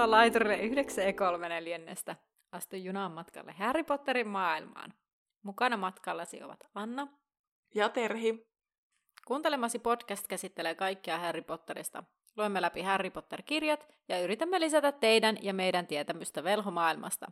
[0.00, 2.16] Tervetuloa laiturille 9 e 3 neljännestä.
[2.52, 4.94] Astu junaan matkalle Harry Potterin maailmaan.
[5.42, 7.08] Mukana matkallasi ovat Anna
[7.74, 8.46] ja Terhi.
[9.26, 12.04] Kuuntelemasi podcast käsittelee kaikkia Harry Potterista.
[12.36, 17.26] Luemme läpi Harry Potter-kirjat ja yritämme lisätä teidän ja meidän tietämystä velhomaailmasta.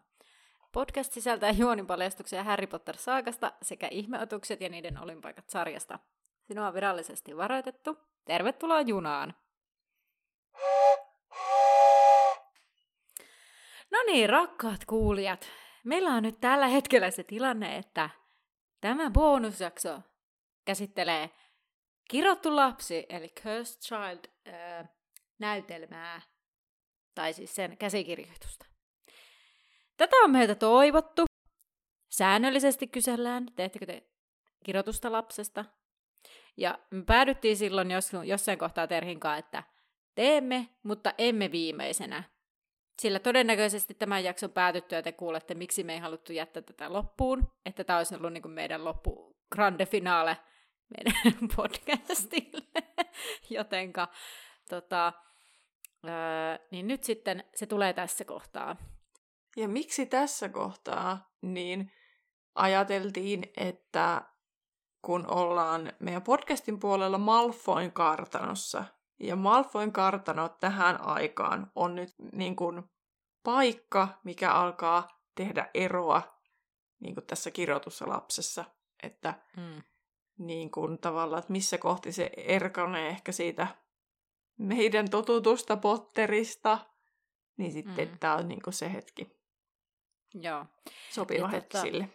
[0.73, 5.99] Podcast sisältää juonipaljastuksia Harry Potter-saakasta sekä ihmeotukset ja niiden olinpaikat sarjasta.
[6.43, 7.99] Sinua on virallisesti varoitettu.
[8.25, 9.35] Tervetuloa junaan!
[13.91, 15.49] No niin, rakkaat kuulijat.
[15.85, 18.11] Meillä on nyt tällä hetkellä se tilanne, että
[18.81, 20.01] tämä bonusjakso
[20.65, 21.31] käsittelee
[22.11, 24.89] Kirottu lapsi, eli Cursed Child, äh,
[25.39, 26.23] näytelmää,
[27.15, 28.67] tai siis sen käsikirjoitusta.
[29.97, 31.25] Tätä on meiltä toivottu.
[32.11, 34.03] Säännöllisesti kysellään, teettekö te
[34.65, 35.65] kirjoitusta lapsesta.
[36.57, 39.63] Ja me päädyttiin silloin jos, jossain kohtaa Terhinkaan, että
[40.15, 42.38] teemme, mutta emme viimeisenä.
[43.01, 47.53] Sillä todennäköisesti tämän jakson päätyttyä te kuulette, miksi me ei haluttu jättää tätä loppuun.
[47.67, 50.37] Että tämä olisi ollut niin kuin meidän loppu grande finale
[50.97, 52.85] meidän podcastille.
[53.51, 54.09] Jotenka,
[54.69, 55.13] tota,
[56.05, 58.77] öö, niin nyt sitten se tulee tässä kohtaa.
[59.57, 61.93] Ja miksi tässä kohtaa, niin
[62.55, 64.23] ajateltiin, että
[65.03, 68.85] kun ollaan meidän podcastin puolella Malfoin kartanossa,
[69.21, 72.83] ja Malfoin kartano tähän aikaan on nyt niin kuin
[73.43, 76.39] paikka, mikä alkaa tehdä eroa
[77.01, 78.65] niin kuin tässä kirjoitussa lapsessa.
[79.03, 79.83] Että mm.
[80.39, 83.67] niin kuin tavallaan, että missä kohti se erkanee ehkä siitä
[84.57, 86.79] meidän totutusta Potterista,
[87.57, 88.19] niin sitten mm.
[88.19, 89.39] tämä on niin kuin se hetki.
[90.35, 90.67] Joo.
[91.11, 92.09] Sopiva ja hetki tota, sille.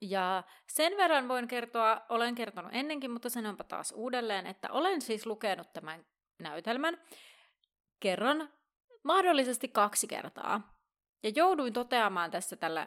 [0.00, 5.26] Ja sen verran voin kertoa, olen kertonut ennenkin, mutta sanonpa taas uudelleen, että olen siis
[5.26, 6.06] lukenut tämän
[6.40, 6.98] näytelmän
[8.00, 8.48] kerran,
[9.02, 10.74] mahdollisesti kaksi kertaa.
[11.22, 12.86] Ja jouduin toteamaan tässä tällä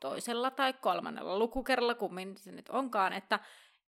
[0.00, 3.38] toisella tai kolmannella lukukerralla, kummin se nyt onkaan, että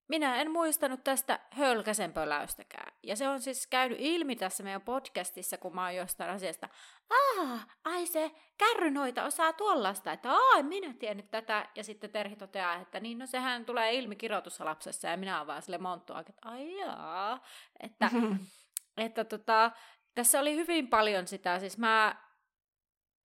[0.09, 2.93] minä en muistanut tästä hölkäsen pöläystäkään.
[3.03, 6.69] Ja se on siis käynyt ilmi tässä meidän podcastissa, kun mä oon jostain asiasta,
[7.11, 11.69] ah, ai se kärrynoita osaa tuollaista, että ai, minä tiennyt tätä.
[11.75, 14.17] Ja sitten Terhi toteaa, että niin, no sehän tulee ilmi
[14.59, 17.43] lapsessa ja minä oon vaan sille monttua, että ai jaa.
[17.81, 18.11] Että,
[18.97, 19.71] että tota,
[20.15, 22.25] tässä oli hyvin paljon sitä, siis mä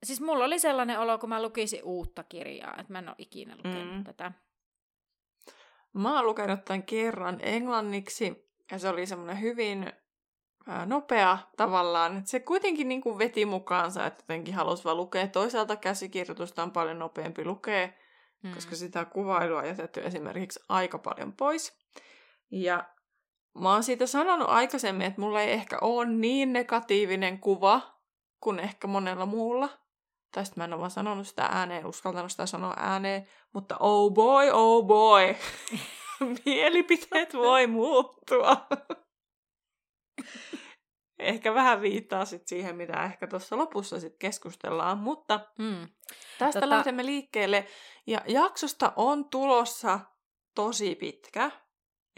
[0.04, 3.56] Siis mulla oli sellainen olo, kun mä lukisin uutta kirjaa, että mä en ole ikinä
[3.58, 4.04] lukenut mm.
[4.04, 4.32] tätä.
[5.94, 9.94] Mä oon lukenut tämän kerran englanniksi, ja se oli semmoinen hyvin
[10.86, 12.18] nopea tavallaan.
[12.18, 15.28] Että se kuitenkin niin kuin veti mukaansa, että jotenkin halusi vaan lukea.
[15.28, 17.90] Toisaalta käsikirjoitusta on paljon nopeampi lukea,
[18.44, 18.54] mm.
[18.54, 21.80] koska sitä kuvailua on jätetty esimerkiksi aika paljon pois.
[22.52, 22.84] Ja
[23.60, 27.82] mä oon siitä sanonut aikaisemmin, että mulla ei ehkä ole niin negatiivinen kuva
[28.40, 29.70] kuin ehkä monella muulla.
[30.32, 34.14] Tai sitten mä en ole vaan sanonut sitä ääneen, uskaltanut sitä sanoa ääneen, mutta oh
[34.14, 35.36] boy, oh boy,
[36.46, 38.68] mielipiteet voi muuttua.
[41.20, 45.88] ehkä vähän viittaa sit siihen, mitä ehkä tuossa lopussa sit keskustellaan, mutta mm.
[46.38, 46.70] tästä tota...
[46.70, 47.68] lähdemme liikkeelle.
[48.08, 50.00] Ja jaksosta on tulossa
[50.56, 51.52] tosi pitkä,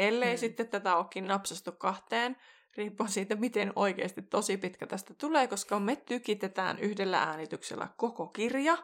[0.02, 0.40] ellei mm.
[0.40, 2.38] sitten tätä olekin napsastu kahteen
[2.78, 8.78] riippuen siitä, miten oikeasti tosi pitkä tästä tulee, koska me tykitetään yhdellä äänityksellä koko kirja.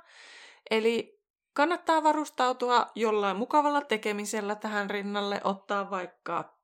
[0.72, 1.22] Eli
[1.54, 6.58] kannattaa varustautua jollain mukavalla tekemisellä tähän rinnalle, ottaa vaikka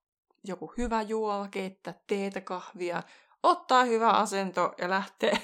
[0.44, 3.04] joku hyvä juoma, keittää teetä, kahvia,
[3.44, 5.38] ottaa hyvä asento ja lähteä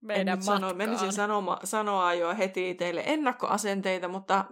[0.00, 4.44] meidän en sano, menisin sanoma, sanoa jo heti teille ennakkoasenteita, mutta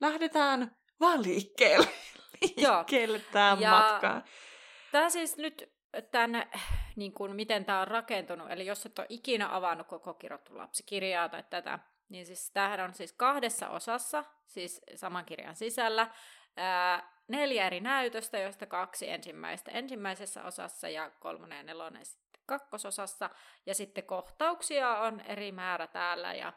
[0.00, 1.88] lähdetään vaan liikkeelle,
[3.32, 4.24] tähän ja matkaan.
[4.92, 5.72] Tämä siis nyt
[6.10, 6.50] tämän,
[6.96, 11.28] niin kuin, miten tämä on rakentunut, eli jos et ole ikinä avannut koko kirjoittu lapsikirjaa
[11.28, 11.78] tai tätä,
[12.08, 16.10] niin siis tämähän on siis kahdessa osassa, siis saman kirjan sisällä,
[16.56, 23.30] ää, neljä eri näytöstä, joista kaksi ensimmäistä ensimmäisessä osassa ja kolmonen ja nelonen sitten kakkososassa,
[23.66, 26.34] ja sitten kohtauksia on eri määrä täällä.
[26.34, 26.52] Ja,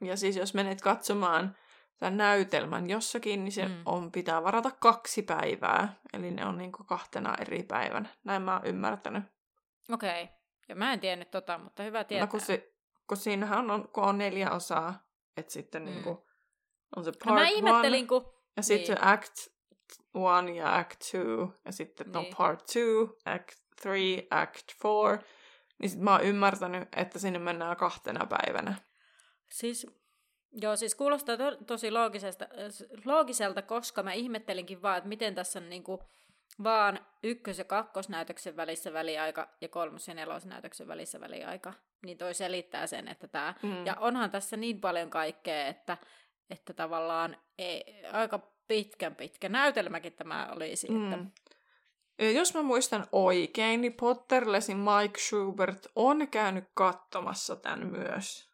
[0.00, 1.56] ja siis jos menet katsomaan
[2.00, 3.82] tämän näytelmän jossakin, niin se mm.
[3.84, 5.94] on, pitää varata kaksi päivää.
[6.12, 8.08] Eli ne on niin kahtena eri päivänä.
[8.24, 9.24] Näin mä oon ymmärtänyt.
[9.92, 10.22] Okei.
[10.22, 10.34] Okay.
[10.68, 12.26] Ja mä en tiennyt tota, mutta hyvä tietää.
[12.26, 12.72] No kun, se,
[13.06, 15.06] kun siinähän on, kun on neljä osaa,
[15.36, 15.86] että sitten mm.
[15.86, 16.18] niin kuin,
[16.96, 18.34] on se part no mä ihmettelin, one, kun...
[18.56, 19.06] ja sitten niin.
[19.06, 19.34] act
[20.14, 22.16] one ja act two, ja sitten niin.
[22.16, 25.18] on part two, act three, act four.
[25.78, 28.74] Niin sit mä oon ymmärtänyt, että sinne mennään kahtena päivänä.
[29.50, 29.86] Siis
[30.52, 32.46] Joo, siis kuulostaa to- tosi loogisesta,
[33.04, 36.02] loogiselta, koska mä ihmettelinkin vaan, että miten tässä on niinku,
[36.62, 41.72] vaan ykkös- ja kakkosnäytöksen välissä väliaika ja kolmos- ja nelosnäytöksen välissä väliaika.
[42.02, 43.54] Niin toi selittää sen, että tämä...
[43.62, 43.86] Mm.
[43.86, 45.96] Ja onhan tässä niin paljon kaikkea, että,
[46.50, 48.38] että tavallaan ei, aika
[48.68, 50.90] pitkän pitkä näytelmäkin tämä olisi.
[50.90, 51.12] Mm.
[51.12, 51.24] Että,
[52.18, 58.49] Ja jos mä muistan oikein, niin Potterlesin Mike Schubert on käynyt katsomassa tämän myös.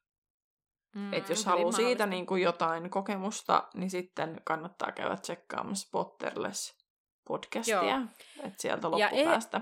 [0.96, 6.76] Mm, Et jos haluaa siitä niin kuin jotain kokemusta, niin sitten kannattaa käydä tsekkaamassa Potterless
[7.28, 7.82] podcastia.
[7.82, 8.00] Joo.
[8.42, 9.60] Et sieltä e- loppupäästä.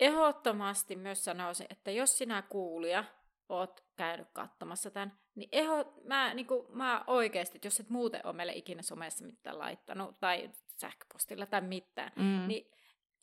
[0.00, 3.04] Ehdottomasti myös sanoisin, että jos sinä kuulija
[3.48, 8.20] oot käynyt katsomassa tämän, niin eho, mä, niin kuin, mä oikeasti, että jos et muuten
[8.24, 12.48] ole meille ikinä somessa mitään laittanut, tai sähköpostilla tai mitään, Mm.
[12.48, 12.70] niin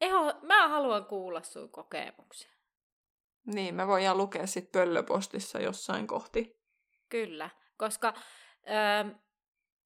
[0.02, 2.52] eho, mä haluan kuulla sun kokemuksia.
[3.46, 6.65] Niin, me voidaan lukea sitten pöllöpostissa jossain kohti.
[7.10, 8.14] Kyllä, koska
[8.70, 9.16] öö,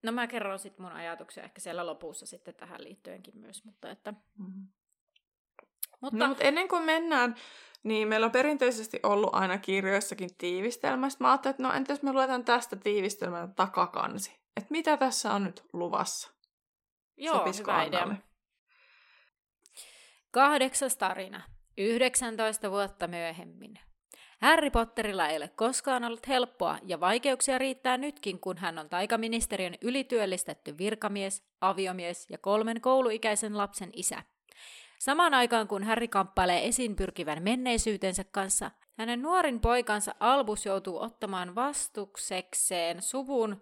[0.03, 4.13] no mä kerron sitten mun ajatuksia ehkä siellä lopussa sitten tähän liittyenkin myös, mutta että...
[4.37, 4.67] Mm.
[6.01, 7.35] Mutta, No, mutta ennen kuin mennään,
[7.83, 11.09] niin meillä on perinteisesti ollut aina kirjoissakin tiivistelmä.
[11.09, 14.39] Sitten mä ajattelin, että no entäs me luetaan tästä tiivistelmän takakansi.
[14.57, 16.31] Että mitä tässä on nyt luvassa?
[17.17, 18.15] joo, Sopisiko hyvä idea.
[20.31, 21.41] Kahdeksas tarina.
[21.77, 23.79] 19 vuotta myöhemmin.
[24.41, 29.75] Harry Potterilla ei ole koskaan ollut helppoa ja vaikeuksia riittää nytkin, kun hän on taikaministeriön
[29.81, 34.23] ylityöllistetty virkamies, aviomies ja kolmen kouluikäisen lapsen isä.
[34.99, 41.55] Samaan aikaan kun Harry kamppailee esiin pyrkivän menneisyytensä kanssa, hänen nuorin poikansa Albus joutuu ottamaan
[41.55, 43.61] vastuksekseen suvun...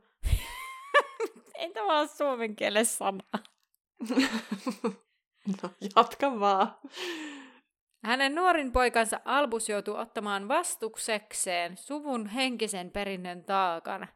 [1.55, 3.23] ei tämä ole suomen kielen sana.
[5.63, 6.75] no, jatka vaan.
[8.03, 14.07] Hänen nuorin poikansa Albus joutuu ottamaan vastuksekseen suvun henkisen perinnön taakan.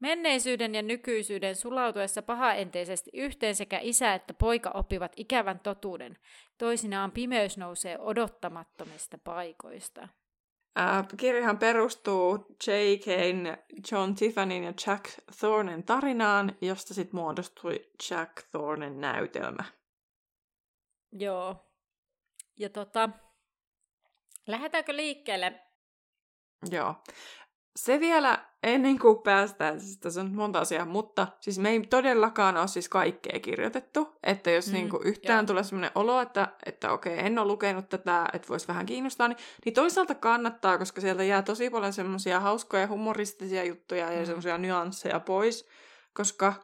[0.00, 6.18] Menneisyyden ja nykyisyyden sulautuessa pahaenteisesti yhteen sekä isä että poika oppivat ikävän totuuden.
[6.58, 10.08] Toisinaan pimeys nousee odottamattomista paikoista.
[10.76, 13.56] Ää, kirjahan perustuu J.K.'n,
[13.92, 15.04] John Tiffanin ja Jack
[15.38, 19.64] Thornen tarinaan, josta sitten muodostui Jack Thornen näytelmä.
[21.12, 21.65] Joo.
[22.58, 23.08] Ja tota,
[24.46, 25.60] lähdetäänkö liikkeelle?
[26.70, 26.94] Joo.
[27.76, 32.56] Se vielä ennen kuin päästään, siis tässä on monta asiaa, mutta siis me ei todellakaan
[32.56, 35.46] ole siis kaikkea kirjoitettu, että jos Mm, niinku yhtään joo.
[35.46, 39.38] tulee sellainen olo, että, että okei, en ole lukenut tätä, että voisi vähän kiinnostaa, niin,
[39.64, 44.26] niin toisaalta kannattaa, koska sieltä jää tosi paljon semmoisia hauskoja humoristisia juttuja ja Mm.
[44.26, 45.68] semmoisia nyansseja pois,
[46.14, 46.54] koska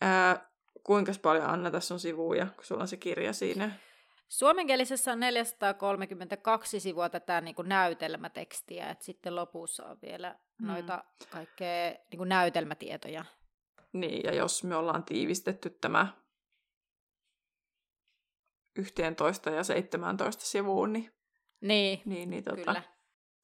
[0.00, 0.50] ää,
[0.84, 3.70] kuinka paljon Anna tässä on sivuja, kun sulla on se kirja siinä.
[4.28, 10.66] Suomenkielisessä on 432 sivua tätä niin kuin näytelmätekstiä, että sitten lopussa on vielä Mm.
[10.66, 13.24] noita kaikkea niin kuin näytelmätietoja.
[13.92, 16.06] Niin, ja jos me ollaan tiivistetty tämä
[18.76, 21.10] 11 ja 17 sivuun, niin,
[21.60, 22.82] Niin, niin, niin tota, kyllä.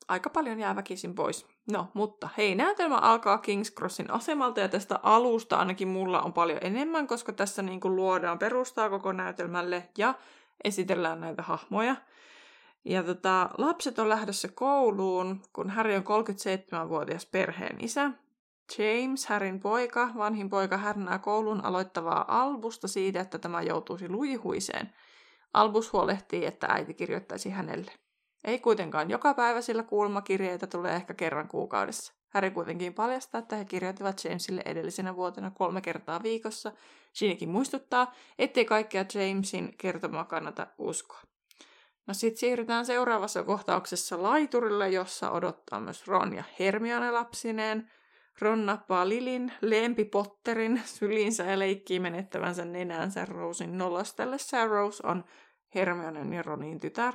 [0.08, 1.46] aika paljon jää väkisin pois.
[1.72, 6.58] No, mutta hei, näytelmä alkaa King's Crossin asemalta ja tästä alusta ainakin mulla on paljon
[6.62, 10.14] enemmän, koska tässä niin kuin luodaan perustaa koko näytelmälle ja
[10.64, 11.96] esitellään näitä hahmoja.
[12.84, 18.10] Ja tota, lapset on lähdössä kouluun, kun Harry on 37-vuotias perheen isä.
[18.78, 24.92] James, Harryn poika, vanhin poika härnää koulun aloittavaa Albusta siitä, että tämä joutuisi luihuiseen.
[25.54, 27.92] Albus huolehtii, että äiti kirjoittaisi hänelle.
[28.44, 32.19] Ei kuitenkaan joka päivä, sillä kuulmakirjeitä tulee ehkä kerran kuukaudessa.
[32.30, 36.72] Harry kuitenkin paljastaa, että he kirjoittivat Jamesille edellisenä vuotena kolme kertaa viikossa.
[37.18, 41.20] Ginnykin muistuttaa, ettei kaikkea Jamesin kertomaa kannata uskoa.
[42.06, 47.90] No sit siirrytään seuraavassa kohtauksessa laiturille, jossa odottaa myös Ron ja Hermione lapsineen.
[48.40, 55.24] Ron nappaa Lilin, lempi Potterin syliinsä ja leikkii menettävänsä nenänsä Rosin nolostellessa Rose on
[55.74, 57.14] Hermionen ja Ronin tytär.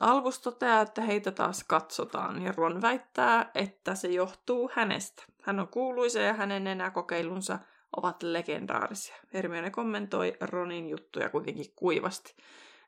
[0.00, 5.22] Albus toteaa, että heitä taas katsotaan ja Ron väittää, että se johtuu hänestä.
[5.42, 7.58] Hän on kuuluisa ja hänen nenäkokeilunsa
[7.96, 9.16] ovat legendaarisia.
[9.34, 12.34] Hermione kommentoi Ronin juttuja kuitenkin kuivasti.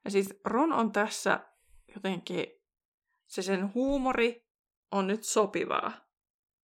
[0.04, 1.40] Ja siis Ron on tässä
[1.95, 2.47] jotenkin,
[3.26, 4.45] se sen huumori
[4.90, 5.92] on nyt sopivaa.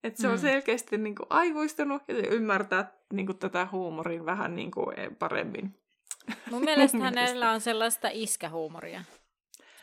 [0.04, 0.40] Että se on Mm.
[0.40, 5.80] selkeästi niin kuin aikuistunut ja se ymmärtää niin kuin tätä huumorin vähän niin kuin paremmin.
[6.50, 9.00] Mun mielestä hänellä on sellaista iskähuumoria.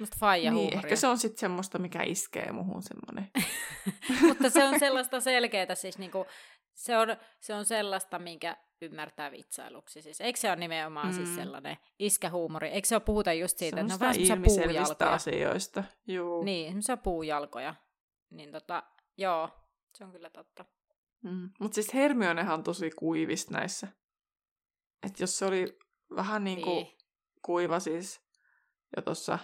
[0.06, 0.78] Semmoista faijahuumoria.
[0.78, 3.32] Niin, ehkä se on sitten semmoista, mikä iskee muhun semmoinen.
[4.28, 6.26] Mutta se on sellaista selkeää, siis niinku,
[6.74, 7.08] se, on,
[7.40, 10.02] se on sellaista, minkä ymmärtää vitsailuksi.
[10.02, 11.14] Siis, eikö se ole nimenomaan mm.
[11.14, 11.36] siis Mm.
[11.36, 12.70] sellainen iskähuumori?
[12.70, 15.14] Eikö se ole puhuta just siitä, että ne on Semmoista vähän puujalkoja?
[15.14, 15.84] asioista.
[16.08, 16.44] Juu.
[16.44, 17.76] Niin, semmoisia puujalkoja.
[18.30, 18.84] Niin tota,
[19.18, 19.50] joo,
[19.98, 20.66] se on kyllä totta.
[21.24, 21.50] Mm.
[21.60, 23.88] Mutta siis Hermionehan on tosi kuivista näissä.
[25.04, 25.78] Että jos se oli
[26.16, 26.98] vähän niin kuin Niin.
[27.42, 28.22] kuiva siis
[28.96, 29.40] jo tuossa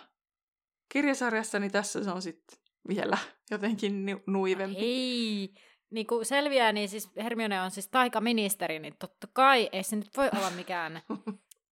[0.89, 3.17] kirjasarjassa, niin tässä se on sitten vielä
[3.51, 4.77] jotenkin nu- nuivempi.
[4.79, 5.53] Ei,
[5.89, 10.17] niin kuin selviää, niin siis Hermione on siis taikaministeri, niin totta kai ei se nyt
[10.17, 11.01] voi olla mikään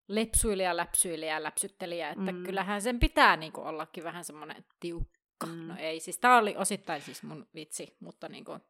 [0.09, 2.43] lepsuilija, läpsyilija, läpsyttelijä, että Mm.
[2.45, 5.47] kyllähän sen pitää niin kuin ollakin vähän semmoinen tiukka.
[5.47, 5.69] Mm.
[5.69, 8.61] No ei, siis tämä oli osittain siis mun vitsi, mutta niin kuin,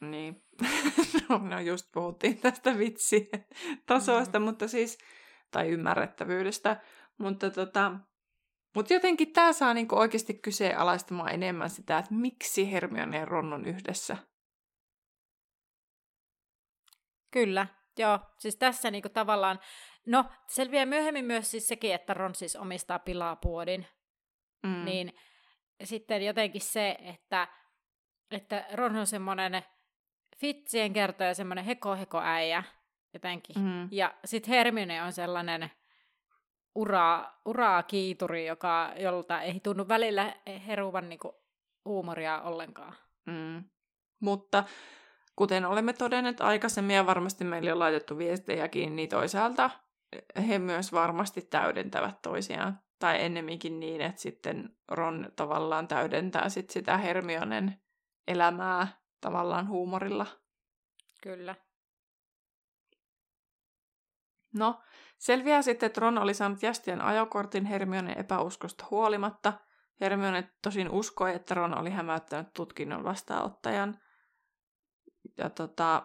[0.00, 0.42] Niin.
[1.28, 4.44] no, no just puhuttiin tästä vitsitasoista, mm.
[4.44, 4.98] mutta siis,
[5.50, 6.80] tai ymmärrettävyydestä,
[7.18, 7.92] mutta tota,
[8.78, 13.64] mutta jotenkin tämä saa niinku oikeasti kyseenalaistamaan enemmän sitä, että miksi Hermione ja Ron on
[13.66, 14.16] yhdessä.
[17.30, 17.66] Kyllä,
[17.98, 18.18] joo.
[18.38, 19.60] Siis tässä niinku tavallaan,
[20.06, 23.86] no selviää myöhemmin myös siis sekin, että Ron siis omistaa pilapuodin,
[24.62, 24.84] Mm.
[24.84, 25.12] niin
[25.84, 27.48] sitten jotenkin se, että,
[28.30, 29.62] että Ron on semmoinen
[30.36, 32.62] fitsien kertoja, semmoinen heko-heko-äijä
[33.14, 33.56] jotenkin.
[33.58, 33.64] Mm.
[33.64, 33.88] Mm.
[33.90, 35.70] Ja sitten Hermione on sellainen
[36.78, 40.34] uraa, uraa kiituri, joka, jolta ei tunnu välillä
[40.66, 41.34] heruvan niinku
[41.84, 42.94] huumoria ollenkaan.
[43.26, 43.64] Mm.
[44.20, 44.64] Mutta
[45.36, 49.70] kuten olemme todenneet aikaisemmin ja varmasti meille on laitettu viestejäkin, niin toisaalta
[50.48, 52.80] he myös varmasti täydentävät toisiaan.
[52.98, 57.80] Tai ennemminkin niin, että sitten Ron tavallaan täydentää sit sitä Hermionen
[58.28, 58.88] elämää
[59.20, 60.26] tavallaan huumorilla.
[61.22, 61.54] Kyllä.
[64.58, 64.80] No,
[65.18, 69.52] selviää sitten, että Ron oli saanut jästien ajokortin Hermionen epäuskosta huolimatta.
[70.00, 73.98] Hermione tosin uskoi, että Ron oli hämäyttänyt tutkinnon vastaanottajan.
[75.36, 76.02] Ja tota,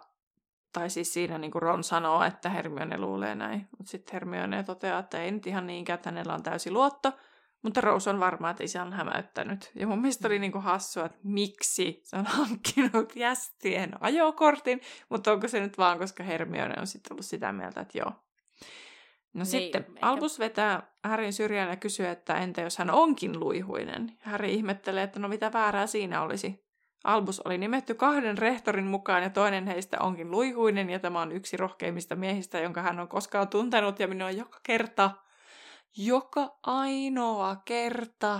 [0.74, 3.68] tai siis siinä niin kuin Ron sanoo, että Hermione luulee näin.
[3.78, 7.14] Mutta sitten Hermione toteaa, että ei nyt ihan niinkään, että hänellä on täysi luotto.
[7.62, 9.72] Mutta Rose on varma, että isä on hämäyttänyt.
[9.76, 15.48] Ja mun mielestä oli niinku hassua, että miksi se on hankkinut jästien ajokortin, mutta onko
[15.48, 18.12] se nyt vaan, koska Hermione on sitten ollut sitä mieltä, että joo.
[19.34, 23.40] No Niin, sitten ehkä- Albus vetää Härin syrjään ja kysyy, että entä jos hän onkin
[23.40, 24.18] luihuinen?
[24.20, 26.64] Häri ihmettelee, että no mitä väärää siinä olisi.
[27.04, 31.58] Albus oli nimetty kahden rehtorin mukaan ja toinen heistä onkin luihuinen ja tämä on yksi
[31.58, 35.12] rohkeimmista miehistä, jonka hän on koskaan tuntenut ja minua joka kerta,
[35.98, 38.40] joka ainoa kerta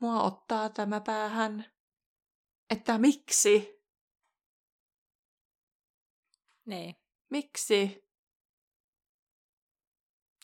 [0.00, 1.64] mua ottaa tämä päähän.
[2.70, 3.82] Että miksi?
[6.64, 6.96] Niin.
[7.30, 8.05] Miksi?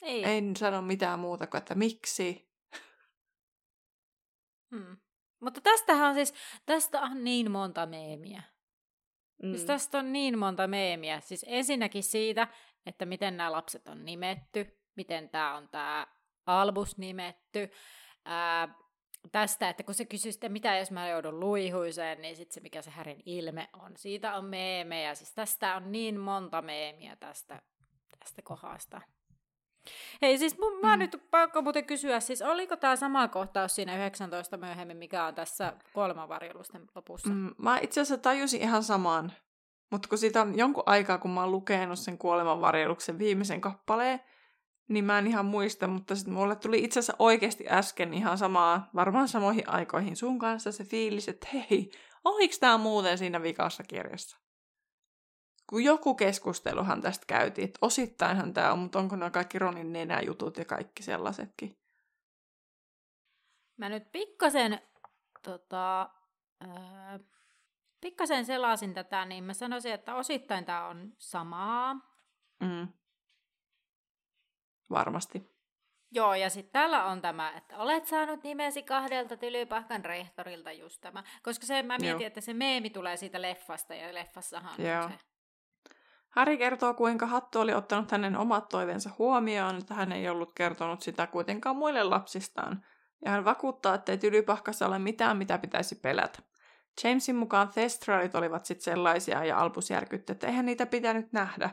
[0.03, 0.25] Ei.
[0.25, 2.53] En sano mitään muuta kuin, että miksi.
[4.71, 4.97] Hmm.
[5.41, 6.35] Mutta tästähän on siis,
[6.67, 8.43] tästä on niin monta meemiä.
[9.43, 9.51] Mm.
[9.51, 11.21] Siis tästä on niin monta meemiä.
[11.21, 12.49] Siis ensinnäkin siitä,
[12.87, 16.07] että miten nämä lapset on nimetty, miten tämä on tämä
[16.47, 17.71] Albus nimetty.
[18.25, 18.75] Ää,
[19.33, 22.83] tästä, että kun se kysyy sitten, mitä jos mä joudun luihuiseen, niin sitten se, mikä
[22.83, 23.93] se Härin ilme on.
[23.97, 25.15] Siitä on meemejä.
[25.15, 27.63] Siis tästä on niin monta meemiä tästä,
[28.19, 29.01] tästä kohdasta.
[30.23, 30.99] Hei, siis mun, mä Mm.
[30.99, 35.73] nyt pakko muuten kysyä, siis oliko tämä sama kohtaus siinä 19 myöhemmin, mikä on tässä
[35.93, 37.29] kuolemanvarjelusten lopussa?
[37.29, 39.33] Mm, mä itse asiassa tajusin ihan samaan.
[39.91, 44.21] Mutta kun siitä on jonkun aikaa, kun mä oon lukenut sen kuolemanvarjeluksen viimeisen kappaleen,
[44.89, 48.91] niin mä en ihan muista, mutta sitten mulle tuli itse asiassa oikeasti äsken ihan samaa,
[48.95, 51.91] varmaan samoihin aikoihin sun kanssa se fiilis, että hei,
[52.25, 54.39] oliko tämä muuten siinä vikassa kirjassa?
[55.73, 60.57] Kun joku keskusteluhan tästä käytiin, että osittainhan tämä on, mutta onko nämä kaikki Ronin nenäjutut
[60.57, 61.79] ja kaikki sellaisetkin?
[63.77, 64.81] Mä nyt pikkasen,
[65.43, 66.11] tota,
[66.61, 67.21] ää,
[68.01, 71.95] pikkasen selasin tätä, niin mä sanoisin, että osittain tämä on samaa.
[72.61, 72.89] Mm.
[74.91, 75.51] Varmasti.
[76.11, 81.25] Joo, ja sitten täällä on tämä, että olet saanut nimesi kahdelta tylypahkan rehtorilta just tämä.
[81.43, 82.27] Koska se, mä mietin, Joo.
[82.27, 85.05] että se meemi tulee siitä leffasta, ja leffassahan Joo.
[85.05, 85.32] on se.
[86.33, 91.03] Harry kertoo, kuinka Hattu oli ottanut hänen omat toiveensa huomioon, että hän ei ollut kertonut
[91.03, 92.85] sitä kuitenkaan muille lapsistaan.
[93.25, 96.39] Ja hän vakuuttaa, että ei tylypahkassa ole mitään, mitä pitäisi pelätä.
[97.05, 101.71] Jamesin mukaan Thestralit olivat sitten sellaisia, ja Albus järkytti, että eihän niitä pitänyt nähdä.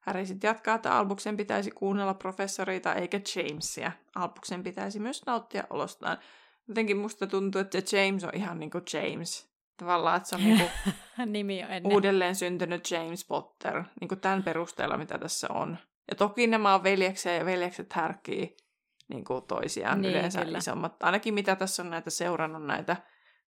[0.00, 3.92] Harry sitten jatkaa, että Albuksen pitäisi kuunnella professoriita eikä Jamesia.
[4.14, 6.18] Albuksen pitäisi myös nauttia olostaan.
[6.68, 9.57] Jotenkin musta tuntuu, että James on ihan niin kuin James.
[9.78, 10.70] Tavallaan, että se on niin kuin
[11.32, 11.92] Nimi on ennen.
[11.92, 15.78] uudelleen syntynyt James Potter, niin kuin tämän perusteella, mitä tässä on.
[16.10, 18.56] Ja toki nämä on veljeksiä ja veljekset härkii
[19.08, 20.58] niin kuin toisiaan Niin, yleensä kyllä.
[20.58, 21.02] isommat.
[21.02, 22.96] Ainakin mitä tässä on näitä seurannut näitä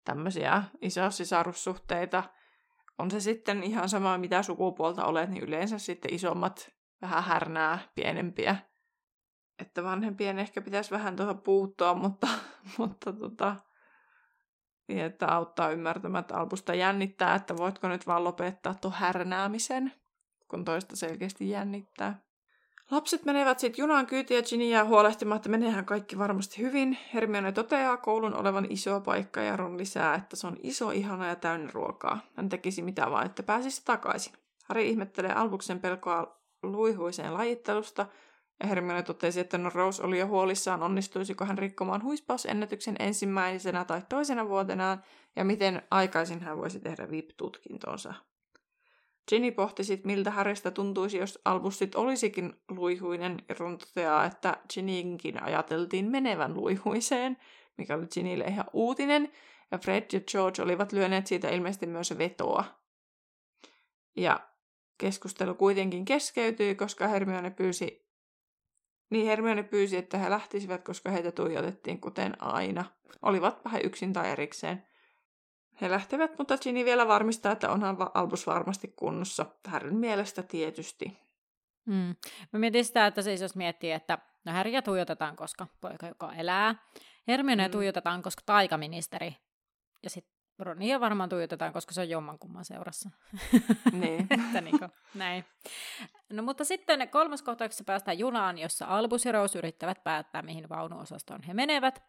[0.05, 2.23] tämmöisiä isosisarussuhteita.
[2.99, 6.71] On se sitten ihan sama, mitä sukupuolta olet, niin yleensä sitten isommat
[7.03, 8.57] vähän härnää pienempiä.
[9.59, 12.29] Että vanhempien ehkä pitäisi vähän tuohon puuttua, mutta,
[12.79, 13.57] mutta tota,
[14.95, 19.93] niin, että auttaa ymmärtämään, että Albusta jännittää, että voitko nyt vaan lopettaa tuon härnäämisen,
[20.49, 22.21] kun toista selkeästi jännittää.
[22.91, 26.99] Lapset menevät sitten junaan kyytiin ja Ginny jää huolehtimaan, että meneehän kaikki varmasti hyvin.
[27.15, 31.37] Hermione toteaa koulun olevan iso paikka ja Ron lisää, että se on iso, ihana ja
[31.37, 32.19] täynnä ruokaa.
[32.37, 34.33] Hän tekisi mitä vaan, että pääsisi takaisin.
[34.65, 38.07] Harry ihmettelee Albuksen pelkoa luihuiseen lajittelusta,
[38.61, 44.03] ja Hermione totesi, että no Rose oli jo huolissaan, onnistuisiko hän rikkomaan huispausennätyksen ensimmäisenä tai
[44.09, 45.03] toisena vuotenaan,
[45.37, 48.15] ja miten aikaisin hän voisi tehdä VIP-tutkintonsa.
[49.31, 54.57] Ginny pohti sitten, miltä Harrystä tuntuisi, jos Albus sit olisikin luihuinen, ja Ron toteaa, että
[54.75, 57.37] Ginnynkin ajateltiin menevän luihuiseen,
[57.79, 59.33] mikä oli Ginnylle ihan uutinen,
[59.71, 62.65] ja Fred ja George olivat lyöneet siitä ilmeisesti myös vetoa.
[64.17, 64.41] Ja
[64.99, 68.10] keskustelu kuitenkin keskeytyi, koska Hermione pyysi
[69.11, 72.85] niin Hermione pyysi, että he lähtisivät, koska heitä tuijotettiin kuten aina.
[73.23, 74.87] Olivat vähän yksin tai erikseen.
[75.81, 79.47] He lähtevät, mutta Ginny vielä varmistaa, että onhan Albus varmasti kunnossa.
[79.69, 81.19] Harryn mielestä tietysti.
[81.87, 82.17] Hmm.
[82.53, 86.75] Mä mietin sitä, että siis jos miettii, että no Harryä tuijotetaan, koska poika, joka elää.
[87.29, 87.71] Hermione hmm.
[87.71, 89.37] tuijotetaan, koska taikaministeri.
[90.03, 93.11] Ja sitten Ronia varmaan tuijotetaan, koska se on jommankumman seurassa.
[93.93, 94.21] Niin.
[94.47, 95.45] että niin kuin, näin.
[96.33, 101.43] No mutta sitten kolmas kohtauksessa päästään junaan, jossa Albus ja Rose yrittävät päättää, mihin vaunuosastoon
[101.43, 102.03] he menevät.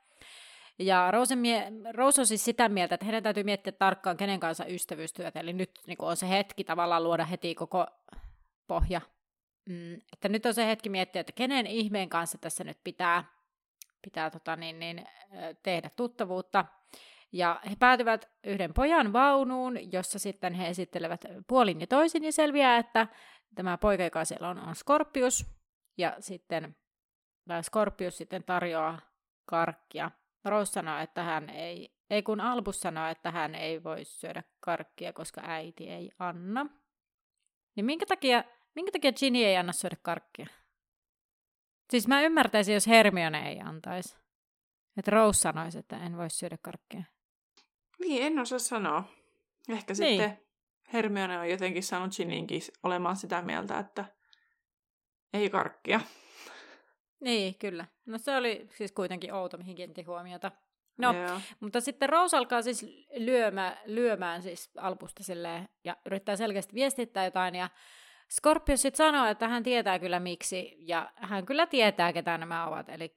[0.79, 4.65] Ja Rose, mie- Rose on siis sitä mieltä, että heidän täytyy miettiä tarkkaan, kenen kanssa
[4.65, 5.39] ystävyystyötä.
[5.39, 7.87] Eli nyt niin on se hetki tavallaan luoda heti koko
[8.67, 9.01] pohja.
[9.69, 13.23] Mm, että nyt on se hetki miettiä, että kenen ihmeen kanssa tässä nyt pitää,
[14.01, 15.05] pitää tota niin, niin,
[15.63, 16.65] tehdä tuttavuutta.
[17.31, 22.77] Ja he päätyvät yhden pojan vaunuun, jossa sitten he esittelevät puolin ja toisin ja selviää,
[22.77, 23.07] että
[23.55, 25.45] tämä poika, joka siellä on, on Skorpius.
[25.97, 26.75] Ja sitten
[27.61, 28.99] Skorpius sitten tarjoaa
[29.45, 30.11] karkkia.
[30.45, 35.13] Rose sanoo, että hän ei, ei kun Albus sanoo, että hän ei voi syödä karkkia,
[35.13, 36.65] koska äiti ei anna.
[37.75, 38.43] Niin minkä takia,
[38.75, 40.47] minkä takia Ginny ei anna syödä karkkia?
[41.89, 44.17] Siis mä ymmärtäisin, jos Hermione ei antaisi.
[44.97, 47.03] Että Rose sanoisi, että en voi syödä karkkia.
[48.01, 49.03] Niin, en osaa sanoa.
[49.69, 50.21] Ehkä niin.
[50.21, 50.39] sitten
[50.93, 54.05] Hermione on jotenkin saanut Gininkin olemaan sitä mieltä, että
[55.33, 55.99] ei karkkia.
[57.19, 57.85] Niin, kyllä.
[58.05, 60.51] No se oli siis kuitenkin outo, mihin kiinnitti huomiota.
[60.97, 61.39] No, Joo.
[61.59, 62.85] mutta sitten Rose alkaa siis
[63.17, 67.69] lyömään, lyömään siis Alpusta silleen, ja yrittää selkeästi viestittää jotain, ja
[68.31, 72.89] Scorpius sitten sanoo, että hän tietää kyllä miksi, ja hän kyllä tietää, ketä nämä ovat,
[72.89, 73.13] eli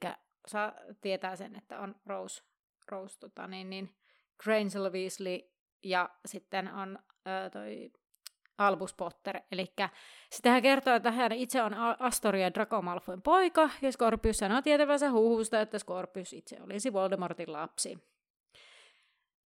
[0.47, 2.43] saa tietää sen, että on Rose,
[2.89, 3.95] Rose tota, niin, niin,
[4.43, 5.39] Granger Weasley
[5.85, 7.93] ja sitten on ö, toi
[8.59, 9.41] Albus Potter.
[9.53, 9.73] Eli
[10.31, 15.11] sitten hän kertoo, että hän itse on Astoria Draco Malfoyn poika, ja Scorpius sanoo tietävänsä
[15.11, 17.99] huhusta, että Scorpius itse olisi Voldemortin lapsi.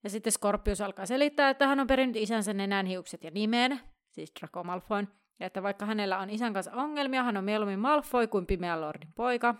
[0.04, 4.32] Ja sitten Scorpius alkaa selittää, että hän on perinnyt isänsä nenän, hiukset ja nimen, siis
[4.40, 5.08] Draco Malfoyn,
[5.40, 9.12] ja että vaikka hänellä on isän kanssa ongelmia, hän on mieluummin Malfoy kuin Pimeän Lordin
[9.14, 9.54] poika,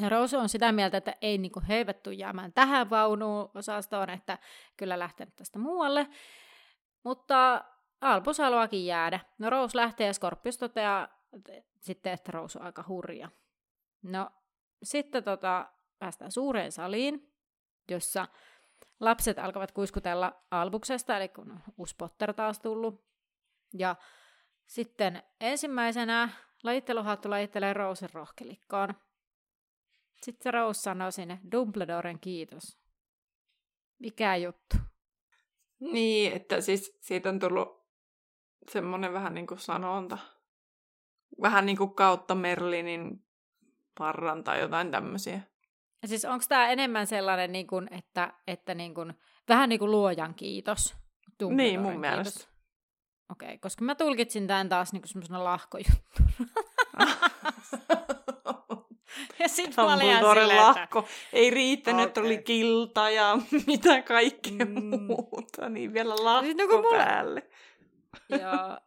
[0.00, 3.50] ja Rose on sitä mieltä, että ei niin kuin, he eivät tule jäämään tähän vaunuun
[3.54, 4.38] osastoon, että
[4.76, 6.08] kyllä lähtenyt tästä muualle.
[7.04, 7.64] Mutta
[8.00, 9.20] Albus haluakin jäädä.
[9.38, 11.08] No Rose lähtee ja Scorpius toteaa
[11.80, 13.28] sitten, että Rose on aika hurja.
[14.02, 14.30] No
[14.82, 17.32] sitten tota, päästään suureen saliin,
[17.90, 18.28] jossa
[19.00, 23.04] lapset alkavat kuiskutella Albuksesta, eli kun on uusi Potter taas tullut.
[23.78, 23.96] Ja
[24.66, 26.28] sitten ensimmäisenä
[26.62, 28.94] lajitteluhattu lajittelee Rosen rohkelikkoon.
[30.24, 32.78] Sitten Rose sanoo sinne, Dumbledoren kiitos.
[33.98, 34.76] Mikä juttu?
[35.80, 37.84] Niin, että siis siitä on tullut
[38.70, 40.18] semmoinen vähän niin kuin sanonta.
[41.42, 43.26] Vähän niin kuin kautta Merlinin
[43.98, 45.40] parran tai jotain tämmöisiä.
[46.02, 49.14] Ja siis onko tämä enemmän sellainen, niin kuin, että, että niin kuin,
[49.48, 50.94] vähän niin kuin luojan kiitos?
[51.40, 52.00] Niin, mun kiitos.
[52.00, 52.48] mielestä.
[53.30, 56.28] Okei, okay, koska mä tulkitsin tämän taas niin kuin semmoisena lahkojuttuna.
[59.44, 60.98] Ja sitten silleen, lahko.
[60.98, 61.10] Että...
[61.32, 62.24] Ei riittänyt, okay.
[62.24, 65.02] oli kilta ja mitä kaikkea mm.
[65.02, 67.04] muuta, niin vielä lahko no, mulla...
[67.04, 67.42] päälle.
[68.42, 68.78] Joo.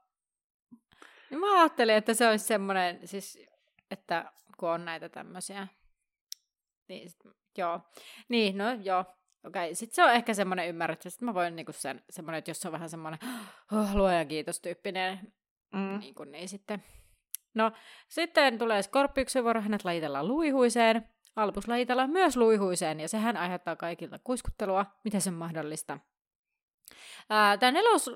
[1.29, 3.39] Niin mä ajattelin, että se olisi semmoinen, siis,
[3.91, 5.67] että kun on näitä tämmöisiä.
[6.87, 7.21] Niin, sit,
[7.57, 7.79] joo.
[8.29, 8.99] Niin, no joo.
[8.99, 9.75] Okei, okay.
[9.75, 12.67] sitten se on ehkä semmoinen ymmärrys, että mä voin niinku sen, semmoinen, että jos se
[12.67, 13.19] on vähän semmoinen
[13.73, 15.33] oh, luojan kiitos tyyppinen,
[15.73, 15.99] mm.
[15.99, 16.83] niin, kuin, niin sitten
[17.57, 17.71] No,
[18.07, 21.09] sitten tulee Skorpiuksen vuoro, hänet lajitellaan luihuiseen.
[21.35, 25.99] Albus lajitellaan myös luihuiseen, ja sehän aiheuttaa kaikilta kuiskuttelua, miten se on mahdollista.
[27.59, 28.11] Tämä nelos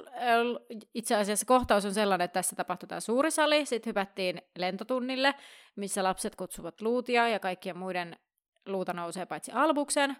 [0.93, 5.35] itse asiassa kohtaus on sellainen, että tässä tapahtui tämä suuri sali, sitten hypättiin lentotunnille,
[5.75, 8.17] missä lapset kutsuvat luutia ja kaikkien muiden
[8.65, 10.17] luuta nousee paitsi Albuksen.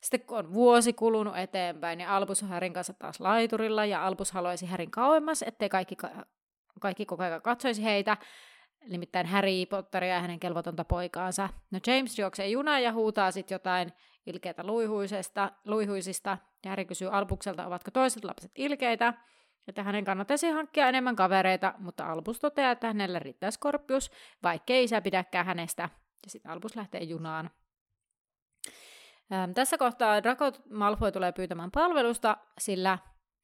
[0.00, 4.32] Sitten kun on vuosi kulunut eteenpäin, niin Albus on Härin kanssa taas laiturilla, ja Albus
[4.32, 5.96] haluaisi Härin kauemmas, ettei kaikki,
[6.80, 8.16] kaikki koko ajan katsoisi heitä.
[8.88, 11.48] Nimittäin Harry Potteria ja hänen kelvotonta poikaansa.
[11.70, 13.92] No James juoksee junaan ja huutaa sitten jotain
[14.26, 19.14] ilkeitä luihuisesta, luihuisista, ja Harry kysyy Albukselta, ovatko toiset lapset ilkeitä,
[19.68, 24.10] että hänen kannattaisi hankkia enemmän kavereita, mutta Albus toteaa, että hänellä riittää Skorpius,
[24.42, 25.82] vaikkei isä pidäkään hänestä,
[26.24, 27.50] ja sitten Albus lähtee junaan.
[29.32, 32.98] Ähm, tässä kohtaa Draco Malfoy tulee pyytämään palvelusta, sillä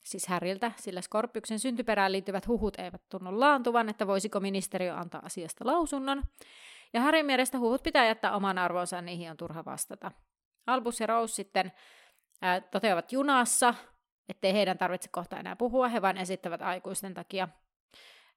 [0.05, 5.67] siis Häriltä, sillä Skorpiuksen syntyperään liittyvät huhut eivät tunnu laantuvan, että voisiko ministeriö antaa asiasta
[5.67, 6.23] lausunnon.
[6.93, 10.13] Ja Härin mielestä huhut pitää jättää oman arvonsa, niihin on turha vastata.
[10.67, 11.73] Albus ja Rose sitten
[12.43, 13.75] ää, toteavat junassa,
[14.29, 17.49] ettei heidän tarvitse kohta enää puhua, he vain esittävät aikuisten takia.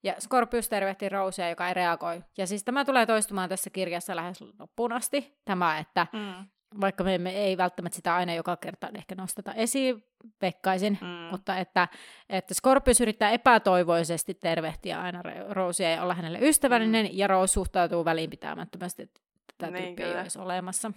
[0.03, 2.23] Ja Scorpius tervehti Rosea, joka ei reagoi.
[2.37, 6.47] Ja siis tämä tulee toistumaan tässä kirjassa lähes loppuun asti, tämä, että mm
[6.81, 10.03] vaikka me emme, ei välttämättä sitä aina joka kerta ehkä nosteta esiin,
[10.41, 11.07] vekkaisin, mm.
[11.07, 11.87] mutta että,
[12.29, 17.11] että Scorpius yrittää epätoivoisesti tervehtiä aina Rosea ja olla hänelle ystävällinen, mm.
[17.13, 19.21] ja Rose suhtautuu välinpitämättömästi, että
[19.57, 20.91] tätä niin, tyyppiä ei olisi olemassa.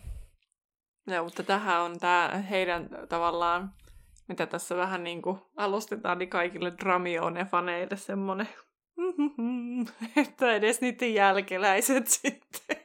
[1.07, 3.73] Joo, mutta tähän on tämä heidän tavallaan,
[4.29, 8.49] mitä tässä vähän niin kuin alustetaan, niin kaikille Dramione-faneille semmoinen,
[10.17, 12.80] että edes niiden jälkeläiset sitten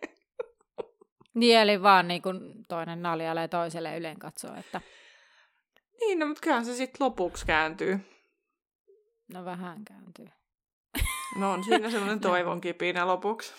[1.35, 4.81] niin, eli vaan niin kuin toinen naljailee toiselle ylen katsoo, että...
[5.99, 7.99] Niin, no, mutta kyllähän se sitten lopuksi kääntyy.
[9.33, 10.27] No vähän kääntyy.
[11.39, 13.53] No on siinä semmoinen toivon kipinä lopuksi.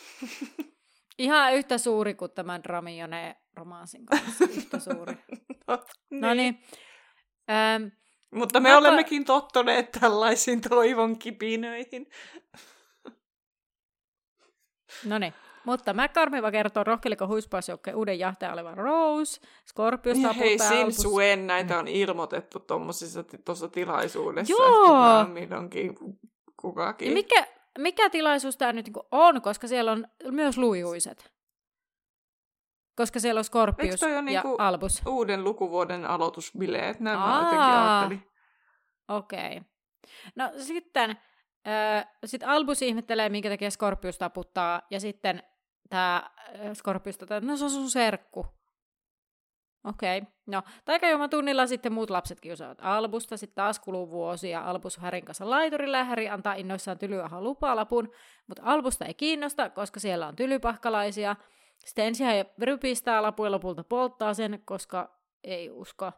[1.19, 4.45] Ihan yhtä suuri kuin tämän Dramione romanssin kanssa.
[4.45, 5.15] Yhtä suuri.
[5.69, 5.79] no,
[6.11, 6.21] niin.
[6.21, 6.63] no niin.
[7.51, 7.85] Ähm,
[8.31, 12.11] Mutta me Mä olemmekin tottuneet tällaisiin toivon kipinöihin.
[15.05, 15.35] no niin.
[15.67, 21.79] Mutta McCormiva kertoo rohkeliko huispausjoukkojen uuden jahtajan olevan Rose, Scorpius ja hei, since when näitä
[21.79, 22.67] on ilmoitettu
[23.45, 24.53] tuossa tilaisuudessa.
[24.53, 25.25] Joo!
[25.25, 25.95] Milloinkin
[26.57, 27.09] kukakin.
[27.09, 27.47] Ja mikä,
[27.79, 31.33] mikä tilaisuus tämä nyt niinku on, koska siellä on myös luihuiset?
[32.97, 35.03] Koska siellä on Scorpius ja niinku Albus.
[35.07, 37.01] uuden lukuvuoden aloitusbileet?
[37.01, 38.23] Nämä jotenkin ajattelin.
[39.09, 39.57] Okei.
[39.57, 39.61] Okay.
[40.35, 41.11] No sitten,
[41.69, 45.43] äh, sit Albus ihmettelee, minkä takia Scorpius taputtaa, ja sitten
[45.89, 46.31] tämä
[46.75, 48.47] Scorpius että no se on sun serkku.
[49.85, 50.31] Okei, okay.
[50.47, 54.09] no taikajuoman tunnilla sitten muut lapset kiusaavat Albusta, sitten taas kuluu
[54.51, 58.13] ja Albus Härin kanssa laiturilla ja Häri antaa innoissaan tylyahan lupalapun,
[58.47, 61.37] mutta Albusta ei kiinnosta, koska siellä on tylypahkalaisia.
[61.85, 66.13] Sitten ensin hän rypistää lapun ja lopulta polttaa sen, koska ei usko.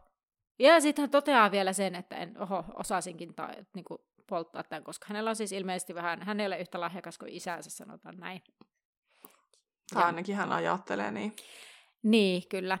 [0.59, 4.83] Ja sitten hän toteaa vielä sen, että en, oho, osasinkin ta, niin kuin, polttaa tämän,
[4.83, 8.41] koska hänellä on siis ilmeisesti vähän, hän ei ole yhtä lahjakas kuin isänsä, sanotaan näin.
[9.93, 11.35] Tai ainakin hän ajattelee niin.
[12.03, 12.77] Niin, kyllä.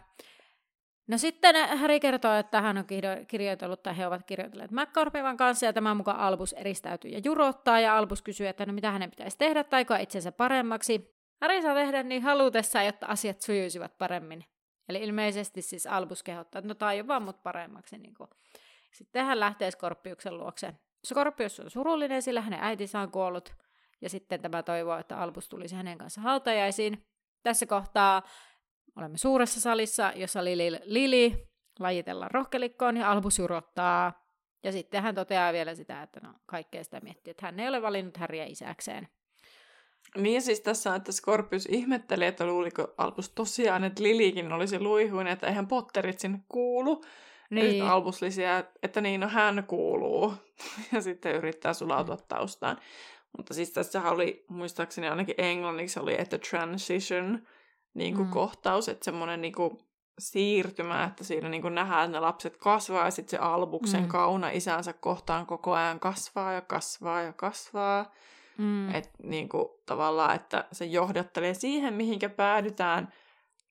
[1.07, 2.85] No sitten Harry kertoo, että hän on
[3.27, 7.97] kirjoitellut, tai he ovat kirjoitelleet McCormivan kanssa, ja tämän mukaan Albus eristäytyy ja jurottaa, ja
[7.97, 11.15] Albus kysyy, että no mitä hänen pitäisi tehdä, taikoa itsensä paremmaksi.
[11.41, 14.45] Harry saa tehdä niin halutessaan, jotta asiat sujuisivat paremmin.
[14.89, 17.97] Eli ilmeisesti siis Albus kehottaa, että no tai vaan mut paremmaksi.
[17.97, 18.29] Niin kuin.
[18.91, 20.73] Sitten hän lähtee Skorpiuksen luokse.
[21.05, 23.53] Skorpius on surullinen, sillä hänen äitinsä on kuollut,
[24.01, 27.03] ja sitten tämä toivoo, että Albus tulisi hänen kanssa hautajaisiin.
[27.43, 28.21] Tässä kohtaa
[28.95, 31.47] olemme suuressa salissa, jossa Lili, Lili
[31.79, 34.13] lajitellaan rohkelikkoon ja Albus jurottaa.
[34.63, 37.81] Ja sitten hän toteaa vielä sitä, että no, kaikkea sitä miettii, että hän ei ole
[37.81, 39.07] valinnut Harrya isäkseen.
[40.17, 45.27] Niin siis tässä on, että Scorpius ihmetteli, että luuliko Albus tosiaan, että Lilikin olisi luihuin,
[45.27, 47.03] että eihän Potterit sinne kuulu.
[47.49, 47.77] Niin.
[47.77, 50.33] Ja Albus lisiä, että niin, no hän kuuluu.
[50.93, 52.77] Ja sitten yrittää sulautua taustaan.
[53.37, 57.47] Mutta siis tässä oli, muistaakseni ainakin englanniksi oli, että transition
[57.93, 58.33] niin kuin mm.
[58.33, 59.77] kohtaus, että semmoinen niin kuin
[60.19, 64.07] siirtymä, että siinä niin kuin nähdään, että ne lapset kasvaa ja sitten se Albuksen mm.
[64.07, 68.11] kauna isänsä kohtaan koko ajan kasvaa ja kasvaa ja kasvaa.
[68.57, 68.95] Mm.
[68.95, 73.13] Että niin kuin, tavallaan, että se johdattelee siihen, mihinkä päädytään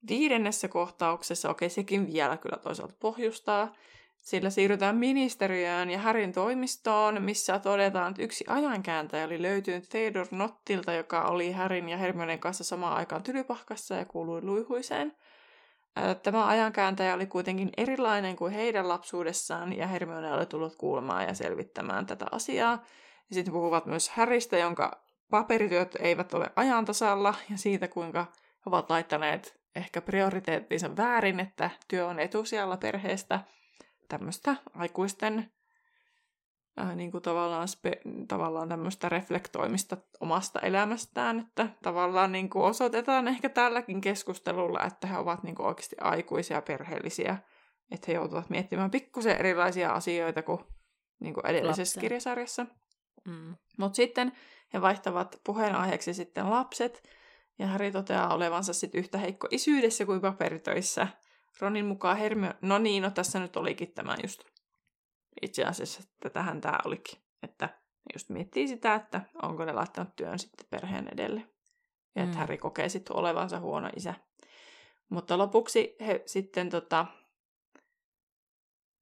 [0.09, 1.51] viidennessä kohtauksessa.
[1.51, 3.73] Okei, sekin vielä kyllä toisaalta pohjustaa.
[4.20, 10.92] Sillä siirrytään ministeriöön ja Härin toimistoon, missä todetaan, että yksi ajankääntäjä oli löytynyt Theodor Nottilta,
[10.92, 15.16] joka oli Härin ja Hermionen kanssa samaan aikaan tylypahkassa ja kuului luihuiseen.
[16.22, 22.07] Tämä ajankääntäjä oli kuitenkin erilainen kuin heidän lapsuudessaan, ja Hermione oli tullut kuulemaan ja selvittämään
[22.07, 22.85] tätä asiaa.
[23.31, 28.90] Ja sitten puhuvat myös Häristä, jonka paperityöt eivät ole ajantasalla, ja siitä, kuinka he ovat
[28.90, 33.40] laittaneet ehkä prioriteettinsa väärin, että työ on etusijalla perheestä–
[34.09, 35.53] tämmöistä aikuisten
[36.77, 43.29] ää, niin kuin tavallaan, spe, tavallaan tämmöistä reflektoimista omasta elämästään, että tavallaan niin kuin osoitetaan
[43.29, 47.38] ehkä tälläkin keskustelulla, että he ovat niin kuin oikeasti aikuisia perheellisiä,
[47.90, 50.61] että he joutuvat miettimään pikkusen erilaisia asioita kuin,
[51.21, 52.01] niin kuin edellisessä Lapsen.
[52.01, 52.66] kirjasarjassa.
[53.25, 53.57] Mm.
[53.79, 54.33] Mutta sitten
[54.75, 57.03] he vaihtavat puheenaiheeksi sitten lapset,
[57.59, 61.09] ja Harry toteaa olevansa sitten yhtä heikko isyydessä kuin paperitöissä.
[61.61, 62.54] Ronin mukaan Hermio...
[62.62, 64.40] No niin, no tässä nyt olikin tämä just.
[65.42, 67.18] Itse asiassa, että tähän tämä olikin.
[67.42, 67.68] Että
[68.14, 71.40] just miettii sitä, että onko ne laittanut työn sitten perheen edelle.
[72.16, 72.24] Ja mm.
[72.24, 74.14] että Harry kokee sitten olevansa huono isä.
[75.08, 77.06] Mutta lopuksi he sitten tota,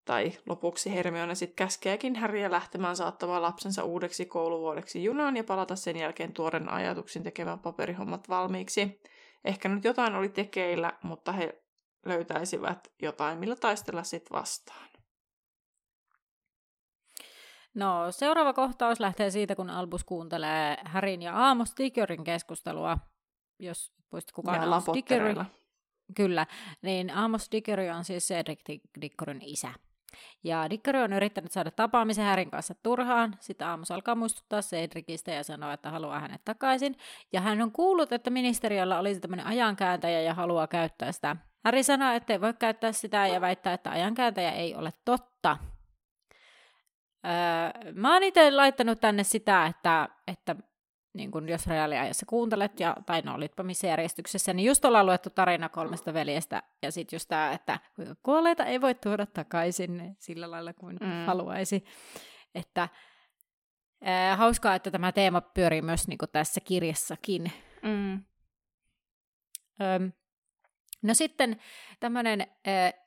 [0.05, 5.97] tai lopuksi Hermione sitten käskeekin Harryä lähtemään saattamaan lapsensa uudeksi kouluvuodeksi junaan ja palata sen
[5.97, 9.01] jälkeen tuoren ajatuksin tekemään paperihommat valmiiksi.
[9.45, 11.63] Ehkä nyt jotain oli tekeillä, mutta he
[12.09, 14.89] löytäisivät jotain, millä taistella sitten vastaan.
[17.75, 22.99] No, seuraava kohtaus lähtee siitä, kun Albus kuuntelee Härin ja Amos Dickerin keskustelua,
[23.59, 25.35] jos voisit kukaan Amos Dickery.
[26.17, 26.47] Kyllä,
[26.83, 28.61] niin Amos Dickery on siis Cedric
[29.01, 29.73] Dickerin isä.
[30.45, 33.37] Ja Dickery on yrittänyt saada tapaamisen Härin kanssa turhaan.
[33.41, 36.97] Sitten Amos alkaa muistuttaa Cedricistä ja sanoo, että haluaa hänet takaisin.
[37.33, 41.37] Ja hän on kuullut, että ministeriöllä olisi tämmöinen ajankääntäjä ja haluaa käyttää sitä.
[41.67, 45.57] Häri sanoo, että ei voi käyttää sitä ja väittää, että ajankääntäjä ei ole totta.
[47.27, 50.57] Öö, mä oon itse laittanut tänne sitä, että, että
[51.15, 55.31] niin kun jos reaaliajassa kuuntelet, ja, tai no olitpa missä järjestyksessä, niin just ollaan luettu
[55.31, 57.81] tarina kolmesta veljestä, ja sitten just tämä, että
[58.23, 61.27] kuolleita ei voi tuoda takaisin sillä lailla kuin mm.
[61.27, 61.85] haluaisi.
[62.55, 62.89] Että
[64.03, 67.53] ää, hauskaa, että tämä teema pyörii myös niin tässä kirjassakin.
[67.83, 68.25] Mm.
[69.83, 70.13] Öm,
[71.07, 71.61] no sitten
[72.01, 72.47] tämmöinen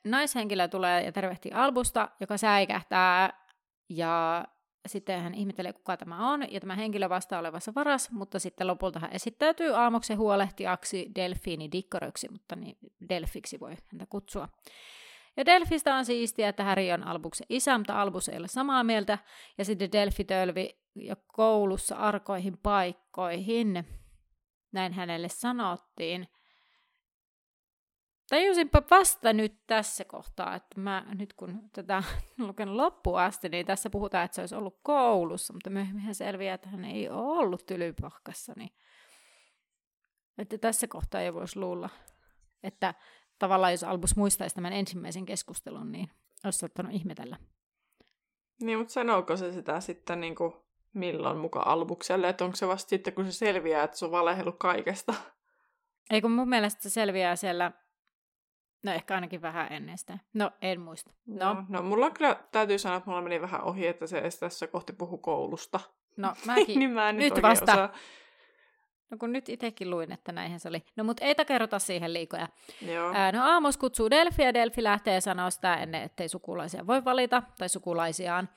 [0.04, 3.46] naishenkilö tulee ja tervehtii Albusta, joka säikähtää
[3.88, 4.44] ja
[4.86, 9.00] sitten hän ihmettelee, kuka tämä on, ja tämä henkilö vastaa olevassa varas, mutta sitten lopulta
[9.00, 14.48] hän esittäytyy aamuksen huolehtijaksi Delfiini Dikkoröksi, mutta niin Delfiksi voi häntä kutsua.
[15.36, 19.18] Ja Delfistä on siistiä, että Häri on Albuksen isä, mutta Albus ei ole samaa mieltä,
[19.58, 23.84] ja sitten Delfi tölvi jo koulussa arkoihin paikkoihin.
[24.72, 26.28] Näin hänelle sanottiin.
[28.30, 32.02] Tajusinpa vasta nyt tässä kohtaa, että mä nyt kun tätä
[32.38, 36.68] lukenut loppuun asti, niin tässä puhutaan, että se olisi ollut koulussa, mutta myöhemmin selviää, että
[36.68, 38.70] hän ei ole ollut tylypahkassa, niin
[40.38, 41.88] että tässä kohtaa ei voisi luulla,
[42.62, 42.94] että
[43.38, 46.10] tavallaan jos Albus muistaisi tämän ensimmäisen keskustelun, niin
[46.44, 47.36] olisi ottanut ihmetellä.
[48.60, 50.54] Niin, mutta sanooko se sitä sitten niin kuin
[50.92, 54.58] milloin mukaan Albukselle, että onko se vasta sitten, kun se selviää, että se on valehellut
[54.58, 55.14] kaikesta?
[56.10, 57.72] Ei kun mun mielestä se selviää siellä
[58.82, 60.18] No ehkä ainakin vähän ennen sitä.
[60.34, 61.12] No, en muista.
[61.26, 64.38] No, no, no mulla kyllä täytyy sanoa, että mulla meni vähän ohi, että se edes
[64.38, 65.80] tässä kohti puhu koulusta.
[66.16, 66.78] No, mäkin.
[66.78, 67.72] niin mä en nyt, nyt vasta.
[67.72, 67.92] Osaa.
[69.10, 70.84] No kun nyt itsekin luin, että näinhän se oli.
[70.96, 72.48] No mutta ei kerrota siihen liikoja.
[72.92, 73.12] Joo.
[73.14, 77.04] Ää, no Aamos kutsuu Delfi ja Delfi lähtee ja sanoo sitä ennen, ettei sukulaisia voi
[77.04, 78.48] valita, tai sukulaisiaan.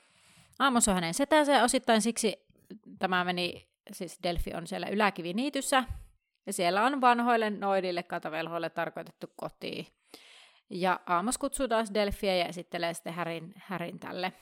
[0.58, 2.46] Aamos on hänen setänsä ja osittain siksi
[2.98, 5.84] tämä meni, siis Delfi on siellä yläkiviniityssä,
[6.46, 9.86] ja siellä on vanhoille noidille katavelhoille tarkoitettu kotiin.
[10.70, 14.32] Ja Aamos kutsuu taas Delfiä ja esittelee sitten Härin, Härin tälle.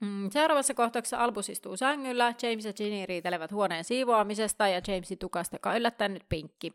[0.00, 5.54] Mm, seuraavassa kohtauksessa Albus istuu sängyllä, James ja Ginny riitelevät huoneen siivoamisesta ja Jamesin tukasta,
[5.54, 6.72] joka on yllättäen nyt pinkki.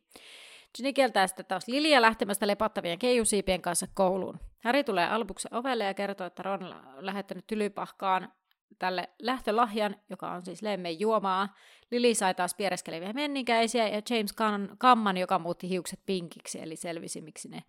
[0.77, 4.39] Ginny kieltää sitten taas Lilia lähtemästä lepattavien keijusiipien kanssa kouluun.
[4.59, 8.31] Häri tulee Albuksen ovelle ja kertoo, että Ron on lähettänyt tylypahkaan
[8.79, 11.55] tälle lähtölahjan, joka on siis lemmeen juomaa.
[11.91, 14.33] Lili sai taas piereskeleviä menninkäisiä ja James
[14.77, 17.63] Kamman, joka muutti hiukset pinkiksi, eli selvisi miksi ne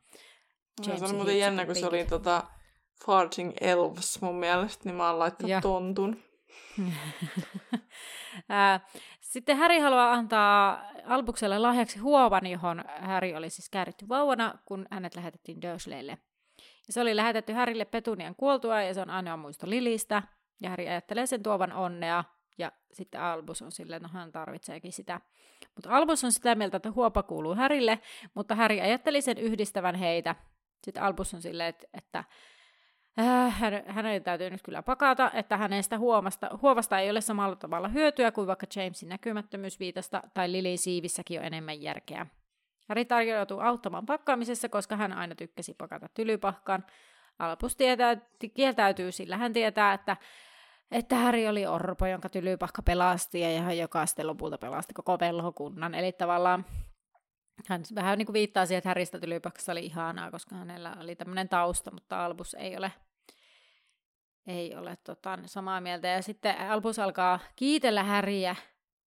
[0.87, 2.43] James se on muuten jännä, kun se oli tota
[3.07, 5.61] Farging Elves mun mielestä, niin mä oon laittanut ja.
[5.61, 6.23] tontun.
[9.21, 15.15] Sitten Häri haluaa antaa Albukselle lahjaksi huovan, johon Häri oli siis kääritty vauvana, kun hänet
[15.15, 16.19] lähetettiin Dursleylle.
[16.87, 20.23] Ja se oli lähetetty Härille Petunian kuoltua, ja se on ainoa muisto Lilistä.
[20.61, 22.25] Ja Häri ajattelee sen tuovan onnea,
[22.59, 25.21] ja sitten Albus on silleen, että no hän tarvitseekin sitä.
[25.75, 27.99] Mutta Albus on sitä mieltä, että huopa kuuluu Härille,
[28.35, 30.37] mutta Häri ajatteli sen yhdistävän heitä,
[30.85, 32.25] sitten Albus on silleen, että, että
[33.19, 37.89] äh, hän, hänen täytyy nyt kyllä pakata, että hänestä huomasta, huovasta ei ole samalla tavalla
[37.89, 42.27] hyötyä kuin vaikka Jamesin näkymättömyysviitasta tai Lilin siivissäkin on enemmän järkeä.
[42.89, 46.85] Harry tarjoutuu auttamaan pakkaamisessa, koska hän aina tykkäsi pakata tylypahkan.
[47.39, 48.17] Albus tietää,
[48.55, 50.17] kieltäytyy, sillä hän tietää, että,
[50.91, 55.95] että Harry oli orpo, jonka tylypahka pelasti ja joka sitten lopulta pelasti koko velhokunnan.
[55.95, 56.65] Eli tavallaan
[57.69, 61.49] hän vähän niin kuin viittaa siihen, että Häristä Tylypakassa oli ihanaa, koska hänellä oli tämmöinen
[61.49, 62.93] tausta, mutta Albus ei ole,
[64.47, 66.09] ei ole tota, samaa mieltä.
[66.09, 68.57] Ja sitten Albus alkaa kiitellä Häriä,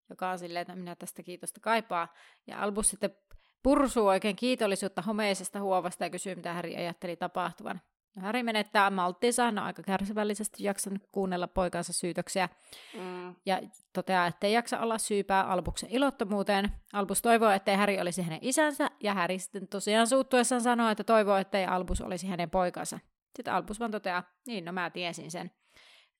[0.09, 2.13] joka on silleen, että minä tästä kiitosta kaipaa.
[2.47, 3.15] Ja Albus sitten
[3.63, 7.81] pursuu oikein kiitollisuutta homeisesta huovasta ja kysyy, mitä Häri ajatteli tapahtuvan.
[8.19, 12.49] Häri menettää malttinsa, hän on aika kärsivällisesti jaksanut kuunnella poikansa syytöksiä
[12.93, 13.35] Mm.
[13.45, 13.61] ja
[13.93, 16.71] toteaa, ettei jaksa olla syypää Albuksen ilottomuuteen.
[16.93, 21.37] Albus toivoo, ettei Häri olisi hänen isänsä, ja Häri sitten tosiaan suuttuessaan sanoo, että toivoo,
[21.37, 22.99] ettei Albus olisi hänen poikansa.
[23.35, 25.51] Sitten Albus vaan toteaa, niin no mä tiesin sen.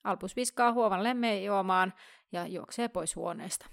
[0.04, 1.94] Albus viskaa huovan lemmeen juomaan
[2.32, 3.66] ja juoksee pois huoneesta.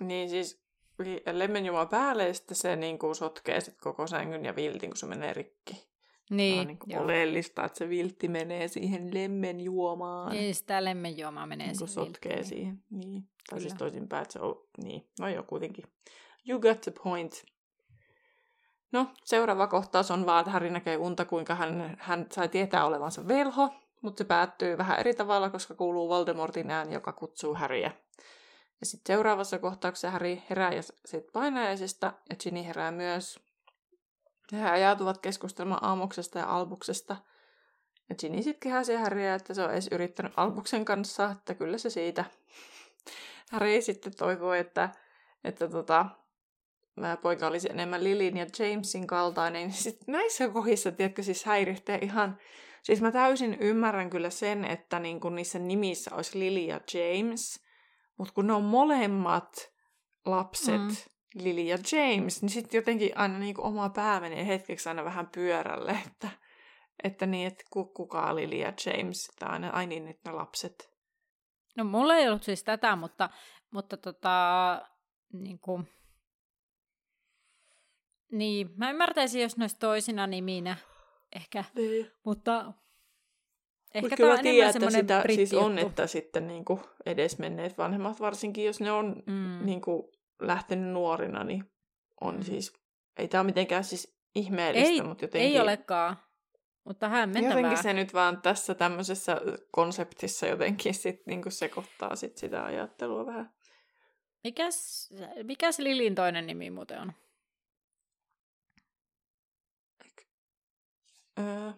[0.00, 0.62] Niin siis
[0.98, 4.96] li- lemmenjuma päälle ja sitten se niin kuin sotkee sit koko sängyn ja viltin, kun
[4.96, 5.91] se menee rikki.
[6.36, 7.02] Niin, on niin kuin joo.
[7.04, 10.32] oleellista, että se viltti menee siihen lemmenjuomaan.
[10.32, 12.58] Niin sitä lemmenjuomaa menee niin siihen sotkee vilttiin.
[12.58, 12.84] siihen.
[12.90, 13.28] Niin.
[13.50, 14.68] Tai siis toisinpäin, että se on...
[14.84, 15.84] Niin, no joo, kuitenkin.
[16.48, 17.44] You got the point.
[18.92, 23.28] No, seuraava kohtaus on vaan, että Harry näkee unta, kuinka hän, hän sai tietää olevansa
[23.28, 23.68] velho,
[24.02, 27.90] mutta se päättyy vähän eri tavalla, koska kuuluu Voldemortin ääni, joka kutsuu Harryä.
[28.80, 33.40] Ja sitten seuraavassa kohtauksessa Harry herää ja sit painajaisista, ja Ginny herää myös.
[34.52, 37.16] He ajautuvat keskustelemaan aamuksesta ja albuksesta.
[38.08, 41.90] Ja Ginny sitten kehäsi Harryä, että se on edes yrittänyt albuksen kanssa, että kyllä se
[41.90, 42.24] siitä.
[43.52, 44.88] Harry sitten toivoi, että,
[45.44, 46.06] että tota,
[46.96, 49.62] mä poika olisi enemmän Lilin ja Jamesin kaltainen.
[49.62, 52.38] Niin Sit näissä kohdissa, tiedätkö, siis häiritsee ihan...
[52.82, 57.60] Siis mä täysin ymmärrän kyllä sen, että niin kun niissä nimissä olisi Lily ja James,
[58.18, 59.72] mutta kun ne on molemmat
[60.26, 60.96] lapset, Mm.
[61.34, 65.28] Lily ja James, niin sitten jotenkin aina niin kuin oma pää menee hetkeksi aina vähän
[65.34, 66.28] pyörälle, että,
[67.04, 70.36] että niin, että ku- kuka on Lily ja James, että aina, ai niin, että ne
[70.36, 70.92] lapset.
[71.76, 73.30] No mulla ei ollut siis tätä, mutta,
[73.70, 74.82] mutta tota,
[75.32, 75.88] niin kuin,
[78.32, 80.76] niin, mä ymmärtäisin, jos ne olisi toisina niminä,
[81.36, 82.10] ehkä, Niin.
[82.24, 82.72] mutta
[83.94, 88.80] ehkä kyllä tiedän, että sitä siis on, että sitten niin kuin edesmenneet vanhemmat, varsinkin jos
[88.80, 89.66] ne on Mm.
[89.66, 90.02] niin kuin
[90.46, 91.64] lähtenyt nuorina, niin
[92.20, 92.42] on Mm.
[92.42, 92.72] siis,
[93.16, 95.50] ei tämä ole mitenkään siis ihmeellistä, Ei, mutta jotenkin...
[95.50, 96.16] ei olekaan,
[96.84, 97.56] mutta hämmentävää.
[97.58, 103.52] Jotenkin se nyt vaan tässä tämmöisessä konseptissa jotenkin sit niinku sekoittaa sit sitä ajattelua vähän.
[104.44, 105.10] Mikäs,
[105.42, 107.12] mikäs Lilin toinen nimi muuten on?
[111.38, 111.72] Öö,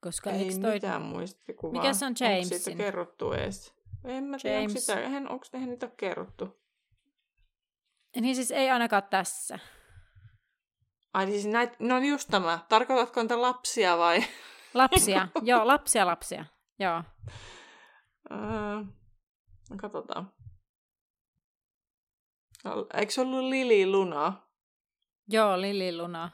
[0.00, 0.74] Koska ei toi...
[0.74, 1.82] mitään muistikuvaa.
[1.82, 2.76] Mikä se on Onko siitä Jamesin?
[2.76, 3.74] kerrottu edes?
[4.04, 4.96] En mä tiedä, onko sitä,
[5.28, 6.63] onko niitä kerrottu.
[8.20, 9.58] Niin siis ei ainakaan tässä.
[11.14, 12.58] Ai siis näit, no just tämä.
[12.68, 14.24] Tarkoitatko niitä lapsia vai?
[14.74, 16.44] Lapsia, joo, lapsia, lapsia.
[16.78, 17.02] Joo.
[18.30, 18.38] Öö,
[19.70, 20.32] no katsotaan.
[22.64, 24.32] No, Eikö se ollut Lili Luna?
[25.28, 26.30] Joo, Lili Luna.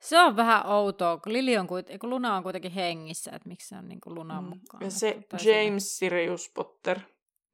[0.00, 3.68] Se on vähän outoa, kun, Lili on kuit- kun Luna on kuitenkin hengissä, että miksi
[3.68, 4.48] se on niin kuin Lunan Mm.
[4.50, 4.84] mukaan.
[4.84, 4.98] Ja se
[5.38, 7.00] siinä- James Sirius Potter.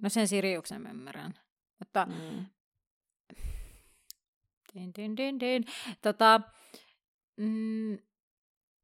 [0.02, 1.34] No sen Siriuksen mä ymmärrän.
[1.78, 2.46] Mutta Mm.
[4.74, 5.64] Din, din, din, din.
[6.02, 6.40] Tota,
[7.36, 7.94] mm,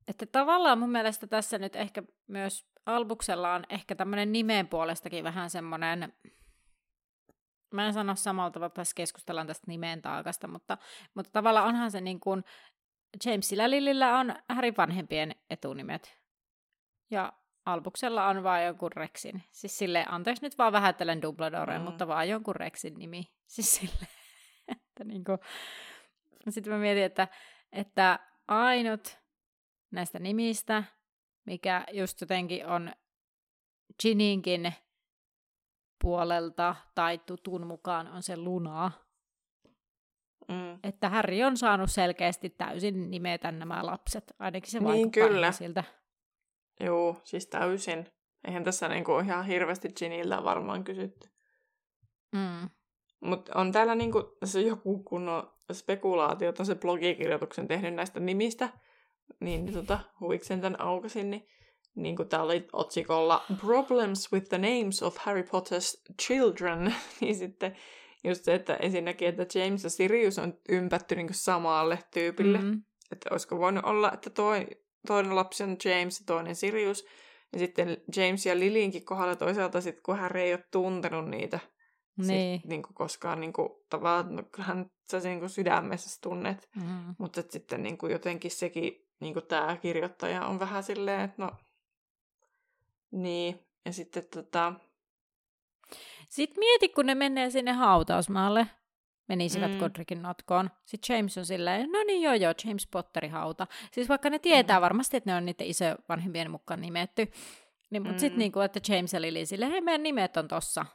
[0.08, 5.50] että tavallaan mun mielestä tässä nyt ehkä myös Albuksella on ehkä tämmöinen nimen puolestakin vähän
[5.50, 6.12] semmoinen,
[7.74, 10.78] mä en sano samalla tavalla, tässä keskustellaan tästä nimen taakasta, mutta,
[11.14, 12.44] mutta tavallaan onhan se niin kuin,
[13.24, 16.18] Jamesilla ja Lillillä on Härin vanhempien etunimet.
[17.10, 17.32] Ja
[17.66, 19.42] Albuksella on vaan jonkun Rexin.
[19.50, 21.84] Siis sille anteeksi nyt vaan vähättelen Dumbledore, Mm.
[21.84, 23.32] mutta vaan jonkun Rexin nimi.
[23.46, 24.06] Siis sille,
[24.98, 25.32] että niinku.
[26.48, 27.28] Sitten mä mietin, että,
[27.72, 29.18] että ainut
[29.90, 30.84] näistä nimistä,
[31.46, 32.92] mikä just jotenkin on
[34.02, 34.74] Gininkin
[36.02, 38.90] puolelta tai tutun mukaan on se Luna.
[40.48, 40.78] Mm.
[40.82, 44.32] Että Harry on saanut selkeästi täysin nimetä nämä lapset.
[44.38, 45.52] Ainakin se Niin, vaikuttaa kyllä.
[45.52, 45.84] siltä.
[46.80, 48.06] Joo, siis täysin.
[48.44, 51.28] Eihän tässä niinku ihan hirveästi Ginillä varmaan kysytty.
[52.32, 52.70] Mm.
[53.20, 58.68] Mutta on täällä niinku, tässä joku kunnon spekulaatio, että on se blogikirjoituksen tehnyt näistä nimistä.
[59.40, 61.48] Niin, niin tota, huiksen tämän aukasin, niin,
[61.94, 67.76] niin kuin täällä oli otsikolla Problems with the names of Harry Potter's children, niin sitten
[68.24, 72.58] just se, että ensinnäkin, että James ja Sirius on ympätty niin samalle tyypille.
[72.58, 72.82] Mm.
[73.12, 74.66] Että olisiko voinut olla, että toi,
[75.06, 77.06] toinen lapsi on James ja toinen Sirius.
[77.52, 81.58] Ja sitten James ja Lilinkin kohdalla toisaalta, sit, kun Harry ei ole tuntenut niitä
[82.26, 82.60] Niin.
[82.60, 86.68] sit, niin kuin koskaan niin kuin, tavallaan, no, kyllähän sä niin kuin sydämessä tunnet.
[86.76, 87.14] Mm.
[87.18, 91.42] Mutta et sitten niin kuin jotenkin sekin, niin kuin tämä kirjoittaja on vähän silleen, että
[91.42, 91.50] no,
[93.10, 93.60] niin.
[93.84, 94.72] Ja sitten tota,
[96.28, 98.66] Sitten mieti, kun ne menee sinne hautausmaalle,
[99.28, 99.78] menisivät mm.
[99.78, 100.70] Godricin notkoon.
[100.84, 103.66] Sitten James on silleen, no niin joo joo, James Potterin hauta.
[103.92, 104.82] Siis vaikka ne tietää mm.
[104.82, 107.30] varmasti, että ne on niiden iso vanhempien mukaan nimetty.
[107.90, 108.18] Niin, mutta mm.
[108.18, 110.86] sitten niinku, että James ja Lily silleen, hei meidän nimet on tossa.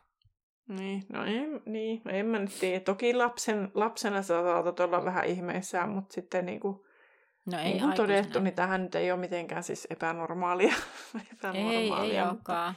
[0.67, 2.79] Niin, no en, niin, en mä nyt tiedä.
[2.79, 6.79] Toki lapsen, lapsena sä saatat olla vähän ihmeissään, mutta sitten niin kuin,
[7.45, 10.73] No ei Niin kuin todettu, niin tähän nyt ei ole mitenkään siis epänormaalia.
[11.53, 12.75] Ei, ei mutta- olekaan.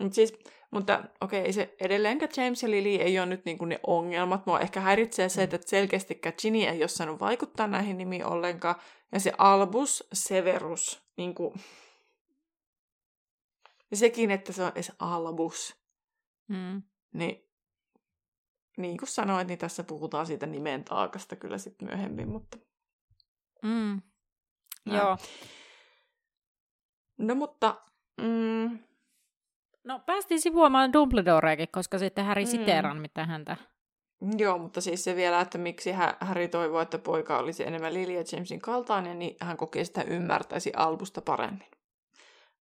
[0.00, 0.38] Mut siis,
[0.70, 4.46] mutta okei, okay, se edelleenkään James ja Lily ei ole nyt niinku ne ongelmat.
[4.46, 8.74] Mua ehkä häiritsee se, että selkeästikään Ginny ei ole saanut vaikuttaa näihin nimiin ollenkaan.
[9.12, 11.54] Ja se Albus Severus, niinku...
[13.90, 15.76] Ja sekin, että se on edes Albus.
[16.48, 16.82] Mm.
[17.14, 17.50] Niin,
[18.76, 22.58] niin kuin sanoit, niin tässä puhutaan siitä nimen taakasta kyllä sitten myöhemmin, mutta...
[23.62, 24.02] Mm.
[24.86, 24.98] Näin.
[24.98, 25.16] Joo.
[27.18, 27.80] No mutta...
[28.20, 28.78] Mm,
[29.84, 32.46] No päästiin sivuamaan Dumbledoreakin, koska sitten Harry Mm.
[32.46, 33.56] siteeraa nimittäin häntä.
[34.38, 35.90] Joo, mutta siis se vielä, että miksi
[36.20, 40.72] Harry toivoo, että poika olisi enemmän Lily ja Jamesin kaltainen, niin hän kokee sitä ymmärtäisi
[40.76, 41.68] Albusta paremmin.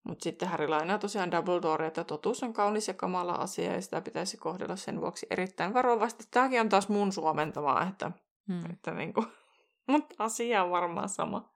[0.07, 4.01] Mutta sitten Harry lainaa tosiaan Dumbledore, että totuus on kaunis ja kamala asia ja sitä
[4.01, 6.23] pitäisi kohdella sen vuoksi erittäin varovasti.
[6.31, 8.11] Tämäkin on taas mun suomentamaa, että,
[8.47, 8.71] Mm.
[8.71, 9.25] että niinku,
[9.87, 11.53] mutta asia on varmaan sama.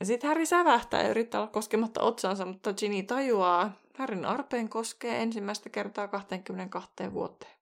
[0.00, 5.22] Ja sitten Harry sävähtää ja yrittää olla koskematta otsaansa, mutta Ginny tajuaa, Harryn arpeen koskee
[5.22, 7.56] ensimmäistä kertaa 22 vuoteen.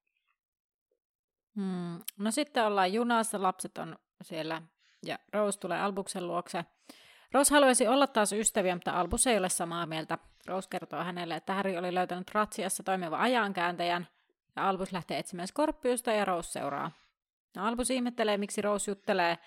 [1.55, 1.99] Mm.
[2.19, 4.63] No sitten ollaan junassa, lapset on siellä
[5.07, 6.65] ja Rose tulee Albuksen luokse.
[7.33, 10.19] Rose haluaisi olla taas ystäviä, mutta Albus ei ole samaa mieltä.
[10.47, 14.09] Rose kertoo hänelle, että Harry oli löytänyt Ratsiassa toimivan ajankääntäjän,
[14.57, 16.91] ja Albus lähtee etsimään Skorpiusta ja Rose seuraa.
[17.57, 19.39] No, Albus ihmettelee, miksi Rose juttelee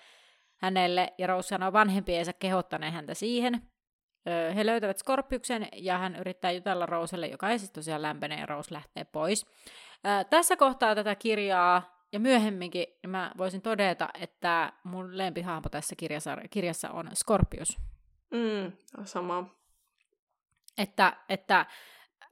[0.56, 3.62] hänelle, ja Rose sanoo vanhempiensa kehottaneen häntä siihen.
[4.28, 8.46] Öö, he löytävät Skorpiuksen, ja hän yrittää jutella Roselle, joka ei siis tosiaan lämpene, ja
[8.46, 9.46] Rose lähtee pois.
[10.06, 15.96] Öö, tässä kohtaa tätä kirjaa, ja myöhemminkin niin mä voisin todeta, että mun lempihahmo tässä
[15.96, 17.78] kirjassa, kirjassa on Skorpius.
[18.30, 18.72] Mm,
[19.04, 19.54] sama.
[20.78, 21.66] Että, että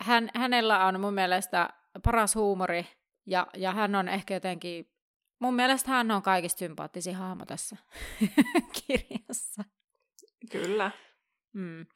[0.00, 1.68] hän, hänellä on mun mielestä
[2.02, 2.86] paras huumori,
[3.26, 4.90] ja, ja hän on ehkä jotenkin,
[5.38, 7.76] mun mielestä hän on kaikista sympaattisin hahmo tässä
[8.86, 9.64] kirjassa.
[10.52, 10.90] Kyllä.
[11.52, 11.86] Mm.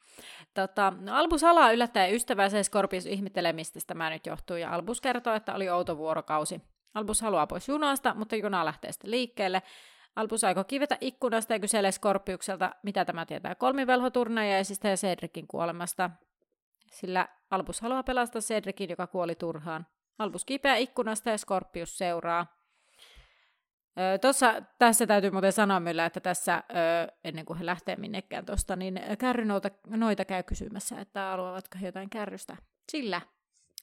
[0.53, 5.33] Tota, no Albus halaa yllättäen ystävänsä Scorpius ihmettelee, mistä tämä nyt johtuu, ja Albus kertoo,
[5.33, 6.61] että oli outo vuorokausi.
[6.93, 9.61] Albus haluaa pois junasta, mutta juna lähtee sitten liikkeelle.
[10.15, 16.09] Albus aikoo kivetä ikkunasta ja kyselee Skorpiukselta, mitä tämä tietää kolmivelhoturnajaisista ja Cedricin kuolemasta.
[16.91, 19.87] Sillä Albus haluaa pelastaa Cedricin, joka kuoli turhaan.
[20.19, 22.61] Albus kipeää ikkunasta ja Skorpius seuraa.
[24.21, 26.63] Tossa, tässä täytyy muuten sanoa myös, että tässä,
[27.23, 32.09] ennen kuin he lähtee minnekään tuosta, niin kärrynoita noita käy kysymässä, että haluavatko he jotain
[32.09, 32.57] kärrystä.
[32.91, 33.21] Sillä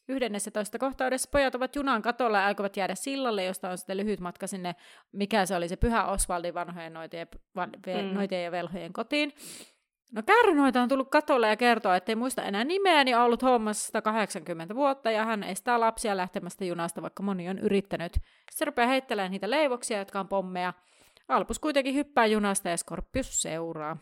[0.09, 4.47] 11 kohtaudessa pojat ovat junan katolla ja aikovat jäädä sillalle, josta on sitten lyhyt matka
[4.47, 4.75] sinne,
[5.13, 8.15] mikä se oli se pyhä Osvaldin vanhojen noitien, van, ve, Mm.
[8.15, 9.33] noitien ja velhojen kotiin.
[10.13, 13.43] No kärrynoita on tullut katolle ja kertoo, että ei muista enää nimeä, niin on ollut
[13.43, 18.13] hommassa 180 vuotta ja hän estää lapsia lähtemästä junasta, vaikka moni on yrittänyt.
[18.51, 20.73] Se rupeaa heittelemään niitä leivoksia, jotka on pommeja.
[21.29, 23.97] Albus kuitenkin hyppää junasta ja Skorpius seuraa.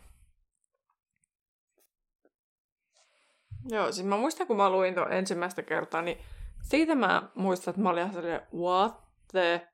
[3.69, 6.17] Joo, siis mä muistan, kun mä luin tuon ensimmäistä kertaa, niin
[6.63, 9.01] siitä mä muistan, että mä olin ihan silleen, what
[9.31, 9.67] the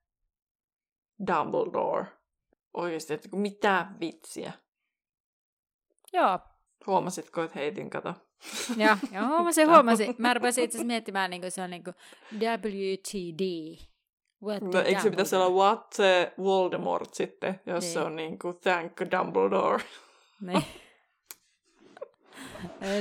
[1.27, 2.05] Dumbledore?
[2.73, 4.51] Oikeasti, että mitä vitsiä.
[6.13, 6.39] Joo,
[6.87, 8.13] Huomasitko, että heitin kato?
[8.77, 10.15] ja huomasin, huomasin.
[10.17, 11.95] Mä rupesin itse asiassa miettimään, niin kuin se on niin kuin
[12.39, 13.77] WTD.
[14.43, 17.93] What No, eikö se pitäisi olla what the Voldemort sitten, jos Niin.
[17.93, 19.83] se on niin kuin thank Dumbledore.
[20.41, 20.63] Niin.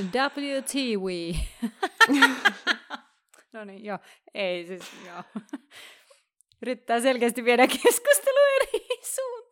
[0.05, 1.35] WTW.
[3.53, 3.99] no niin, joo.
[4.33, 5.23] Ei siis, joo.
[6.61, 9.42] Yrittää selkeästi viedä keskustelua eri suuntaan.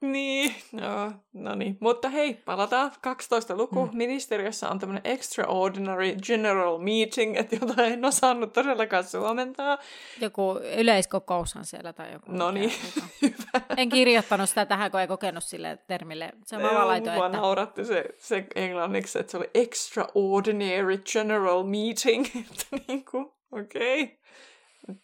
[0.00, 1.76] Niin, joo, no niin.
[1.80, 3.86] Mutta hei, palataan 12 luku.
[3.86, 3.96] Mm.
[3.96, 9.78] Ministeriössä on tämmöinen extraordinary general meeting, että jota en osannut todellakaan suomentaa.
[10.20, 12.32] Joku yleiskokoushan siellä tai joku.
[12.32, 12.72] No niin,
[13.22, 13.64] hyvä.
[13.76, 16.32] En kirjoittanut sitä tähän, kun ei kokenut sille termille.
[16.46, 17.38] Se on vaan laitoin, Mua että...
[17.38, 22.26] nauratti se, se englanniksi, että se oli extraordinary general meeting.
[22.50, 24.02] Että niinku, okei.
[24.02, 24.16] Okay.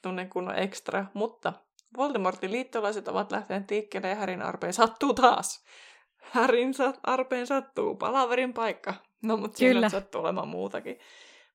[0.02, 1.06] Tunnen kunnon extra.
[1.14, 1.52] Mutta
[1.96, 5.64] Voldemortin liittolaiset ovat lähteneet liikkeelle ja Härin arpeen sattuu taas.
[6.16, 7.96] Härin sa- arpeen sattuu.
[7.96, 8.94] Palaverin paikka.
[9.22, 10.98] No, mutta siinä sattuu olemaan muutakin.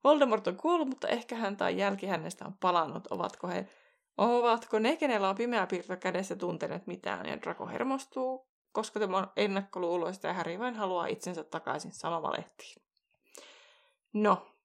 [0.04, 3.08] Voldemort on kuollut, mutta ehkä hän tai jälki hänestä on palannut.
[3.12, 3.68] Ovatko he
[4.18, 9.28] Ovatko ne, kenellä on pimeä piirto kädessä tunteneet mitään, ja Draco hermostuu, koska tämä on
[9.36, 12.84] ennakkoluuloista ja Harry vain haluaa itsensä takaisin sanomalehtiin.
[14.14, 14.56] No,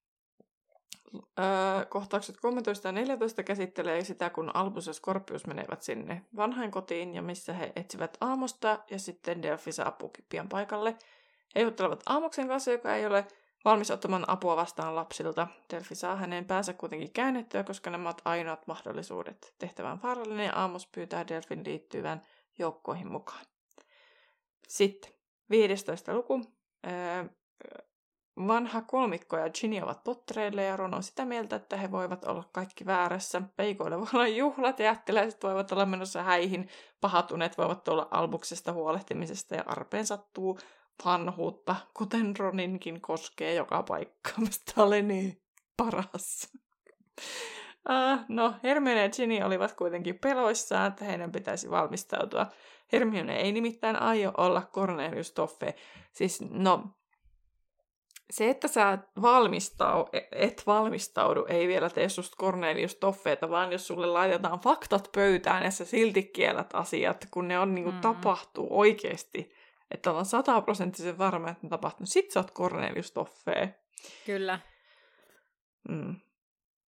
[1.15, 7.15] öö, kohtaukset 13 ja 14 käsittelee sitä, kun Albus ja Scorpius menevät sinne vanhain kotiin,
[7.15, 10.97] ja missä he etsivät aamusta, ja sitten Delphi saapuukin pian paikalle.
[11.55, 13.27] He juttelevat aamuksen kanssa, joka ei ole
[13.65, 15.49] valmis ottamaan apua vastaan lapsilta.
[15.73, 19.55] Delphi saa hänen päänsä kuitenkin käännettyä, koska nämä ovat ainoat mahdollisuudet.
[19.59, 22.23] Tehtävän vaarallinen ja Amos pyytää Delfin liittyvän
[22.59, 23.47] joukkoihin mukaan.
[24.69, 25.13] Sitten
[25.51, 26.15] 15.
[26.15, 26.41] luku.
[26.87, 27.25] Öö,
[28.37, 32.45] vanha kolmikko ja Ginny ovat pottereille ja Ron on sitä mieltä, että he voivat olla
[32.53, 33.43] kaikki väärässä.
[33.57, 36.69] Peikoille voi olla juhlat, jättiläiset voivat olla menossa häihin,
[37.01, 40.59] pahatuneet voivat olla albuksesta huolehtimisesta ja arpeen sattuu
[41.05, 44.31] vanhuutta, kuten Roninkin koskee joka paikka.
[44.47, 45.43] Mistä oli niin
[45.77, 46.53] paras.
[47.89, 52.47] Uh, no, Hermione ja Ginny olivat kuitenkin peloissaan, että heidän pitäisi valmistautua.
[52.93, 55.75] Hermione ei nimittäin aio olla Cornelius Toffe.
[56.13, 56.85] Siis, no,
[58.31, 64.07] se, että sä valmistau, et valmistaudu, ei vielä tee susta Cornelius Toffeeta, vaan jos sulle
[64.07, 68.01] laitetaan faktat pöytään ja sä silti kielät asiat, kun ne on niinku mm.
[68.01, 69.53] tapahtuu oikeasti,
[69.91, 73.75] että on sataprosenttisen varma, että ne tapahtuu, sit sä oot Cornelius Toffee.
[74.27, 74.59] Kyllä.
[75.89, 76.17] Mm.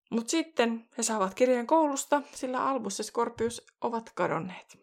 [0.09, 4.77] Mutta sitten he saavat kirjeen koulusta, sillä Albus ja Scorpius ovat kadonneet.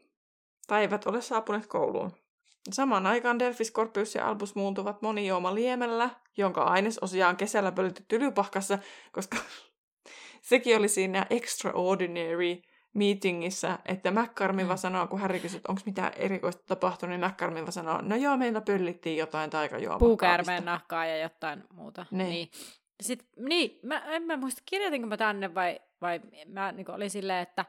[0.67, 2.22] Tai eivät ole saapuneet kouluun.
[2.71, 8.79] Samaan aikaan Delphi, Scorpius ja Albus muuntuvat monijooma liemellä, jonka ainesosia on kesällä pölytty tylypahkassa,
[9.13, 9.37] koska
[10.51, 12.63] sekin oli siinä extraordinary
[12.95, 14.77] meetingissä, että McCarmin mm.
[14.77, 19.17] sanoo, kun Harry kysyy, onko mitään erikoista tapahtunut, niin McCarmin sanoo, no joo, meillä pöllittiin
[19.17, 19.99] jotain taikajuomaa.
[19.99, 22.07] Puukärmeen nahkaa ja jotain muuta.
[22.11, 22.29] Niin.
[22.29, 22.49] niin.
[23.03, 27.43] Sitten, niin, mä, en mä muista, kirjoitinko mä tänne vai, vai mä niin olin silleen,
[27.43, 27.65] että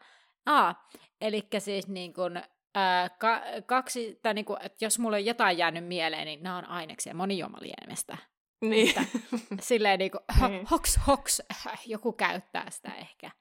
[0.46, 0.88] aa,
[1.22, 2.44] eli siis niin kuin,
[2.76, 6.58] ää, ka, kaksi, tai niin kuin, että jos mulla on jotain jäänyt mieleen, niin nämä
[6.58, 8.18] on aineksia monijuomalienemestä.
[8.62, 8.90] Niin.
[8.90, 9.06] Että,
[9.62, 10.66] silleen niin kuin, niin.
[10.72, 11.42] hoks, hoks,
[11.86, 13.32] joku käyttää sitä ehkä.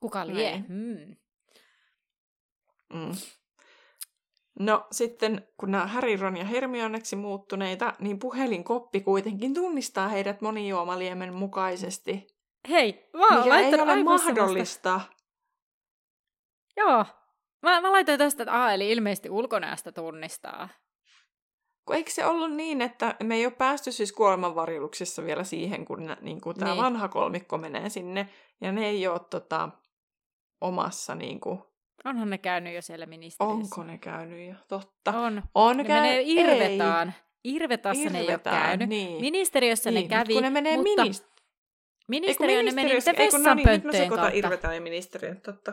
[0.00, 0.50] Kuka lie?
[0.50, 0.66] Niin.
[0.66, 1.16] Hmm.
[2.94, 3.12] Mm.
[4.58, 11.34] No sitten, kun nämä Harry, Ron ja Hermioneksi muuttuneita, niin puhelinkoppi kuitenkin tunnistaa heidät monijuomaliemen
[11.34, 12.26] mukaisesti.
[12.68, 14.44] Hei, mä oon ei ole mahdollista.
[14.44, 15.00] Semmoista...
[16.76, 17.04] Joo,
[17.62, 20.68] mä, mä laitoin tästä, että aha, eli ilmeisesti ulkonäöstä tunnistaa.
[21.84, 26.16] Kun eikö se ollut niin, että me ei ole päästy siis kuolemanvarjeluksessa vielä siihen, kun
[26.20, 26.82] niin kuin tämä niin.
[26.82, 28.28] vanha kolmikko menee sinne,
[28.60, 29.68] ja ne ei ole tota,
[30.60, 31.62] omassa niin kuin,
[32.04, 33.54] Onhan ne käynyt jo siellä ministeriössä.
[33.54, 34.54] Onko ne käynyt jo?
[34.68, 35.10] Totta.
[35.10, 35.42] On.
[35.54, 36.00] On ne käy...
[36.00, 37.08] menee Irvetaan.
[37.08, 37.54] Ei.
[37.54, 38.88] Irvetassa Irvetaan, ne ei ole käynyt.
[38.88, 39.20] Niin.
[39.20, 40.02] Ministeriössä niin.
[40.02, 41.02] ne kävi, kun ne menee mutta...
[41.02, 41.26] Minist...
[42.08, 44.28] Ministeriö ne meni niiden vessanpönttöjen no niin, kautta.
[44.28, 45.72] Irvetaan ja ministeriö, totta.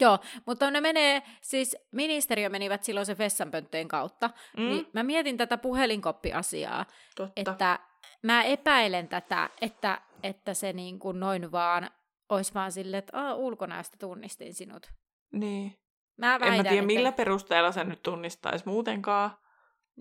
[0.00, 4.30] Joo, mutta ne menee, siis ministeriö menivät silloin se vessanpönttöjen kautta.
[4.56, 4.68] Mm.
[4.68, 6.86] Niin mä mietin tätä puhelinkoppiasiaa,
[7.16, 7.32] Totta.
[7.36, 7.78] että
[8.22, 11.90] mä epäilen tätä, että, että se niin kuin noin vaan
[12.28, 14.92] olisi vaan silleen, että ulkonäöstä tunnistin sinut.
[15.32, 15.78] Niin.
[16.16, 16.86] Mä väitän, en mä tiedä, että...
[16.86, 19.30] millä perusteella se nyt tunnistaisi muutenkaan.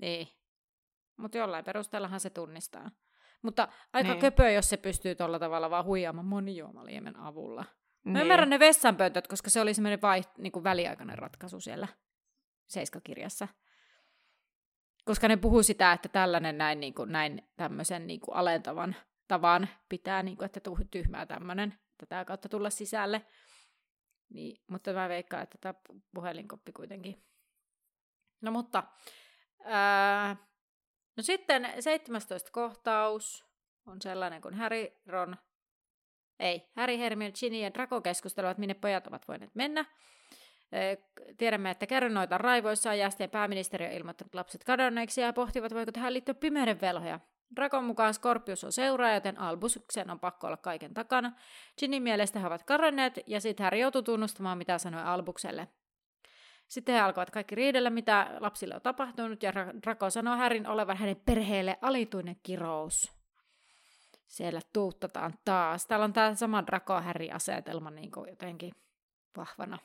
[0.02, 0.28] Niin.
[1.18, 2.91] Mutta jollain perusteellahan se tunnistaa.
[3.41, 4.20] Mutta aika niin.
[4.20, 7.66] köpö, jos se pystyy tuolla tavalla vaan huijaamaan monijuomaliemen avulla.
[8.04, 8.22] Mä niin.
[8.22, 11.88] ymmärrän ne vessanpöntöt, koska se oli semmoinen vaiht, niin kuin väliaikainen ratkaisu siellä
[12.68, 13.48] Seiskakirjassa.
[15.06, 18.95] Koska ne puhuu sitä, että tällainen näin, niin kuin, näin tämmöisen niin kuin alentavan
[19.28, 23.26] tavan pitää, niin kuin, että tyhmää tämmöinen, tätä kautta tulla sisälle.
[24.30, 25.74] Niin, mutta mä veikkaan, että tämä
[26.14, 27.26] puhelinkoppi kuitenkin.
[28.41, 28.84] No mutta,
[29.64, 30.36] ää,
[31.18, 33.45] no sitten 17 kohtaus
[33.86, 35.38] on sellainen, kun Harry, Ron,
[36.40, 39.86] ei, Harry, Hermione, Ginny ja Draco keskustelevat, minne pojat ovat voineet mennä.
[41.38, 46.14] Tiedämme, että kärrynoita on raivoissaan ja pääministeri on ilmoittanut lapset kadonneiksi ja pohtivat, voiko tähän
[46.14, 47.20] liittyä pimeyden velhoja.
[47.56, 51.32] Drakon mukaan Scorpius on seuraaja, joten Albuksen on pakko olla kaiken takana.
[51.80, 55.68] Ginnin mielestä he ovat karanneet, ja sitten Harry joutuu tunnustamaan, mitä sanoi Albukselle.
[56.68, 61.22] Sitten he alkoivat kaikki riidellä, mitä lapsille on tapahtunut, ja Draco sanoo Härin olevan hänen
[61.26, 63.16] perheelle alituinen kirous.
[64.28, 65.86] Siellä tuuttataan taas.
[65.86, 68.73] Täällä on tämä sama draco häri asetelma niin jotenkin
[69.38, 69.80] vahvana.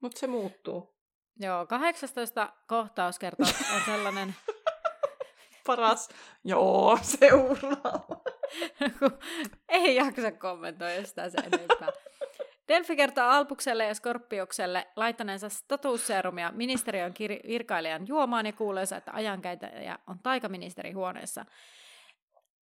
[0.00, 0.96] Mutta se muuttuu.
[1.40, 3.42] Joo, 18 kohtauskerta
[3.74, 4.34] on sellainen...
[5.66, 6.08] paras.
[6.44, 8.22] Joo, seuraava.
[9.68, 11.88] Ei jaksa kommentoida sitä sen enempää.
[12.68, 19.98] Delfi kertoo Alpukselle ja Skorpiokselle laittaneensa totuusserumia ministeriön kir- virkailijan juomaan ja kuuleensa, että ajankäytäjä
[20.06, 21.44] on taikaministeri huoneessa.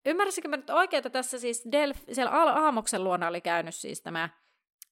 [0.06, 4.28] Ymmärsikö mä nyt oikein, että tässä siis Delf, siellä Aamoksen luona oli käynyt siis tämä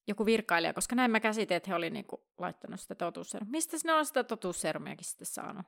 [0.08, 3.50] joku virkailija, koska näin mä käsitin, että he oli niinku laittanut sitä totuusserumia.
[3.50, 5.66] Mistä ne on sitä totuusserumiakin sitten saanut?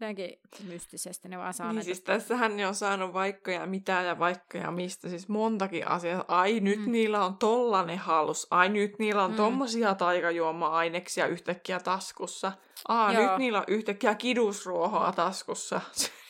[0.00, 4.18] Jotenkin mystisesti ne vaan saa Niin siis tässähän ne on saanut vaikka ja mitä ja
[4.18, 6.24] vaikka ja mistä, siis montakin asiaa.
[6.28, 6.92] Ai nyt mm.
[6.92, 9.36] niillä on tollanen halus, ai nyt niillä on mm.
[9.36, 12.52] tommosia taikajuoma-aineksia yhtäkkiä taskussa.
[12.88, 13.22] Aa, Joo.
[13.22, 15.80] nyt niillä on yhtäkkiä kidusruohoa taskussa.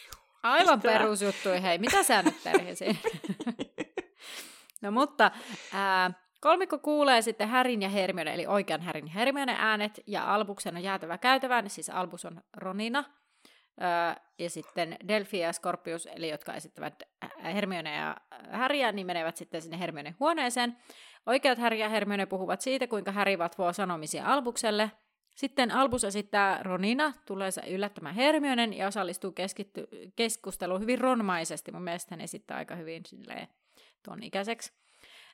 [0.45, 2.85] Aivan perusjuttu, hei, mitä sä nyt terhesi?
[4.83, 5.31] no mutta,
[5.73, 10.77] ää, kolmikko kuulee sitten Härin ja Hermione, eli oikean Härin ja Hermione äänet, ja Albuksen
[10.77, 13.05] on jäätävä käytävään, siis Albus on Ronina,
[13.83, 17.03] Öö, ja sitten Delphi ja Scorpius, eli jotka esittävät
[17.45, 18.17] Hermione ja
[18.51, 20.77] Häriä, niin menevät sitten sinne Hermione huoneeseen.
[21.27, 24.91] Oikeat Häri ja Hermione puhuvat siitä, kuinka Häri vatvoo sanomisia Albukselle.
[25.35, 31.73] Sitten Albus esittää Ronina, tulee se yllättämään Hermionen ja osallistuu keskitty- keskusteluun hyvin ronmaisesti.
[31.73, 33.49] Mun mielestä hän esittää aika hyvin silleen,
[34.03, 34.73] tuon ikäiseksi.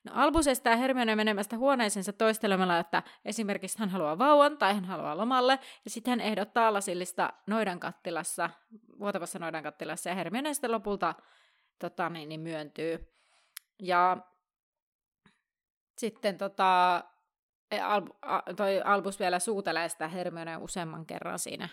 [0.05, 5.17] No Albus estää Hermione menemästä huoneeseensa toistelemalla, että esimerkiksi hän haluaa vauvan tai hän haluaa
[5.17, 8.51] lomalle, ja sitten hän ehdottaa lasillista noidankattilassa,
[8.99, 11.15] vuotavassa noidankattilassa, ja Hermione sitten lopulta
[11.79, 13.15] tota, niin, niin myöntyy.
[13.83, 14.17] Ja
[15.99, 17.05] sitten tota,
[17.83, 21.68] Al, a, toi Albus vielä suutelee sitä Hermione useamman kerran siinä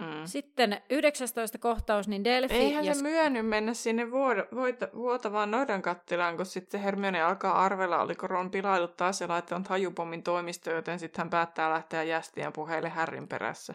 [0.00, 0.26] Mm.
[0.26, 2.54] Sitten 19 kohtaus, niin Delphi...
[2.56, 2.94] Eihän ja...
[2.94, 8.26] se myönny mennä sinne vuod- voita- vuotavaan noidan kattilaan, kun sitten Hermione alkaa arvella, oliko
[8.26, 13.28] Ron pilailut taas ja laittanut hajupommin toimistoon, joten sitten hän päättää lähteä jästien puheille Härrin
[13.28, 13.74] perässä.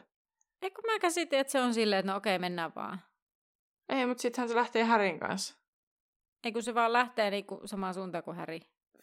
[0.62, 3.02] Eikö mä käsitin, että se on silleen, että no okei, mennään vaan.
[3.90, 5.56] Ei, mutta sittenhän se lähtee Härin kanssa.
[6.44, 8.60] Ei, kun se vaan lähtee niinku samaan suuntaan kuin Häri.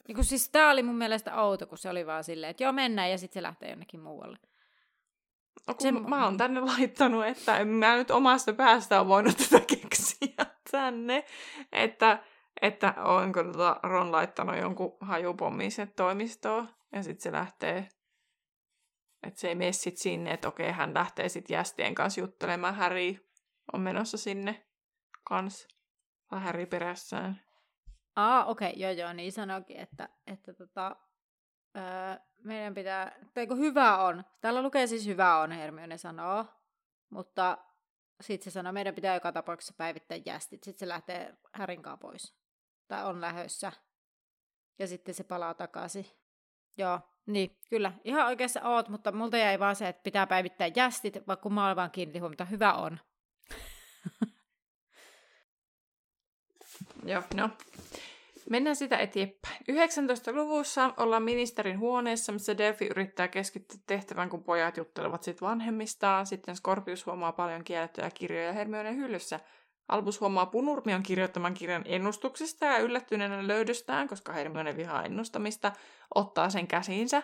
[0.08, 3.10] Niin siis tää oli mun mielestä outo, kun se oli vaan silleen, että joo mennään
[3.10, 4.38] ja sitten se lähtee jonnekin muualle.
[5.66, 6.10] No kun Sen...
[6.10, 11.24] mä oon tänne laittanut, että en mä nyt omasta päästä on voinut tätä keksiä tänne,
[11.72, 12.22] että,
[12.62, 17.88] että onko tota Ron laittanut jonkun hajupommin sinne toimistoon ja sitten se lähtee,
[19.22, 23.16] että se ei mene sit sinne, että okei, hän lähtee sitten jästien kanssa juttelemaan, Harry
[23.72, 24.66] on menossa sinne
[25.24, 25.68] kanssa,
[26.28, 27.47] tai Harry perässään.
[28.18, 30.96] Aa, okei, okay, joo joo, niin sanoikin, että, että tota,
[31.76, 31.82] öö,
[32.44, 36.44] meidän pitää, tai kun hyvä on, täällä lukee siis hyvä on, Hermione sanoo,
[37.10, 37.58] mutta
[38.20, 42.34] sitten se sanoo, meidän pitää joka tapauksessa päivittää jästit, sitten se lähtee härinkaa pois,
[42.88, 43.72] tai on lähössä,
[44.78, 46.06] ja sitten se palaa takaisin.
[46.76, 51.26] Joo, niin, kyllä, ihan oikeassa oot, mutta multa jäi vaan se, että pitää päivittää jästit,
[51.26, 52.98] vaikka mä olen vaan kiinnitin huomiota, hyvä on.
[57.04, 57.50] Joo, no.
[58.50, 59.56] Mennään sitä eteenpäin.
[59.70, 66.26] 19-luvussa ollaan ministerin huoneessa, missä Delphi yrittää keskittyä tehtävän, kun pojat juttelevat sitten vanhemmistaan.
[66.26, 69.40] Sitten Scorpius huomaa paljon kiellettyjä kirjoja Hermione hyllyssä.
[69.88, 75.72] Albus huomaa Punurmion kirjoittaman kirjan ennustuksesta ja yllättyneenä löydöstään, koska Hermione vihaa ennustamista,
[76.14, 77.22] ottaa sen käsiinsä.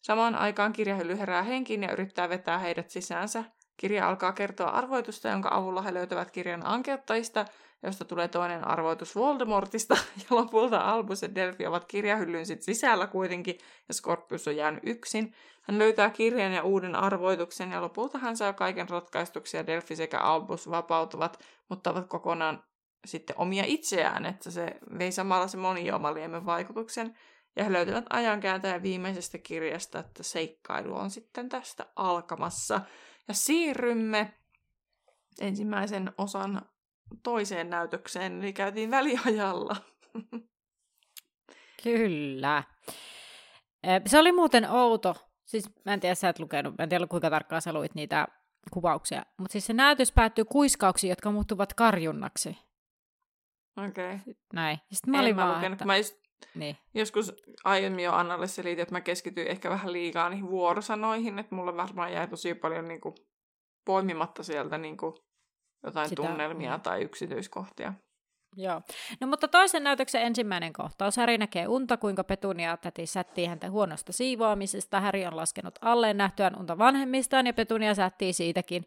[0.00, 3.44] Samaan aikaan kirjahylly herää henkiin ja yrittää vetää heidät sisäänsä.
[3.76, 7.44] Kirja alkaa kertoa arvoitusta, jonka avulla he löytävät kirjan ankeuttajista–
[7.82, 9.96] josta tulee toinen arvoitus Voldemortista,
[10.30, 13.58] ja lopulta Albus ja Delphi ovat kirjahyllyn sit sisällä kuitenkin,
[13.88, 15.34] ja Scorpius on jäänyt yksin.
[15.62, 20.18] Hän löytää kirjan ja uuden arvoituksen, ja lopulta hän saa kaiken ratkaistuksi, ja Delphi sekä
[20.18, 22.64] Albus vapautuvat, mutta ovat kokonaan
[23.04, 27.18] sitten omia itseään, että se vei samalla se moniomaliemen vaikutuksen,
[27.56, 32.80] ja he löytävät ajankääntäjän viimeisestä kirjasta, että seikkailu on sitten tästä alkamassa.
[33.28, 34.34] Ja siirrymme
[35.40, 36.62] ensimmäisen osan
[37.22, 39.76] toiseen näytökseen, eli käytiin väliajalla.
[41.82, 42.62] Kyllä.
[44.06, 45.14] Se oli muuten outo.
[45.44, 48.26] Siis mä en tiedä, sä et lukenut, mä en tiedä kuinka tarkkaan sä luit niitä
[48.70, 52.58] kuvauksia, mutta siis se näytös päättyy kuiskauksiin, jotka muuttuvat karjunnaksi.
[53.88, 54.14] Okei.
[54.14, 54.34] Okay.
[54.52, 54.78] Näin.
[54.92, 55.84] Sitten mä en olin mä vaan, lukenut, että...
[55.84, 56.16] mä just
[56.54, 56.76] niin.
[56.94, 57.34] joskus
[57.64, 62.12] aiemmin jo Annalle selitin, että mä keskityin ehkä vähän liikaa niihin vuorosanoihin, että mulle varmaan
[62.12, 63.14] jäi tosi paljon niin kuin,
[63.84, 65.14] poimimatta sieltä niin kuin,
[65.84, 66.82] jotain Sitä, tunnelmia mm.
[66.82, 67.92] tai yksityiskohtia.
[68.56, 68.82] Joo.
[69.20, 71.16] No mutta toisen näytöksen ensimmäinen kohtaus.
[71.16, 75.00] Häri näkee unta, kuinka Petunia täti sättii häntä huonosta siivoamisesta.
[75.00, 78.86] Häri on laskenut alleen nähtyään unta vanhemmistaan ja Petunia sättii siitäkin.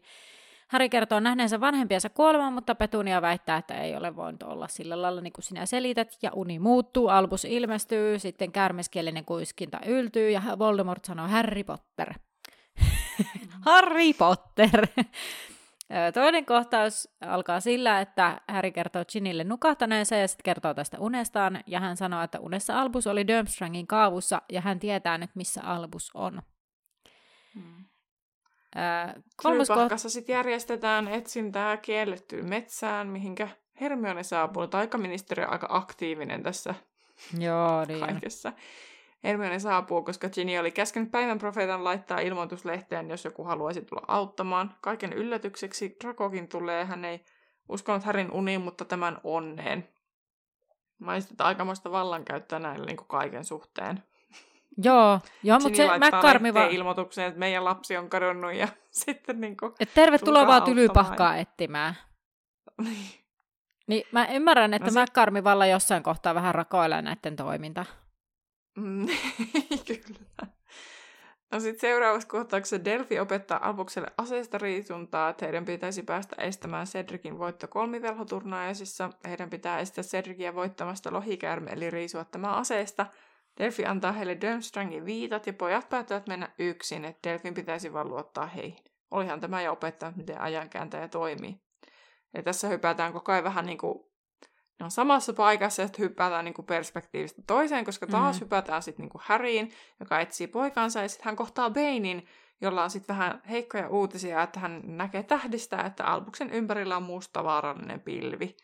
[0.68, 5.20] Häri kertoo nähneensä vanhempiensa kuoleman, mutta Petunia väittää, että ei ole voinut olla sillä lailla
[5.20, 6.18] niin kuin sinä selität.
[6.22, 12.14] Ja uni muuttuu, Albus ilmestyy, sitten kärmeskielinen kuiskinta yltyy ja Voldemort sanoo Harry Potter.
[13.66, 14.86] Harry Potter!
[16.14, 21.60] Toinen kohtaus alkaa sillä, että Harry kertoo Ginille nukahtaneensa ja sitten kertoo tästä unestaan.
[21.66, 26.10] Ja hän sanoo, että unessa Albus oli Durmstrangin kaavussa ja hän tietää nyt, missä Albus
[26.14, 26.42] on.
[27.54, 27.84] Hmm.
[29.36, 29.92] kolmas koht...
[29.96, 33.48] sitten järjestetään etsintää kiellettyyn metsään, mihinkä
[33.80, 34.66] Hermione saapuu.
[34.66, 36.74] Taikaministeri on aika aktiivinen tässä
[37.38, 38.00] Joo, niin.
[38.00, 38.52] kaikessa.
[39.26, 44.74] Hermione saapuu, koska Ginny oli käskenyt päivän profeetan laittaa ilmoituslehteen, jos joku haluaisi tulla auttamaan.
[44.80, 46.84] Kaiken yllätykseksi Drakokin tulee.
[46.84, 47.24] Hän ei
[47.68, 49.88] uskonut Härin uniin, mutta tämän onneen.
[50.98, 54.02] Maistetaan aikamoista vallankäyttöä näille niin kuin kaiken suhteen.
[54.84, 56.70] Joo, joo mutta se McCarmi vaan...
[56.70, 61.94] ilmoitukseen, että meidän lapsi on kadonnut ja sitten niin kuin, Et tervetuloa vaan tylypahkaa etsimään.
[62.82, 63.08] Niin.
[63.86, 67.84] niin mä ymmärrän, että no McCarmi valla jossain kohtaa vähän rakoilee näiden toiminta.
[68.76, 69.06] Mm,
[69.86, 70.56] kyllä.
[71.52, 77.38] No sitten seuraavassa kohtauksessa Delphi opettaa Albukselle aseesta riisuntaa, että heidän pitäisi päästä estämään Cedricin
[77.38, 79.10] voitto kolmivelhoturnajaisissa.
[79.28, 83.06] Heidän pitää estää Cedricia voittamasta lohikäärme eli riisua tämä aseesta.
[83.58, 88.46] Delphi antaa heille Durmstrangin viitat ja pojat päättävät mennä yksin, että Delphin pitäisi vaan luottaa
[88.46, 88.84] heihin.
[89.10, 91.60] Olihan tämä jo opettanut, miten ajankääntäjä toimii.
[92.34, 93.98] Ja tässä hypätään koko ajan vähän niin kuin
[94.78, 98.40] ne on samassa paikassa, että hypätään niin kuin perspektiivistä toiseen, koska taas mm.
[98.40, 102.26] hypätään sitten niin Häriin, joka etsii poikansa, ja sitten hän kohtaa Bainin,
[102.60, 107.44] jolla on sitten vähän heikkoja uutisia, että hän näkee tähdistä, että Albuksen ympärillä on musta
[107.44, 108.56] vaarallinen pilvi.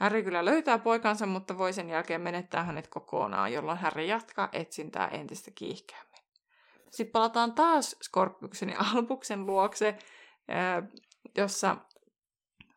[0.00, 5.08] Harry kyllä löytää poikansa, mutta voi sen jälkeen menettää hänet kokonaan, jolloin Harry jatkaa etsintää
[5.08, 6.22] entistä kiihkeämmin.
[6.90, 9.98] Sitten palataan taas Scorpiuksen ja Albuksen luokse,
[11.36, 11.76] jossa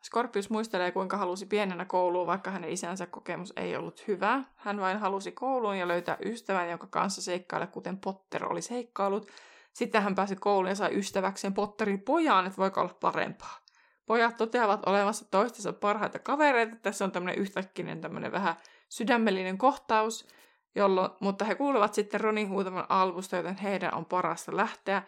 [0.04, 4.42] Scorpius muistelee, kuinka halusi pienenä kouluun, vaikka hänen isänsä kokemus ei ollut hyvä.
[4.56, 9.26] Hän vain halusi kouluun ja löytää ystävän, jonka kanssa seikkailla, kuten Potter oli seikkailut.
[9.72, 13.58] Sitten hän pääsi kouluun ja sai ystäväkseen Potterin pojan, että voiko olla parempaa.
[14.06, 16.76] Pojat toteavat olevansa toistensa parhaita kavereita.
[16.76, 18.54] Tässä on tämmöinen yhtäkkinen tämmöinen vähän
[18.88, 20.28] sydämellinen kohtaus,
[20.74, 25.02] jolloin, mutta he kuulevat sitten Ronin huutavan albusta, joten heidän on parasta lähteä.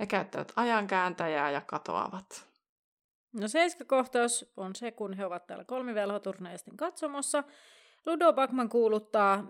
[0.00, 2.49] He käyttävät ajankääntäjää ja katoavat.
[3.32, 7.44] No seiska-kohtaus on se, kun he ovat täällä kolmivelhoturneisten katsomossa.
[8.06, 9.46] Ludo Bakman kuuluttaa,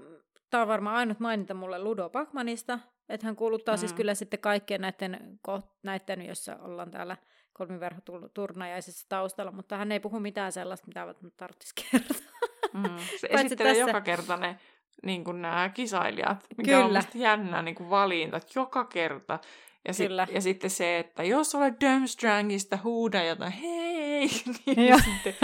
[0.51, 2.79] tämä on varmaan ainut mainita mulle Ludo Bakmanista,
[3.09, 3.89] että hän kuuluttaa siis mm.
[3.89, 5.41] siis kyllä sitten kaikkien näiden,
[5.83, 7.17] näiden jossa ollaan täällä
[7.53, 12.17] kolmiverhoturnajaisessa taustalla, mutta hän ei puhu mitään sellaista, mitä tarvitsisi kertoa.
[12.73, 12.99] Mm.
[13.21, 13.91] Se esittelee tässä...
[13.91, 14.59] joka kerta ne
[15.03, 16.85] niin kuin nämä kisailijat, mikä Kyllä.
[16.85, 19.39] on musta jännä niin kuin valinta, että joka kerta.
[19.89, 24.29] Ja, sit, ja sitten se, että jos olet Durmstrangista, huuda jotain hei,
[24.67, 25.35] niin sitten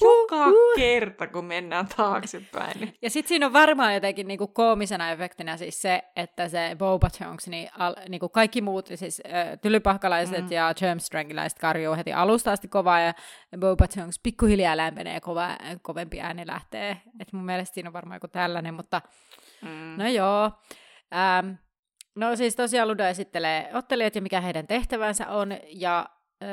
[0.00, 2.80] joka kerta, kun mennään taaksepäin.
[2.80, 2.94] Niin.
[3.02, 7.48] Ja sitten siinä on varmaan jotenkin niinku koomisena efektinä siis se, että se Boba Jones,
[7.48, 10.52] niin al, niinku kaikki muut, siis äh, tylypahkalaiset mm.
[10.52, 13.14] ja Durmstrangiläiset karjuu heti alusta asti kovaa, ja
[13.58, 15.48] Boba Jones pikkuhiljaa lämpenee, kova,
[15.82, 17.02] kovempi ääni lähtee.
[17.20, 19.02] Et mun mielestä siinä on varmaan joku tällainen, mutta
[19.62, 19.94] mm.
[19.98, 20.50] no joo.
[21.14, 21.52] Ähm,
[22.14, 26.08] No siis tosiaan Ludo esittelee ottelijat ja mikä heidän tehtävänsä on, ja
[26.42, 26.46] ö,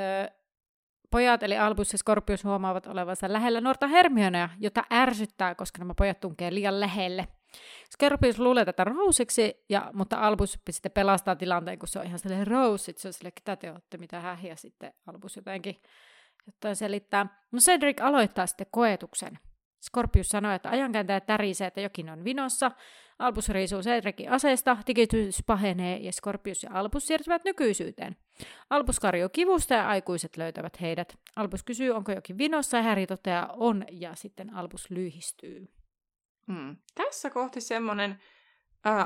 [1.11, 6.19] pojat eli Albus ja Scorpius huomaavat olevansa lähellä nuorta Hermionea, jota ärsyttää, koska nämä pojat
[6.19, 7.27] tunkee liian lähelle.
[7.95, 12.47] Scorpius luulee tätä Rousiksi, ja, mutta Albus sitten pelastaa tilanteen, kun se on ihan silleen
[12.47, 15.81] Rose, se on silleen, ketä te olette, mitä hähiä sitten Albus jotenkin
[16.47, 17.43] jotain selittää.
[17.51, 19.39] No Cedric aloittaa sitten koetuksen.
[19.81, 22.71] Scorpius sanoo, että ajankääntäjä tärisee, että jokin on vinossa.
[23.19, 28.15] Albus riisuu Cedricin aseesta, digitys pahenee ja Scorpius ja Albus siirtyvät nykyisyyteen.
[28.69, 31.17] Albus karjuu kivusta ja aikuiset löytävät heidät.
[31.35, 35.67] Albus kysyy, onko jokin vinossa ja Harry toteaa on ja sitten Albus lyhistyy.
[36.47, 36.77] Hmm.
[36.95, 38.19] Tässä kohti semmoinen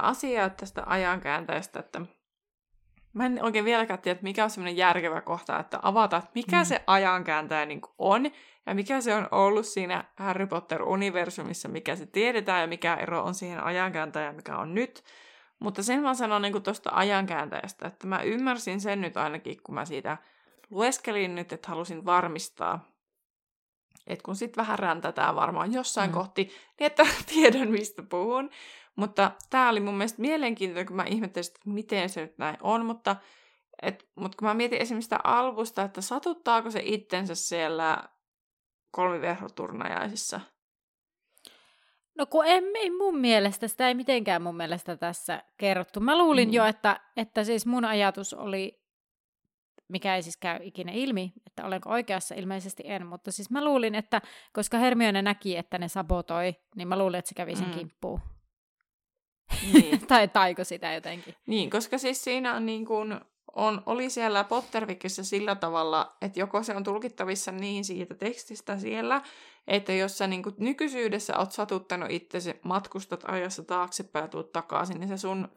[0.01, 2.01] asia tästä ajankääntäjästä, että
[3.13, 6.57] Mä en oikein vieläkään tiedä, että mikä on semmoinen järkevä kohta, että avata, että mikä
[6.57, 6.65] mm.
[6.65, 8.31] se ajankääntäjä niin on,
[8.65, 13.35] ja mikä se on ollut siinä Harry Potter-universumissa, mikä se tiedetään, ja mikä ero on
[13.35, 15.03] siihen ajankääntäjään, mikä on nyt.
[15.59, 19.85] Mutta sen mä sanon niin tuosta ajankääntäjästä, että mä ymmärsin sen nyt ainakin, kun mä
[19.85, 20.17] siitä
[20.69, 22.93] lueskelin nyt, että halusin varmistaa,
[24.07, 26.13] että kun sitten vähän räntätään varmaan jossain mm.
[26.13, 28.49] kohti, niin että tiedän, mistä puhun.
[28.95, 32.85] Mutta tämä oli mun mielestä mielenkiintoinen, kun mä ihmettelin, että miten se nyt näin on,
[32.85, 33.15] mutta,
[33.81, 38.03] et, mutta kun mä mietin esimerkiksi sitä alvusta, että satuttaako se itsensä siellä
[38.91, 40.41] kolmiverhoturnajaisissa?
[42.17, 45.99] No kun ei, ei mun mielestä, sitä ei mitenkään mun mielestä tässä kerrottu.
[45.99, 46.53] Mä luulin mm.
[46.53, 48.83] jo, että, että siis mun ajatus oli,
[49.87, 53.95] mikä ei siis käy ikinä ilmi, että olenko oikeassa, ilmeisesti en, mutta siis mä luulin,
[53.95, 54.21] että
[54.53, 57.73] koska Hermione näki, että ne sabotoi, niin mä luulin, että se kävi sen mm.
[57.73, 58.19] kimppuun.
[59.73, 60.05] Niin.
[60.07, 61.35] tai taiko sitä jotenkin.
[61.47, 63.19] Niin, koska siis siinä on niin kuin,
[63.55, 69.21] on, oli siellä Pottervikissä sillä tavalla, että joko se on tulkittavissa niin siitä tekstistä siellä,
[69.67, 74.99] että jos sä niin kuin nykyisyydessä oot satuttanut itse matkustat ajassa taaksepäin ja tuut takaisin,
[74.99, 75.47] niin se sun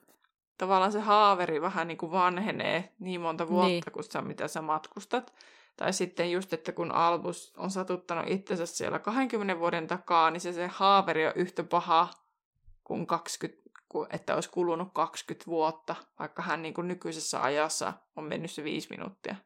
[0.58, 3.82] tavallaan se haaveri vähän niin kuin vanhenee niin monta vuotta niin.
[3.92, 5.34] kuin sä, mitä sä matkustat.
[5.76, 10.52] Tai sitten just, että kun Albus on satuttanut itsensä siellä 20 vuoden takaa, niin se,
[10.52, 12.08] se haaveri on yhtä paha
[12.84, 13.65] kuin 20
[14.10, 18.88] että olisi kulunut 20 vuotta, vaikka hän niin kuin nykyisessä ajassa on mennyt se viisi
[18.90, 19.36] minuuttia.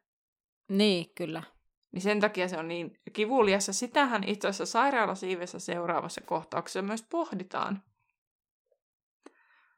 [0.69, 1.43] Niin, kyllä.
[1.91, 3.73] Niin sen takia se on niin kivuliassa.
[3.73, 7.83] Sitähän itse asiassa sairaalasiivessä seuraavassa kohtauksessa myös pohditaan.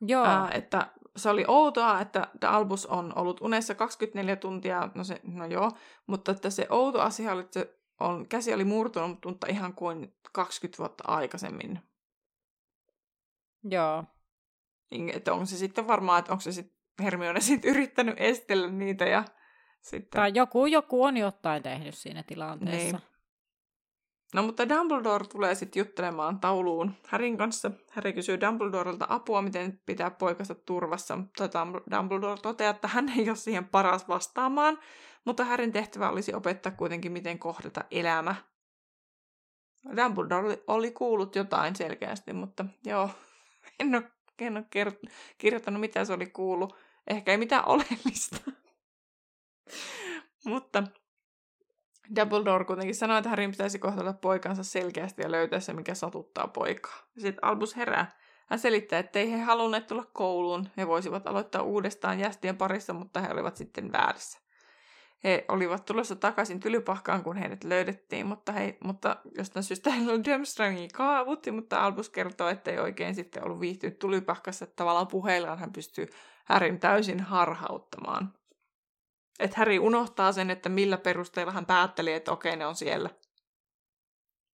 [0.02, 0.26] Joo.
[0.26, 5.46] Ää, että se oli outoa, että Albus on ollut unessa 24 tuntia, no, se, no
[5.46, 5.72] joo,
[6.08, 10.16] mutta että se outo asia oli, että se on, käsi oli murtunut, mutta ihan kuin
[10.34, 11.80] 20 vuotta aikaisemmin.
[13.64, 14.04] Joo.
[14.92, 19.06] Niin, että onko se sitten varmaan, että onko se sitten Hermione sitten yrittänyt estellä niitä
[19.06, 19.24] ja
[19.82, 20.20] sitten...
[20.22, 22.98] Tai joku, joku on jotain tehnyt siinä tilanteessa.
[22.98, 23.14] Niin.
[24.34, 27.72] No mutta Dumbledore tulee sitten juttelemaan tauluun Härin kanssa.
[27.90, 31.50] Häri kysyy Dumbledorelta apua, miten pitää poikansa turvassa, mutta
[31.98, 34.80] Dumbledore toteaa, että hän ei ole siihen paras vastaamaan,
[35.26, 38.36] mutta Härin tehtävä olisi opettaa kuitenkin, miten kohdata elämä.
[39.98, 43.10] Dumbledore oli kuullut jotain selkeästi, mutta joo,
[43.80, 44.66] en ole, en ole
[45.38, 46.76] kirjoittanut mitä se oli kuullut.
[47.08, 48.38] Ehkä ei mitään oleellista.
[50.46, 50.84] mutta
[52.16, 56.98] Dumbledore kuitenkin sanoi, että Harryn pitäisi kohdata poikansa selkeästi ja löytää se, mikä satuttaa poikaa.
[57.18, 58.12] Sitten Albus herää.
[58.48, 60.70] Hän selittää, että ei he halunneet tulla kouluun.
[60.78, 64.43] He voisivat aloittaa uudestaan jästien parissa, mutta he olivat sitten väärässä.
[65.24, 70.24] He olivat tulossa takaisin tylypahkaan, kun heidät löydettiin, mutta, he, mutta jostain syystä heillä oli
[70.24, 75.60] Durmstrangin kaavut, mutta Albus kertoo, että ei oikein sitten ollut viihtynyt tylypahkassa, että tavallaan puheillaan
[75.60, 76.08] hän pystyy
[76.46, 78.34] Härin täysin harhauttamaan.
[79.40, 83.10] Että Häri unohtaa sen, että millä perusteella hän päätteli, että okei, ne on siellä.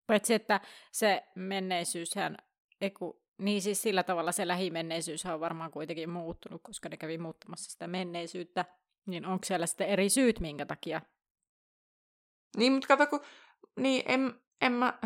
[0.07, 0.61] Paitsi, että
[0.93, 2.37] se menneisyyshän,
[2.81, 7.71] eku, niin siis sillä tavalla se lähimenneisyys on varmaan kuitenkin muuttunut, koska ne kävi muuttamassa
[7.71, 8.65] sitä menneisyyttä.
[9.09, 11.01] Niin onko siellä sitten eri syyt, minkä takia?
[12.57, 13.21] Niin, mutta kato, kun,
[13.77, 14.99] niin en, en mä,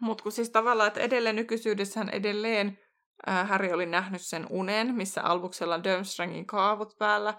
[0.00, 2.78] mutta kun siis tavallaan, että edelleen nykyisyydessähän edelleen
[3.26, 7.34] ää, Harry oli nähnyt sen unen, missä Albuksella on Durmstrangin kaavut päällä,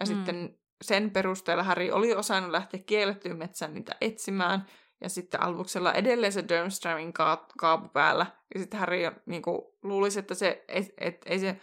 [0.00, 0.06] ja mm.
[0.06, 4.66] sitten sen perusteella Harry oli osannut lähteä kiellettyyn metsään niitä etsimään,
[5.00, 10.18] ja sitten Albuksella edelleen se Durmstrangin ka- kaapu päällä, ja sitten Harry niin kuin, luulisi,
[10.18, 11.60] että se, et, et, ei se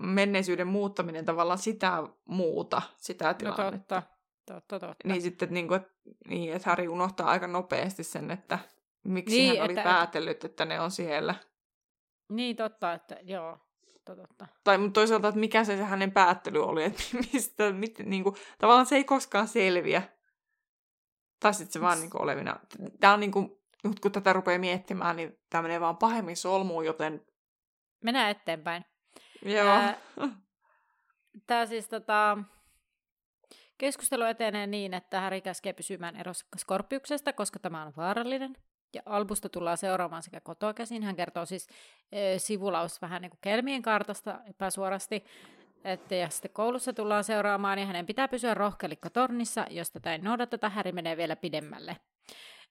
[0.00, 3.94] menneisyyden muuttaminen tavallaan sitä muuta, sitä tilannetta.
[3.94, 4.02] No totta,
[4.46, 5.08] totta, totta.
[5.08, 5.80] Niin sitten, niin kuin,
[6.28, 8.58] niin, että Harry unohtaa aika nopeasti sen, että
[9.04, 11.34] miksi niin, hän oli että, päätellyt, että ne on siellä.
[12.28, 13.58] Niin, totta, että joo,
[14.04, 14.46] totta.
[14.64, 18.36] Tai mutta toisaalta, että mikä se, se hänen päättely oli, että mistä, mit, niin kuin,
[18.58, 20.02] tavallaan se ei koskaan selviä.
[21.40, 22.60] Tai sitten se vaan niin kuin, olevina.
[23.00, 23.58] Tämä on niin kuin,
[24.02, 27.26] kun tätä rupeaa miettimään, niin tämä menee vaan pahemmin solmuun, joten...
[28.04, 28.84] Mennään eteenpäin.
[29.42, 29.78] Joo.
[31.46, 32.38] Tämä siis tota,
[33.78, 38.56] keskustelu etenee niin, että Harry käskee pysymään erossa Skorpiuksesta, koska tämä on vaarallinen.
[38.94, 41.02] Ja Albusta tullaan seuraamaan sekä kotoa käsin.
[41.02, 41.68] Hän kertoo siis
[42.12, 45.24] e, sivulaus vähän niin kuin Kelmien kartasta epäsuorasti.
[45.84, 50.68] Että ja sitten koulussa tullaan seuraamaan ja hänen pitää pysyä rohkelikkotornissa, josta tämä ei noudateta,
[50.68, 51.96] Häri menee vielä pidemmälle.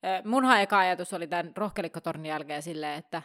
[0.04, 3.22] E, munhan eka ajatus oli tämän rohkelikkotornin jälkeen silleen, että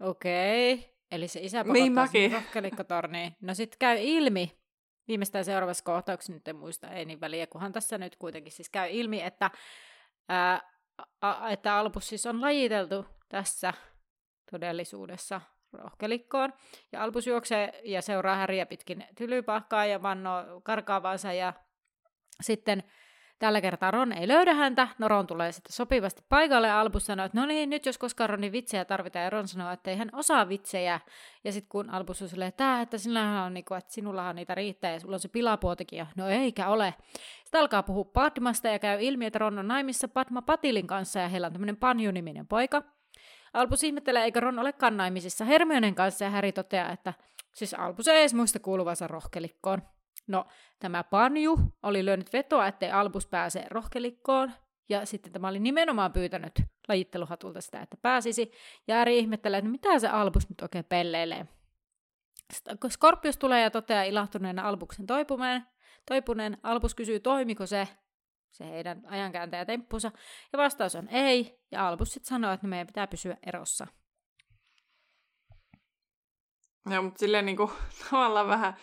[0.00, 1.76] okei, okay, eli se isä pakottaa
[3.08, 3.36] niin.
[3.40, 4.58] No sitten käy ilmi,
[5.08, 8.88] viimeistään seuraavassa kohtauksessa, nyt en muista, ei niin väliä, kunhan tässä nyt kuitenkin siis käy
[8.90, 9.50] ilmi, että
[10.28, 10.60] ää,
[11.20, 13.74] a, että Albus siis on lajiteltu tässä
[14.50, 15.40] todellisuudessa
[15.72, 16.52] rohkelikkoon.
[16.92, 21.52] Ja Albus juoksee ja seuraa Häriä pitkin tylypahkaa ja vannoo karkaavansa ja
[22.40, 22.82] sitten
[23.42, 27.26] Tällä kertaa Ron ei löydä häntä, no Ron tulee sitten sopivasti paikalle ja Albus sanoo,
[27.26, 30.08] että no niin, nyt jos koskaan Ronin vitsejä tarvitaan, ja Ron sanoo, että ei hän
[30.12, 31.00] osaa vitsejä.
[31.44, 34.54] Ja sitten kun Albus on silleen, että, että, sinullahan on, niin kuin, että sinullahan niitä
[34.54, 36.94] riittää ja sulla on se pilapuotikin, ja no eikä ole.
[37.44, 41.28] Sitten alkaa puhua Padmasta ja käy ilmi, että Ron on naimissa Padma Patilin kanssa ja
[41.28, 42.82] heillä on tämmöinen Panju-niminen poika.
[43.52, 47.14] Albus ihmettelee, eikö Ron olekaan naimisissa Hermionen kanssa ja Häri toteaa, että
[47.54, 49.82] siis Albus ei edes muista kuuluvansa rohkelikkoon.
[50.26, 50.46] No,
[50.78, 54.52] tämä Panju oli lyönyt vetoa, ettei Albus pääse rohkelikkoon,
[54.88, 56.52] ja sitten tämä oli nimenomaan pyytänyt
[56.88, 58.52] lajitteluhatulta sitä, että pääsisi.
[58.88, 61.46] Ja Ari ihmettelee, että mitä se Albus nyt oikein pelleilee.
[62.88, 65.66] Skorpius tulee ja toteaa ilahtuneena Albuksen toipumeen.
[66.08, 67.88] Toipuneen Albus kysyy, toimiko se,
[68.50, 70.10] se heidän ajankääntäjä temppunsa,
[70.52, 73.86] ja vastaus on ei, ja Albus sitten sanoo, että meidän pitää pysyä erossa.
[76.90, 77.70] Joo, mutta silleen kuin,
[78.10, 78.76] tavallaan vähän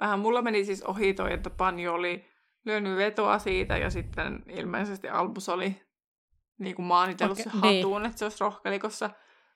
[0.00, 2.28] vähän mulla meni siis ohi toi, että Panjo oli
[2.64, 5.82] lyönyt vetoa siitä ja sitten ilmeisesti Albus oli
[6.58, 8.06] niin kuin maanitellut okay, se hatuun, niin.
[8.06, 9.10] että se olisi rohkelikossa.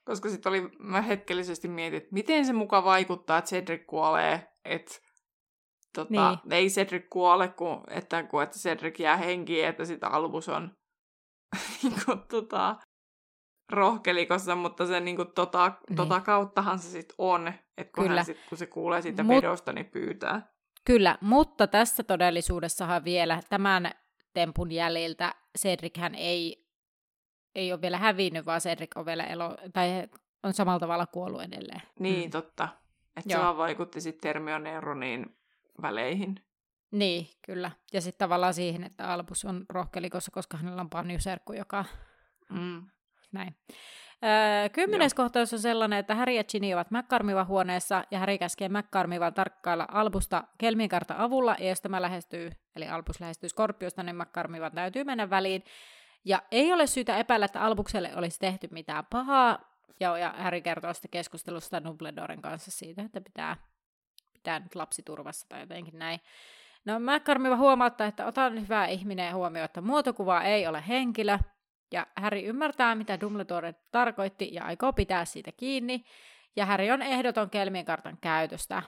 [0.04, 4.94] Koska sitten oli, mä hetkellisesti mietin, että miten se muka vaikuttaa, että Cedric kuolee, että
[5.94, 6.52] tota, niin.
[6.52, 10.76] ei Cedric kuole, kun, että, kun, että Cedric jää henkiin, että sitten Albus on
[11.82, 12.76] niin kuin, tota,
[13.72, 15.96] rohkelikossa, mutta se niin kuin, tota, niin.
[15.96, 18.24] tota kauttahan se sitten on, että kun, Kyllä.
[18.24, 20.52] sit, kun se kuulee siitä Mut, vedosta, niin pyytää.
[20.84, 23.90] Kyllä, mutta tässä todellisuudessahan vielä tämän
[24.32, 26.66] tempun jäljiltä Cedrichän ei,
[27.54, 30.08] ei ole vielä hävinnyt, vaan Cedric on vielä elo, tai
[30.42, 31.82] on samalla tavalla kuollut edelleen.
[31.98, 32.30] Niin, mm.
[32.30, 32.68] totta.
[33.16, 35.36] Että se vaan vaikutti sitten Hermioneronin
[35.82, 36.44] väleihin.
[36.90, 37.70] Niin, kyllä.
[37.92, 41.84] Ja sitten tavallaan siihen, että Albus on rohkelikossa, koska hänellä on Panjuserkku, joka
[42.50, 42.82] mm
[43.32, 43.56] näin.
[44.24, 45.24] Öö, kymmenes Joo.
[45.24, 49.86] kohtaus on sellainen, että Harry ja Ginny ovat McCarmivan huoneessa ja Harry käskee McCarmivan tarkkailla
[49.92, 55.30] Albusta Kelminkartan avulla ja jos tämä lähestyy, eli Albus lähestyy Skorpiosta, niin McCarmivan täytyy mennä
[55.30, 55.64] väliin.
[56.24, 59.58] Ja ei ole syytä epäillä, että Albukselle olisi tehty mitään pahaa,
[60.00, 63.56] ja, ja Harry kertoo sitä keskustelusta Dumbledoren kanssa siitä, että pitää,
[64.32, 66.20] pitää nyt lapsi turvassa tai jotenkin näin.
[66.84, 71.38] No McCarmiva huomauttaa, että otan hyvää ihminen huomioon, että muotokuva ei ole henkilö,
[71.92, 76.04] ja Harry ymmärtää, mitä Dumbledore tarkoitti ja aikoo pitää siitä kiinni,
[76.56, 78.82] ja Harry on ehdoton kelmien kartan käytöstä.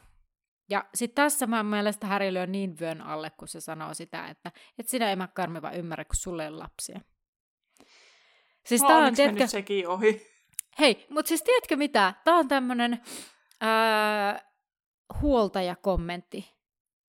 [0.70, 4.52] Ja sitten tässä mä mielestä Harry lyö niin vyön alle, kun se sanoo sitä, että
[4.78, 7.00] et sinä ei McCarmiva ymmärrä, kun sulle on lapsia.
[8.66, 10.26] Siis tää on, tiedätkö, sekin ohi.
[10.80, 12.14] Hei, mutta siis tiedätkö mitä?
[12.24, 13.00] Tämä on tämmöinen
[15.20, 16.54] huoltajakommentti.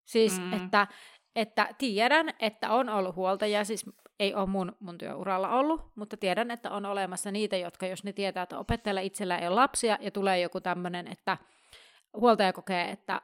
[0.05, 0.53] Siis, mm.
[0.53, 0.87] että,
[1.35, 3.85] että tiedän, että on ollut huoltaja, siis
[4.19, 8.13] ei ole mun, mun työuralla ollut, mutta tiedän, että on olemassa niitä, jotka jos ne
[8.13, 11.37] tietää, että opettajalla itsellä ei ole lapsia ja tulee joku tämmöinen, että
[12.17, 13.21] huoltaja kokee, että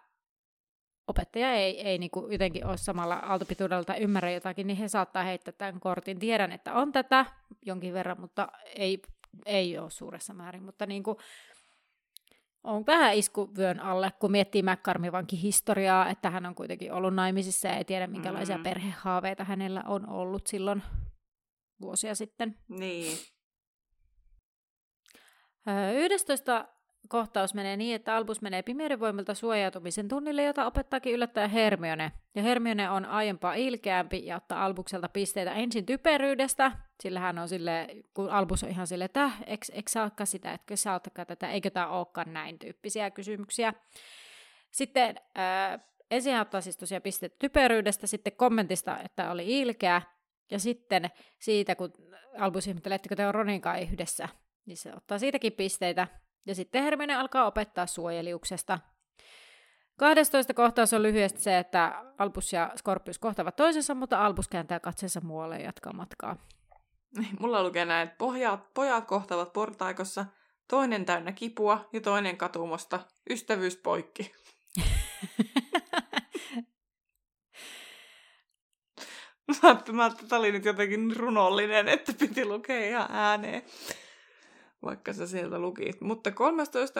[1.08, 5.24] opettaja ei, ei niin kuin jotenkin ole samalla aaltopituudella tai ymmärrä jotakin, niin he saattaa
[5.24, 6.20] heittää tämän kortin.
[6.20, 7.26] Tiedän, että on tätä
[7.66, 9.02] jonkin verran, mutta ei,
[9.46, 10.64] ei ole suuressa määrin.
[10.64, 11.18] Mutta niin kuin,
[12.64, 17.78] on vähän iskuvyön alle, kun miettii McCarmivankin historiaa, että hän on kuitenkin ollut naimisissa ja
[17.78, 18.64] ei tiedä, minkälaisia mm.
[18.64, 20.84] perhehaaveita hänellä on ollut silloin
[21.82, 22.58] vuosia sitten.
[22.68, 23.18] Niin.
[25.96, 26.68] 11
[27.08, 32.12] kohtaus menee niin, että Albus menee pimeyden voimilta suojautumisen tunnille, jota opettaakin yllättäjä Hermione.
[32.36, 36.72] Ja Hermione on aiempaa ilkeämpi ja ottaa Albukselta pisteitä ensin typeryydestä,
[37.04, 40.76] sillä hän on sille, kun Albus on ihan sille, että eikö, eikö sä sitä, etkö
[40.96, 43.74] ottakaa tätä, eikö tämä olekaan näin tyyppisiä kysymyksiä.
[44.72, 45.80] Sitten äh,
[46.12, 50.02] ensin hän ottaa siis tosiaan pisteitä typeryydestä, sitten kommentista, että oli ilkeä,
[50.52, 51.94] ja sitten siitä, kun
[52.40, 54.30] Albus ihmettelee, että te on Ronin yhdessä,
[54.66, 56.08] niin se ottaa siitäkin pisteitä,
[56.46, 58.80] ja sitten Hermione alkaa opettaa suojeliuksesta.
[59.98, 65.22] 12 kohtaus on lyhyesti se, että Albus ja Scorpius kohtavat toisensa, mutta Albus kääntää katseensa
[65.22, 66.36] muualle ja jatkaa matkaa.
[67.40, 70.26] Mulla lukee näin, että pojat, pojat kohtavat portaikossa,
[70.68, 73.00] toinen täynnä kipua ja toinen katumosta.
[73.30, 74.32] Ystävyys poikki.
[79.92, 83.64] mä että tämä oli nyt jotenkin runollinen, että piti lukea ihan ääneen
[84.82, 86.02] vaikka sä sieltä lukit.
[86.02, 87.00] Mutta 13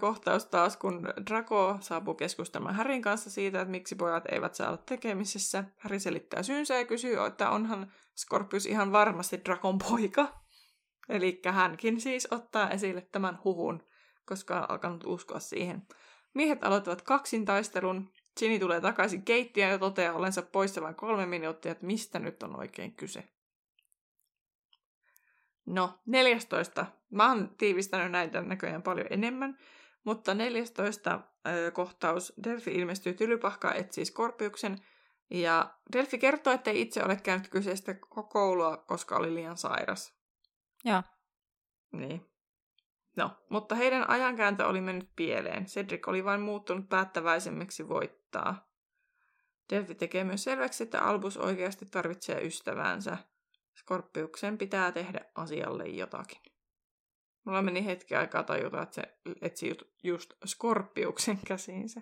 [0.00, 4.82] kohtaus taas, kun Draco saapuu keskustelemaan Härin kanssa siitä, että miksi pojat eivät saa olla
[4.86, 5.64] tekemisissä.
[5.76, 10.28] Häri selittää syynsä ja kysyy, että onhan Scorpius ihan varmasti Dracon poika.
[11.08, 13.82] Eli hänkin siis ottaa esille tämän huhun,
[14.26, 15.82] koska on alkanut uskoa siihen.
[16.34, 18.10] Miehet aloittavat kaksintaistelun.
[18.38, 22.58] Ginny tulee takaisin keittiöön ja toteaa olensa poissa vain kolme minuuttia, että mistä nyt on
[22.58, 23.35] oikein kyse.
[25.66, 26.86] No, 14.
[27.10, 29.58] Mä oon tiivistänyt näitä näköjään paljon enemmän,
[30.04, 31.20] mutta 14.
[31.48, 32.32] Ö, kohtaus.
[32.44, 34.78] Delfi ilmestyy tylypahkaa etsii Skorpiuksen,
[35.30, 37.94] ja Delfi kertoo, että ei itse ole käynyt kyseistä
[38.28, 40.14] koulua, koska oli liian sairas.
[40.84, 41.02] Joo.
[41.92, 42.30] Niin.
[43.16, 45.66] No, mutta heidän ajankääntö oli mennyt pieleen.
[45.66, 48.68] Cedric oli vain muuttunut päättäväisemmiksi voittaa.
[49.70, 53.16] Delfi tekee myös selväksi, että Albus oikeasti tarvitsee ystävänsä.
[53.76, 56.42] Skorpiuksen pitää tehdä asialle jotakin.
[57.44, 59.02] Mulla meni hetki aikaa tajuta, että se
[59.42, 62.00] etsi just Skorpiuksen käsiinsä.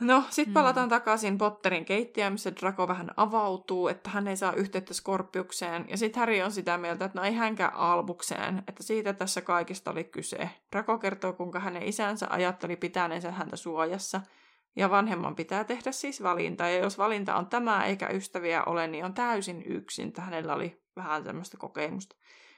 [0.00, 0.90] No, sitten palataan mm.
[0.90, 5.84] takaisin Potterin keittiöön, missä Draco vähän avautuu, että hän ei saa yhteyttä Skorpiukseen.
[5.88, 9.90] Ja sitten Harry on sitä mieltä, että no ei hänkään Albukseen, että siitä tässä kaikista
[9.90, 10.50] oli kyse.
[10.72, 14.20] Draco kertoo, kuinka hänen isänsä ajatteli pitäneensä häntä suojassa–
[14.76, 16.68] ja vanhemman pitää tehdä siis valinta.
[16.68, 20.12] Ja jos valinta on tämä eikä ystäviä ole, niin on täysin yksin.
[20.18, 22.16] Hänellä oli vähän tämmöistä kokemusta.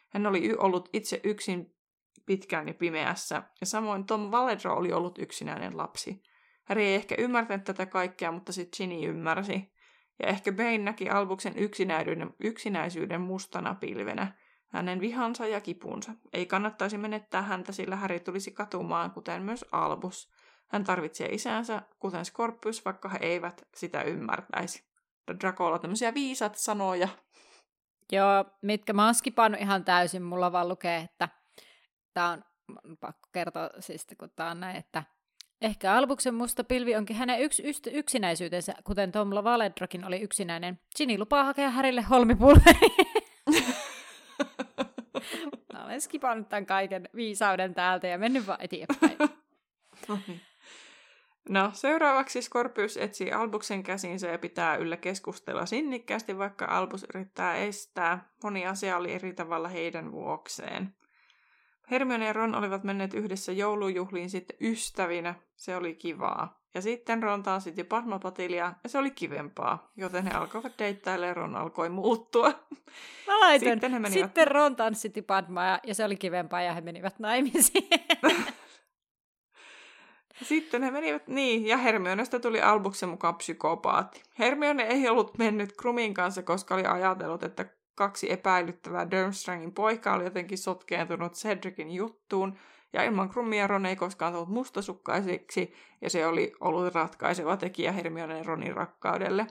[0.08, 1.74] Hän oli ollut itse yksin
[2.26, 3.42] pitkään ja pimeässä.
[3.60, 6.22] Ja samoin Tom Valedro oli ollut yksinäinen lapsi.
[6.64, 9.72] Harry ei ehkä ymmärtänyt tätä kaikkea, mutta sitten Ginny ymmärsi.
[10.22, 14.32] Ja ehkä Bane näki Albuksen yksinäisyyden, yksinäisyyden mustana pilvenä,
[14.66, 16.12] hänen vihansa ja kipunsa.
[16.32, 20.30] Ei kannattaisi menettää häntä, sillä Harry tulisi katumaan, kuten myös Albus.
[20.72, 24.84] Hän tarvitsee isänsä, kuten Scorpius, vaikka he eivät sitä ymmärtäisi.
[25.40, 27.08] Dracolla on tämmöisiä viisat sanoja.
[28.12, 30.22] Joo, mitkä mä oon skipannut ihan täysin.
[30.22, 31.28] Mulla vaan lukee, että
[32.14, 32.42] tämä on
[33.00, 35.04] pakko kertoa siis, kun tämä on näin, että
[35.62, 40.80] Ehkä Albuksen musta pilvi onkin hänen yks, yks, yksinäisyytensä, kuten Tom Valedrokin oli yksinäinen.
[40.96, 42.88] Ginny lupaa hakea Härille holmipulveri.
[45.72, 49.16] Mä olen skipannut tämän kaiken viisauden täältä ja mennyt vaan eteenpäin.
[50.08, 50.40] No niin.
[51.48, 58.28] No, seuraavaksi Scorpius etsii Albuksen käsinsä ja pitää yllä keskustella sinnikkäästi, vaikka Albus yrittää estää.
[58.42, 60.94] Moni asia oli eri tavalla heidän vuokseen.
[61.90, 65.34] Hermione ja Ron olivat menneet yhdessä joulujuhliin sitten ystävinä.
[65.56, 66.60] Se oli kivaa.
[66.74, 71.34] Ja sitten Ron taas sitten Padmapatilia, ja se oli kivempaa, joten he alkoivat deittailla ja
[71.34, 72.48] Ron alkoi muuttua.
[73.26, 74.24] Mä laitoin, sitten, he menivät...
[74.24, 77.88] sitten Ron tanssitti Padmaa, ja se oli kivempaa, ja he menivät naimisiin.
[80.42, 84.22] Sitten he menivät, niin, ja Hermionesta tuli Albuksen mukaan psykopaatti.
[84.38, 90.24] Hermione ei ollut mennyt Krumin kanssa, koska oli ajatellut, että kaksi epäilyttävää Durmstrangin poikaa oli
[90.24, 92.58] jotenkin sotkeentunut Cedricin juttuun,
[92.92, 98.38] ja ilman Krumia Ron ei koskaan tullut mustasukkaiseksi, ja se oli ollut ratkaiseva tekijä Hermione
[98.38, 99.46] ja Ronin rakkaudelle.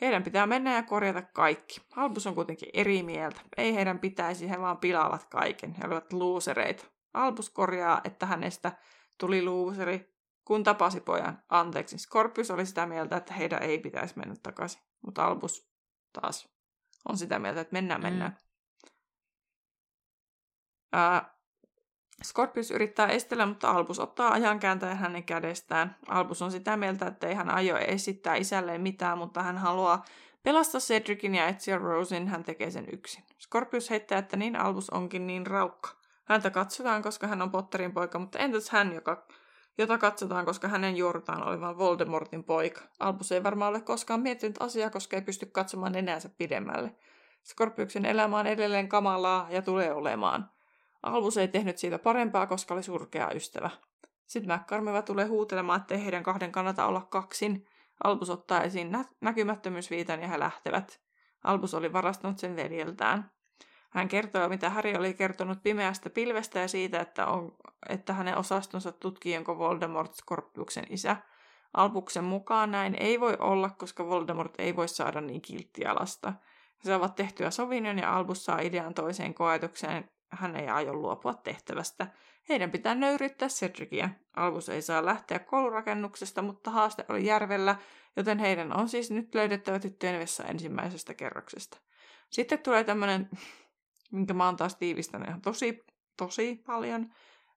[0.00, 1.80] Heidän pitää mennä ja korjata kaikki.
[1.96, 3.40] Albus on kuitenkin eri mieltä.
[3.56, 5.74] Ei heidän pitäisi, he vaan pilaavat kaiken.
[5.74, 6.84] He olivat luusereita.
[7.14, 8.72] Albus korjaa, että hänestä
[9.18, 10.11] tuli luuseri,
[10.44, 11.42] kun tapasi pojan.
[11.48, 14.82] Anteeksi, Scorpius oli sitä mieltä, että heidän ei pitäisi mennä takaisin.
[15.04, 15.68] Mutta Albus
[16.12, 16.48] taas
[17.08, 18.04] on sitä mieltä, että mennään, mm.
[18.04, 18.36] mennään.
[20.92, 21.32] Ää,
[22.24, 25.96] Scorpius yrittää estellä, mutta Albus ottaa ajankääntäjän hänen kädestään.
[26.08, 30.04] Albus on sitä mieltä, että ei hän aio esittää isälleen mitään, mutta hän haluaa
[30.42, 33.24] pelastaa Cedricin ja etsiä Rosin, hän tekee sen yksin.
[33.40, 35.90] Scorpius heittää, että niin Albus onkin niin raukka.
[36.24, 39.26] Häntä katsotaan, koska hän on Potterin poika, mutta entäs hän, joka,
[39.78, 42.80] jota katsotaan, koska hänen juurtaan olevan Voldemortin poika.
[43.00, 46.94] Albus ei varmaan ole koskaan miettinyt asiaa, koska ei pysty katsomaan enäänsä pidemmälle.
[47.44, 50.50] Scorpiuksen elämä on edelleen kamalaa ja tulee olemaan.
[51.02, 53.70] Albus ei tehnyt siitä parempaa, koska oli surkea ystävä.
[54.26, 57.66] Sitten McCarmiva tulee huutelemaan, että heidän kahden kannata olla kaksin.
[58.04, 61.00] Albus ottaa esiin nä- näkymättömyysviitan ja he lähtevät.
[61.44, 63.30] Albus oli varastanut sen veljeltään.
[63.92, 67.56] Hän kertoo, mitä Harry oli kertonut pimeästä pilvestä ja siitä, että, on,
[67.88, 71.16] että hänen osastonsa tutkii, onko Voldemort Skorpiuksen isä.
[71.74, 76.32] Albuksen mukaan näin ei voi olla, koska Voldemort ei voi saada niin kilttiä lasta.
[76.84, 82.06] Se ovat tehtyä Sovinion ja Albus saa idean toiseen koetukseen, hän ei aio luopua tehtävästä.
[82.48, 84.08] Heidän pitää nöyryttää Cedricia.
[84.36, 87.76] Albus ei saa lähteä koulurakennuksesta, mutta haaste oli järvellä,
[88.16, 91.78] joten heidän on siis nyt löydettävä tyttöjen vessa ensimmäisestä kerroksesta.
[92.30, 93.30] Sitten tulee tämmöinen,
[94.12, 95.84] minkä mä oon taas tiivistänyt ihan tosi,
[96.16, 97.12] tosi paljon.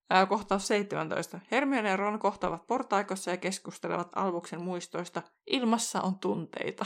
[0.09, 1.39] Ää, kohtaus 17.
[1.51, 5.21] Hermione ja Ron kohtaavat portaikossa ja keskustelevat Albuksen muistoista.
[5.47, 6.85] Ilmassa on tunteita.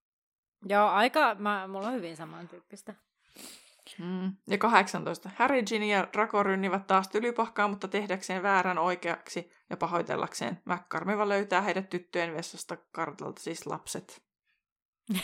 [0.68, 2.94] Joo, aika, mä, mulla on hyvin samantyyppistä.
[3.98, 4.32] Mm.
[4.48, 5.30] Ja 18.
[5.36, 10.60] Harry, Ginny ja Draco rynnivät taas tylypahkaa, mutta tehdäkseen väärän oikeaksi ja pahoitellakseen.
[10.64, 14.22] McCarmiva löytää heidät tyttöjen vessasta kartalta, siis lapset.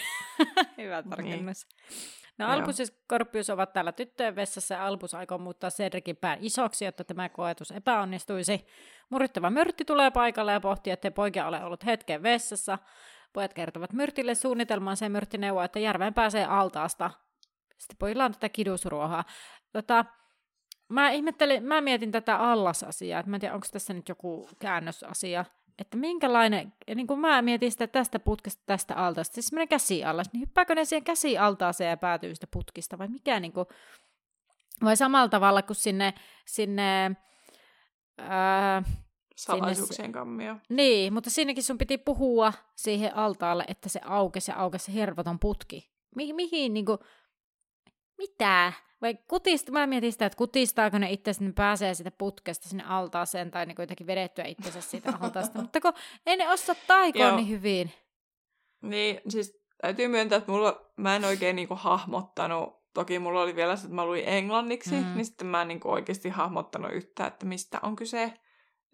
[0.78, 1.66] Hyvä tarkennus.
[1.66, 2.27] Niin.
[2.38, 6.84] No Albus ja Scorpius ovat täällä tyttöjen vessassa ja Albus aikoo muuttaa Cedricin pään isoksi,
[6.84, 8.66] jotta tämä koetus epäonnistuisi.
[9.10, 12.78] Murittava myrtti tulee paikalle ja pohtii, ettei poikia ole ollut hetken vessassa.
[13.32, 17.10] Pojat kertovat Myrtille suunnitelmansa ja Myrtti neuvoo, että järveen pääsee altaasta.
[17.78, 19.24] Sitten pojilla on tätä kidusruohaa.
[19.72, 20.04] Tota,
[20.88, 25.44] mä ihmettelin, mä mietin tätä allasasiaa, että mä en tiedä, onko tässä nyt joku käännösasia,
[25.78, 30.40] että minkälainen, niin kuin mä mietin sitä tästä putkesta, tästä altaasta, siis semmoinen käsiallas, niin
[30.40, 33.66] hyppääkö ne siihen käsialtaaseen ja päätyy sitä putkista, vai mikä niin kuin,
[34.84, 36.14] vai samalla tavalla kuin sinne,
[36.46, 37.16] sinne
[38.18, 38.82] ää,
[39.36, 40.56] Salaisuuksien kammio.
[40.68, 45.38] Niin, mutta siinäkin sun piti puhua siihen altaalle, että se aukesi ja aukesi se hervoton
[45.38, 45.90] putki.
[46.16, 46.98] Mi- mihin, niin kuin,
[48.18, 48.72] mitä?
[49.02, 53.50] Vai kutista, mä mietin sitä, että kutistaako ne itse sinne pääsee sitä putkesta sinne altaaseen
[53.50, 55.92] tai niin jotenkin vedettyä itsensä siitä altaasta, mutta kun
[56.26, 57.92] ei ne osaa taikoa niin hyvin.
[58.82, 63.76] Niin, siis täytyy myöntää, että mulla, mä en oikein niinku hahmottanut, toki mulla oli vielä
[63.76, 65.14] se, että mä luin englanniksi, mm.
[65.14, 68.32] niin sitten mä en niinku oikeasti hahmottanut yhtään, että mistä on kyse.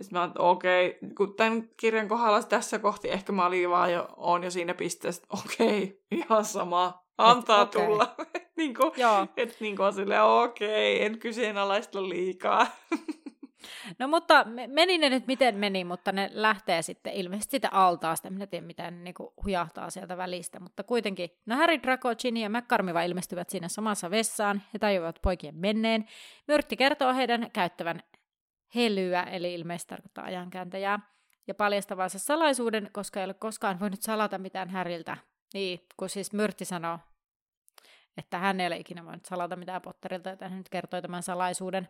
[0.02, 4.08] Sitten mä okei, okay, kun tämän kirjan kohdalla tässä kohti ehkä mä olin vaan jo,
[4.16, 7.86] on jo siinä pisteessä, okei, okay, ihan sama, antaa et, okay.
[7.86, 8.14] tulla.
[8.56, 9.26] niin kuin, Joo.
[9.36, 12.66] Että niin kuin silleen, okei, okay, en kyseenalaista liikaa.
[13.98, 18.30] No mutta meni ne nyt miten meni, mutta ne lähtee sitten ilmeisesti sitä altaasta.
[18.30, 19.14] Minä tiedä, mitä ne niin
[19.44, 21.30] hujahtaa sieltä välistä, mutta kuitenkin.
[21.46, 24.62] No Harry, Draco, Ginny ja McCarmiva ilmestyvät siinä samassa vessaan.
[24.74, 26.08] He tajuavat poikien menneen.
[26.48, 28.00] Myrtti kertoo heidän käyttävän
[28.74, 30.98] helyä, eli ilmeisesti tarkoittaa ajankääntäjää,
[31.46, 35.16] ja paljastavansa salaisuuden, koska ei ole koskaan voinut salata mitään Häriltä.
[35.54, 36.98] Niin, kun siis Myrtti sanoo,
[38.16, 41.88] että hän ei ole ikinä voinut salata mitään Potterilta, että hän nyt kertoi tämän salaisuuden.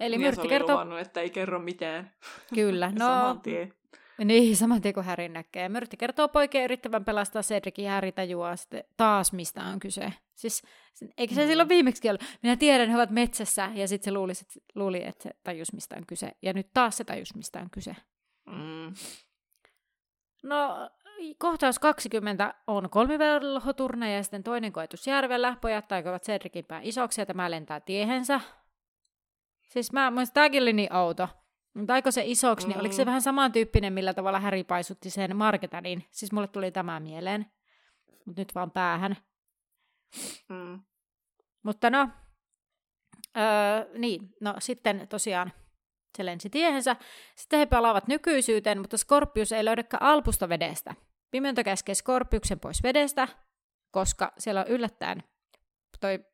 [0.00, 0.74] Eli niin Myrtti kertoo...
[0.74, 2.10] luvannut, että ei kerro mitään.
[2.54, 3.06] Kyllä, no...
[3.06, 3.74] saman tien.
[4.24, 5.68] Niin, saman tien kuin Harry näkee.
[5.68, 10.12] Myrtti kertoo poikien yrittävän pelastaa Cedricin ja Harry tajuaa sitten taas, mistä on kyse.
[10.34, 10.62] Siis,
[11.18, 11.48] eikö se mm.
[11.48, 12.24] silloin viimeksi ollut?
[12.42, 15.96] Minä tiedän, he ovat metsässä, ja sitten se luuli, että, luuli, että se tajus, mistä
[15.96, 16.32] on kyse.
[16.42, 17.96] Ja nyt taas se tajus, mistä on kyse.
[18.46, 18.94] Mm.
[20.42, 20.90] No,
[21.38, 25.56] kohtaus 20 on kolmivelhoturna ja sitten toinen koetus järvellä.
[25.60, 28.40] Pojat taikovat Cedricin pää isoksi ja tämä lentää tiehensä.
[29.68, 31.28] Siis mä muistan, tämäkin oli niin outo.
[31.74, 32.80] Mutta aiko se isoksi, niin mm.
[32.80, 36.04] oliko se vähän samantyyppinen, millä tavalla Häri paisutti sen Marketanin?
[36.10, 37.46] Siis mulle tuli tämä mieleen.
[38.26, 39.16] Mutta nyt vaan päähän.
[40.48, 40.82] Mm.
[41.62, 42.08] Mutta no,
[43.36, 45.52] öö, niin, no sitten tosiaan
[46.16, 46.96] se lensi tiehensä.
[47.36, 50.94] Sitten he palaavat nykyisyyteen, mutta Skorpius ei löydäkään alpusta vedestä.
[51.30, 53.28] Pimento käskee Skorpiuksen pois vedestä,
[53.90, 55.22] koska siellä on yllättäen
[56.00, 56.24] toi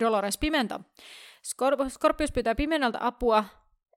[0.00, 0.80] Dolores Pimento.
[1.42, 3.44] Skor- Skorpius pyytää Pimenolta apua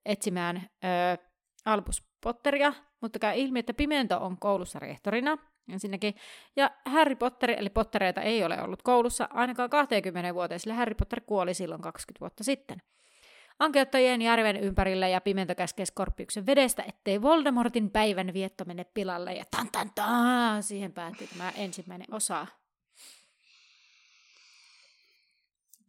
[0.06, 1.18] etsimään ö,
[1.66, 5.38] Albus Potteria, mutta käy ilmi, että Pimento on koulussa rehtorina.
[5.74, 6.16] Ensinnäkin.
[6.56, 11.22] Ja Harry Potter, eli Pottereita ei ole ollut koulussa ainakaan 20 vuoteen, sillä Harry Potter
[11.22, 12.82] kuoli silloin 20 vuotta sitten.
[13.60, 19.34] Ankeuttajien järven ympärillä ja Pimento käskee Skorpiuksen vedestä, ettei Voldemortin päivän vietto mene pilalle.
[19.34, 22.48] Ja tan tan tan, siihen päättyi tämä ensimmäinen osa.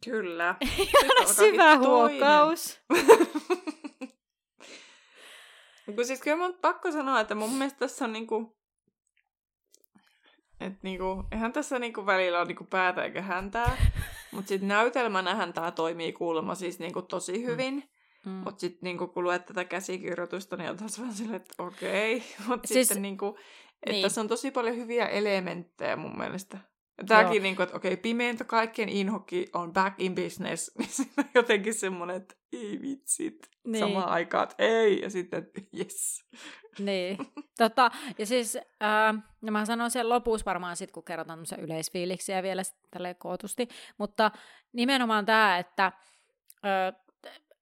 [0.05, 0.55] Kyllä.
[1.37, 2.79] syvä huokaus.
[5.95, 8.56] kun siis kyllä mun pakko sanoa, että mun mielestä tässä on niinku...
[10.61, 13.77] Että niinku, eihän tässä niinku välillä ole niinku päätä eikä häntää.
[14.31, 17.45] Mutta sitten näytelmänähän tämä toimii kuulemma siis niinku tosi mm.
[17.45, 17.83] hyvin.
[18.25, 18.31] Mm.
[18.31, 22.17] Mutta sitten niinku, kun luet tätä käsikirjoitusta, niin on taas vaan silleen, että okei.
[22.23, 22.47] Okay.
[22.47, 23.37] Mutta siis, sitten niinku,
[23.73, 24.01] että niin.
[24.03, 26.57] tässä on tosi paljon hyviä elementtejä mun mielestä.
[27.05, 31.13] Tämäkin, niin kuin, että okei, okay, pimeäntä kaikkien inhokki on back in business, niin siinä
[31.17, 33.79] on jotenkin semmoinen, että ei vitsit, niin.
[33.79, 36.25] samaan aikaan, että ei, ja sitten, yes.
[36.79, 37.17] Niin,
[37.57, 42.61] tota, ja siis, äh, no mä sanon sen lopussa varmaan sitten, kun kerrotaan yleisfiiliksiä vielä
[42.91, 43.67] tälle kootusti,
[43.97, 44.31] mutta
[44.73, 45.85] nimenomaan tämä, että
[46.65, 47.07] äh,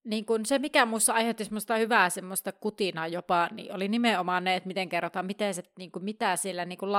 [0.05, 4.55] niin kun se, mikä minussa aiheutti semmoista hyvää semmoista kutinaa jopa, niin oli nimenomaan ne,
[4.55, 6.91] että miten kerrotaan, miten se, niin kuin, mitä sillä niin kuin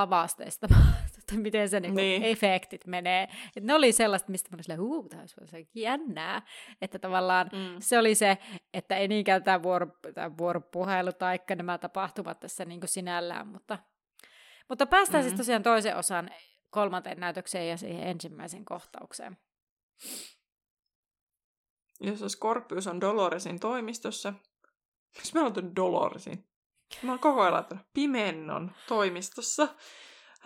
[1.31, 2.23] lavasteista, miten se niin kuin, niin.
[2.23, 3.27] efektit menee.
[3.55, 6.41] Et ne oli sellaista, mistä mä olin silleen, huu, tämä olisi jännää.
[6.81, 7.75] Että tavallaan mm.
[7.79, 8.37] se oli se,
[8.73, 13.79] että ei niinkään tämä, vuoro, tämä vuoropuhelu tai nämä tapahtumat tässä niin kuin sinällään, mutta,
[14.69, 15.37] mutta päästään siis mm.
[15.37, 16.29] siis tosiaan toisen osan
[16.69, 19.37] kolmanteen näytökseen ja siihen ensimmäiseen kohtaukseen
[21.99, 24.33] jossa Scorpius on Doloresin toimistossa.
[25.15, 26.47] Miksi mä otan Doloresin?
[27.03, 29.67] Mä oon koko ajan laittanut Pimennon toimistossa.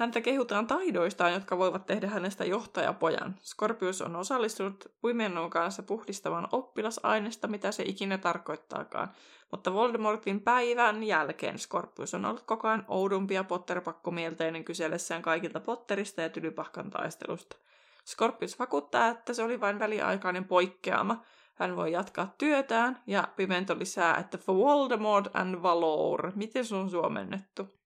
[0.02, 3.36] Häntä kehutaan taidoistaan, jotka voivat tehdä hänestä johtajapojan.
[3.44, 9.12] Scorpius on osallistunut Pimennon kanssa puhdistamaan oppilasaineesta, mitä se ikinä tarkoittaakaan.
[9.52, 16.22] Mutta Voldemortin päivän jälkeen Scorpius on ollut koko ajan oudumpi ja Potter-pakkomielteinen kysellessään kaikilta Potterista
[16.22, 17.58] ja Tylypahkan taistelusta.
[18.06, 21.24] Scorpius vakuuttaa, että se oli vain väliaikainen poikkeama,
[21.56, 26.32] hän voi jatkaa työtään, ja Pimento lisää, että for Voldemort and Valor.
[26.36, 27.81] Miten se on suomennettu?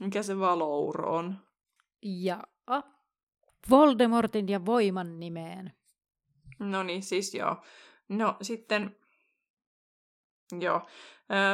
[0.00, 1.38] Mikä se Valor on?
[2.02, 2.42] Ja
[3.70, 5.72] Voldemortin ja voiman nimeen.
[6.58, 7.56] No niin, siis joo.
[8.08, 8.96] No sitten,
[10.60, 10.82] joo.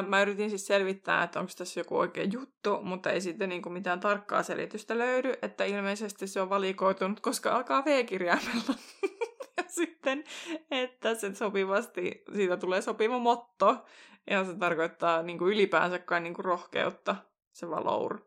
[0.09, 4.01] Mä yritin siis selvittää, että onko tässä joku oikea juttu, mutta ei sitten niinku mitään
[4.01, 8.75] tarkkaa selitystä löydy, että ilmeisesti se on valikoitunut, koska alkaa V-kirjaimella.
[9.57, 10.25] ja sitten,
[10.71, 13.85] että se sopivasti, siitä tulee sopiva motto,
[14.31, 17.17] ja se tarkoittaa niin ylipäänsä kai niin rohkeutta,
[17.53, 18.21] se valour.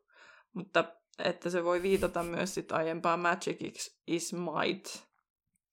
[0.60, 0.84] Mutta
[1.20, 4.86] että se voi viitata myös sit aiempaan Magic is might.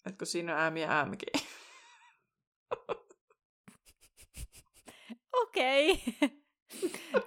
[0.07, 1.07] Että kun siinä on äämi ja.
[5.33, 5.93] Okei.
[5.93, 6.29] Okay.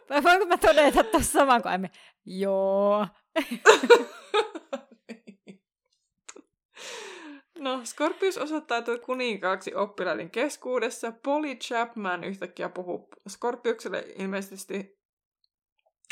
[0.23, 1.88] Voinko mä todeta tuossa saman kuin äämi?
[2.26, 3.07] Joo.
[7.60, 11.14] No, Scorpius osoittautui kuninkaaksi oppilaiden keskuudessa.
[11.23, 14.98] Polly Chapman yhtäkkiä puhuu Scorpiukselle ilmeisesti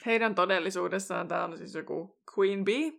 [0.08, 2.92] heidän todellisuudessaan tämä on siis joku Queen Bee.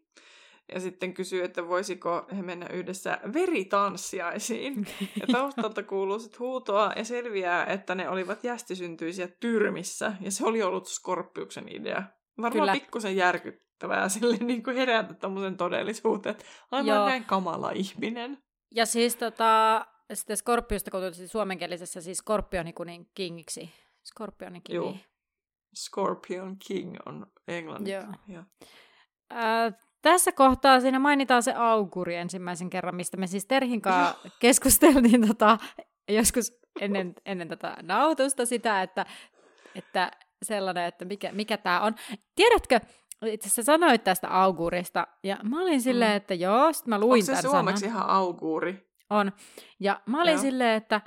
[0.74, 4.86] Ja sitten kysyy, että voisiko he mennä yhdessä veritanssiaisiin.
[5.20, 10.12] Ja taustalta kuuluu sitten huutoa ja selviää, että ne olivat jästisyntyisiä tyrmissä.
[10.20, 12.02] Ja se oli ollut Skorpiuksen idea.
[12.38, 12.72] Varmaan Kyllä.
[12.72, 16.36] pikkusen järkyttävää sille niin kuin herätä tämmöisen todellisuuteen.
[16.70, 18.38] Aivan näin kamala ihminen.
[18.74, 23.70] Ja siis tota, sitten Skorpiosta, kun suomenkielisessä siis Skorpioni kunin kingiksi.
[24.04, 24.96] Skorpioni king.
[25.74, 27.92] Scorpion King on englanniksi.
[27.92, 28.04] Joo.
[28.28, 28.42] Joo.
[29.32, 35.26] Äh, tässä kohtaa siinä mainitaan se auguri ensimmäisen kerran, mistä me siis Terhin kanssa keskusteltiin
[35.28, 35.58] tota,
[36.08, 39.06] joskus ennen, ennen tätä nautusta sitä, että,
[39.74, 40.10] että
[40.42, 41.94] sellainen, että mikä, mikä tämä on.
[42.34, 42.80] Tiedätkö,
[43.26, 46.16] itse asiassa sanoit tästä augurista, ja mä olin silleen, mm.
[46.16, 47.96] että joo, sit mä luin Onko se suomeksi sanan.
[47.96, 48.88] ihan auguri?
[49.10, 49.32] On.
[49.80, 50.42] Ja mä olin joo.
[50.42, 51.00] silleen, että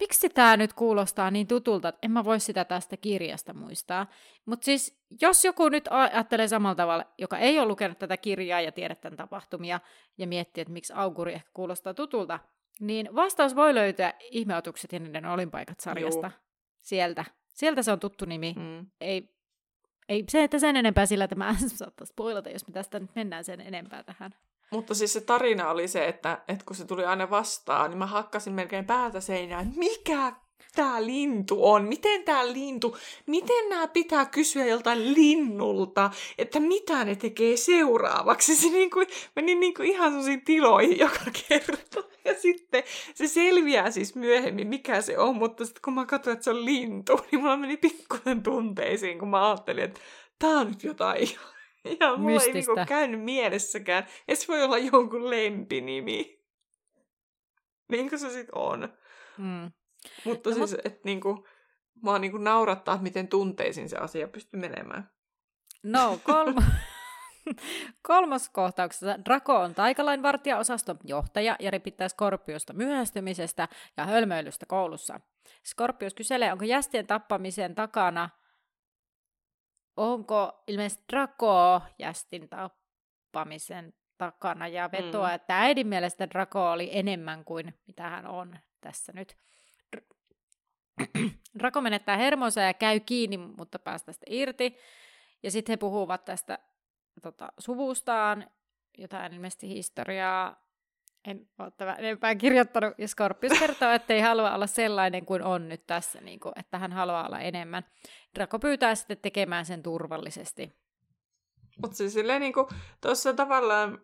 [0.00, 4.06] miksi tämä nyt kuulostaa niin tutulta, että en mä voi sitä tästä kirjasta muistaa.
[4.46, 8.72] Mutta siis, jos joku nyt ajattelee samalla tavalla, joka ei ole lukenut tätä kirjaa ja
[8.72, 9.80] tiedä tämän tapahtumia,
[10.18, 12.38] ja miettii, että miksi auguri ehkä kuulostaa tutulta,
[12.80, 16.26] Niin vastaus voi löytyä ihmeotukset ja niiden olinpaikat sarjasta.
[16.26, 16.40] Juu.
[16.80, 17.24] Sieltä.
[17.48, 18.54] Sieltä se on tuttu nimi.
[18.56, 18.86] Mm.
[19.00, 19.36] Ei,
[20.08, 23.60] ei se, että sen enempää sillä tämä saattaa spoilata, jos me tästä nyt mennään sen
[23.60, 24.34] enempää tähän.
[24.70, 28.06] Mutta siis se tarina oli se, että, että kun se tuli aina vastaan, niin mä
[28.06, 30.32] hakkasin melkein päätä seinään, mikä
[30.76, 31.84] tämä lintu on?
[31.84, 38.56] Miten tämä lintu, miten nämä pitää kysyä joltain linnulta, että mitä ne tekee seuraavaksi?
[38.56, 39.06] Se niin kuin,
[39.36, 42.02] meni niin kuin ihan sellaisiin tiloihin joka kerta.
[42.24, 42.82] Ja sitten
[43.14, 46.64] se selviää siis myöhemmin, mikä se on, mutta sitten kun mä katsoin, että se on
[46.64, 50.00] lintu, niin mulla meni pikkusen tunteisiin, kun mä ajattelin, että
[50.38, 51.55] tämä on nyt jotain ihan
[52.18, 54.06] mulla ei niinku käynyt mielessäkään.
[54.28, 56.42] Ja se voi olla jonkun lempinimi.
[57.88, 58.88] Niin kuin se sitten on.
[59.38, 59.70] Mm.
[60.24, 60.86] Mutta no, siis, mut...
[60.86, 61.46] että niinku,
[62.02, 65.10] mä niinku naurattaa, että miten tunteisiin se asia pystyy menemään.
[65.82, 66.62] No, kolma...
[68.02, 75.20] Kolmas kohtauksessa Draco on taikalainvartijaosaston johtaja ja ripittää Skorpiosta myöhästymisestä ja hölmöilystä koulussa.
[75.64, 78.30] Skorpius kyselee, onko jästien tappamisen takana,
[79.96, 85.34] onko ilmeisesti Draco jästin tappamisen takana ja vetoa, mm.
[85.34, 89.36] että äidin mielestä Draco oli enemmän kuin mitä hän on tässä nyt.
[91.62, 94.76] Rako menettää hermonsa ja käy kiinni, mutta päästä sitä irti.
[95.42, 96.58] Ja sitten he puhuvat tästä
[97.22, 98.50] tota, suvustaan,
[98.98, 100.65] jotain ilmeisesti historiaa.
[101.26, 102.94] En ole tämän enempää kirjoittanut.
[102.98, 106.78] Ja Scorpius kertoo, että ei halua olla sellainen kuin on nyt tässä, niin kuin, että
[106.78, 107.84] hän haluaa olla enemmän.
[108.34, 110.72] Draco pyytää sitten tekemään sen turvallisesti.
[111.82, 112.54] Mutta siis silleen niin
[113.00, 113.98] tuossa tavallaan,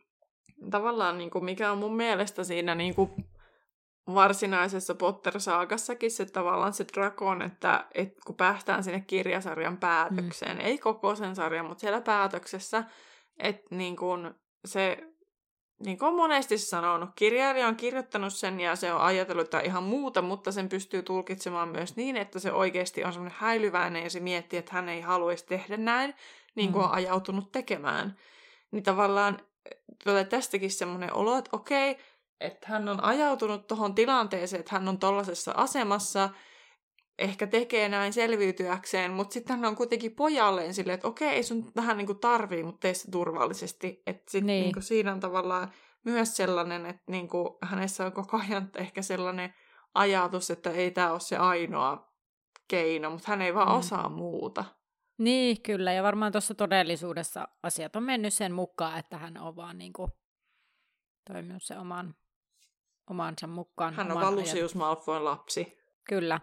[0.70, 3.10] tavallaan niin kuin mikä on mun mielestä siinä niin kuin
[4.14, 10.64] varsinaisessa Potter-saagassakin se tavallaan se Drakon, että, että kun päästään sinne kirjasarjan päätökseen, mm.
[10.64, 12.84] ei koko sen sarjan, mutta siellä päätöksessä,
[13.38, 14.34] että niin kun
[14.64, 15.11] se,
[15.84, 19.82] niin kuin on monesti sanonut, kirjailija on kirjoittanut sen ja se on ajatellut jotain ihan
[19.82, 24.20] muuta, mutta sen pystyy tulkitsemaan myös niin, että se oikeasti on semmoinen häilyväinen ja se
[24.20, 26.14] miettii, että hän ei haluaisi tehdä näin,
[26.54, 26.88] niin kuin mm.
[26.88, 28.16] on ajautunut tekemään.
[28.70, 29.38] Niin tavallaan
[30.04, 31.98] tulee tästäkin semmoinen olo, että okei,
[32.40, 36.30] että hän on ajautunut tuohon tilanteeseen, että hän on tuollaisessa asemassa,
[37.18, 41.72] ehkä tekee näin selviytyäkseen, mutta sitten hän on kuitenkin pojalleen silleen, että okei, ei sun
[41.76, 44.02] vähän niin kuin tarvii, mutta tee se turvallisesti.
[44.06, 44.72] Että sitten niin.
[44.72, 45.72] niin siinä on tavallaan
[46.04, 49.54] myös sellainen, että niin kuin hänessä on koko ajan ehkä sellainen
[49.94, 52.12] ajatus, että ei tämä ole se ainoa
[52.68, 53.74] keino, mutta hän ei vaan mm.
[53.74, 54.64] osaa muuta.
[55.18, 55.92] Niin, kyllä.
[55.92, 60.12] Ja varmaan tuossa todellisuudessa asiat on mennyt sen mukaan, että hän on vaan niin kuin
[61.26, 62.14] toiminut se oman
[63.10, 63.94] omansa mukaan.
[63.94, 65.78] Hän on Valusius Malfoyn lapsi.
[66.08, 66.40] Kyllä.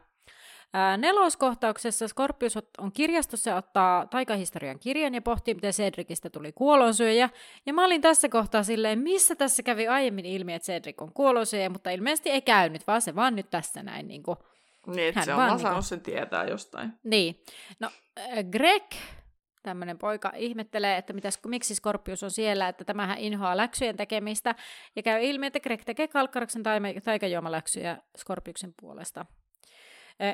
[0.97, 7.29] Neloskohtauksessa Scorpius on kirjastossa ja ottaa taikahistorian kirjan ja pohtii, miten Cedricistä tuli kuolonsyöjä.
[7.65, 11.69] Ja mä olin tässä kohtaa silleen, missä tässä kävi aiemmin ilmi, että Cedric on kuolonsyöjä,
[11.69, 14.37] mutta ilmeisesti ei käynyt, vaan se vaan nyt tässä näin niin kuin,
[14.87, 15.83] niin, että se on vaan niin kuin...
[15.83, 16.93] sen tietää jostain.
[17.03, 17.43] Niin.
[17.79, 17.89] No,
[18.51, 18.83] Greg
[19.63, 24.55] tämmöinen poika ihmettelee, että mitäs, miksi Skorpius on siellä, että tämähän inhoaa läksyjen tekemistä,
[24.95, 26.63] ja käy ilmi, että Greg tekee Kalkkaraksen
[27.03, 29.25] taikajuomaläksyjä Skorpiuksen puolesta.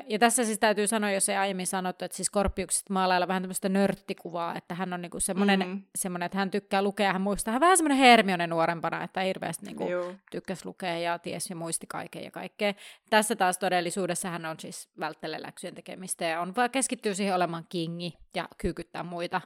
[0.06, 3.68] Ja tässä siis täytyy sanoa, jos ei aiemmin sanottu, että siis Skorpiuksesta maalailla vähän tämmöistä
[3.68, 5.82] nörttikuvaa, että hän on niinku semmoinen, mm.
[5.98, 9.84] semmoinen, että hän tykkää lukea, hän muistaa hän vähän semmoinen Hermione nuorempana, että hirveästi niinku
[10.30, 12.74] tykkäsi lukea ja ties ja muisti kaiken ja kaikkea.
[13.10, 17.66] Tässä taas todellisuudessa hän on siis välttelee läksyjen tekemistä ja on vaan keskittyy siihen olemaan
[17.68, 19.40] kingi ja kyykyttää muita.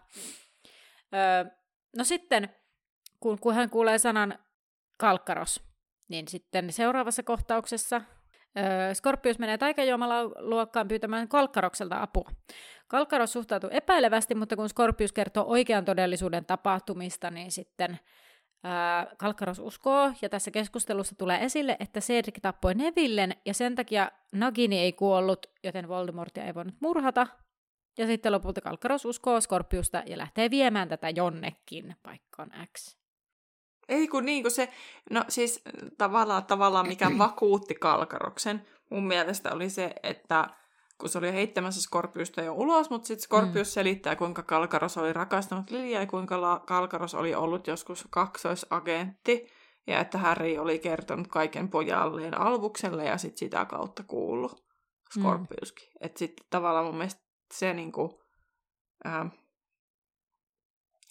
[1.15, 1.45] Öö,
[1.97, 2.49] no sitten,
[3.21, 4.39] kun, kun hän kuulee sanan
[4.99, 5.63] kalkkaros,
[6.09, 8.01] niin sitten seuraavassa kohtauksessa
[8.93, 12.31] Skorpius menee taikajuomalaluokkaan pyytämään Kalkkarokselta apua.
[12.89, 17.99] Kalkkaros suhtautuu epäilevästi, mutta kun Skorpius kertoo oikean todellisuuden tapahtumista, niin sitten
[19.19, 24.79] Kalkkaros uskoo, ja tässä keskustelussa tulee esille, että Cedric tappoi Nevillen, ja sen takia Nagini
[24.79, 27.27] ei kuollut, joten Voldemortia ei voinut murhata.
[27.99, 33.00] Ja sitten lopulta Kalkkaros uskoo Skorpiusta ja lähtee viemään tätä jonnekin paikkaan X.
[33.91, 34.69] Ei kun niin kuin se,
[35.11, 35.63] no siis
[35.99, 40.49] tavallaan, tavallaan mikä vakuutti Kalkaroksen mun mielestä oli se, että
[40.99, 43.73] kun se oli heittämässä Skorpiusta jo ulos, mutta sitten Skorpius mm.
[43.73, 49.47] selittää, kuinka Kalkaros oli rakastanut Lilia ja kuinka La- Kalkaros oli ollut joskus kaksoisagentti
[49.87, 54.65] ja että Harry oli kertonut kaiken pojalleen Alvukselle ja sitten sitä kautta kuullut
[55.19, 55.89] Skorpiuskin.
[55.89, 56.07] Mm.
[56.07, 57.23] Että sitten tavallaan mun mielestä
[57.55, 58.23] se niinku,
[59.07, 59.31] äh,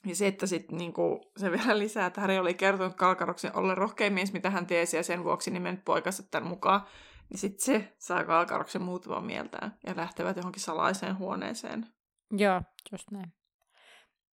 [0.05, 4.13] ja se, että sit, niinku, se vielä lisää, että Harry oli kertonut Kalkaroksen olla rohkein
[4.13, 6.81] mies, mitä hän tiesi, ja sen vuoksi nimen poikansa tämän mukaan.
[7.29, 11.85] Niin sitten se saa Kalkaroksen muuttamaan mieltään ja lähtevät johonkin salaiseen huoneeseen.
[12.31, 12.61] Joo,
[12.91, 13.33] just näin.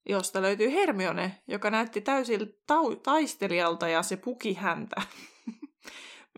[0.10, 5.02] Josta löytyy Hermione, joka näytti täysin tau- taistelijalta ja se puki häntä.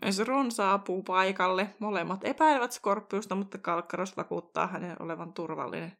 [0.02, 1.74] Myös Ron saapuu paikalle.
[1.78, 5.92] Molemmat epäilevät Skorpiusta, mutta Kalkkaros vakuuttaa hänen olevan turvallinen.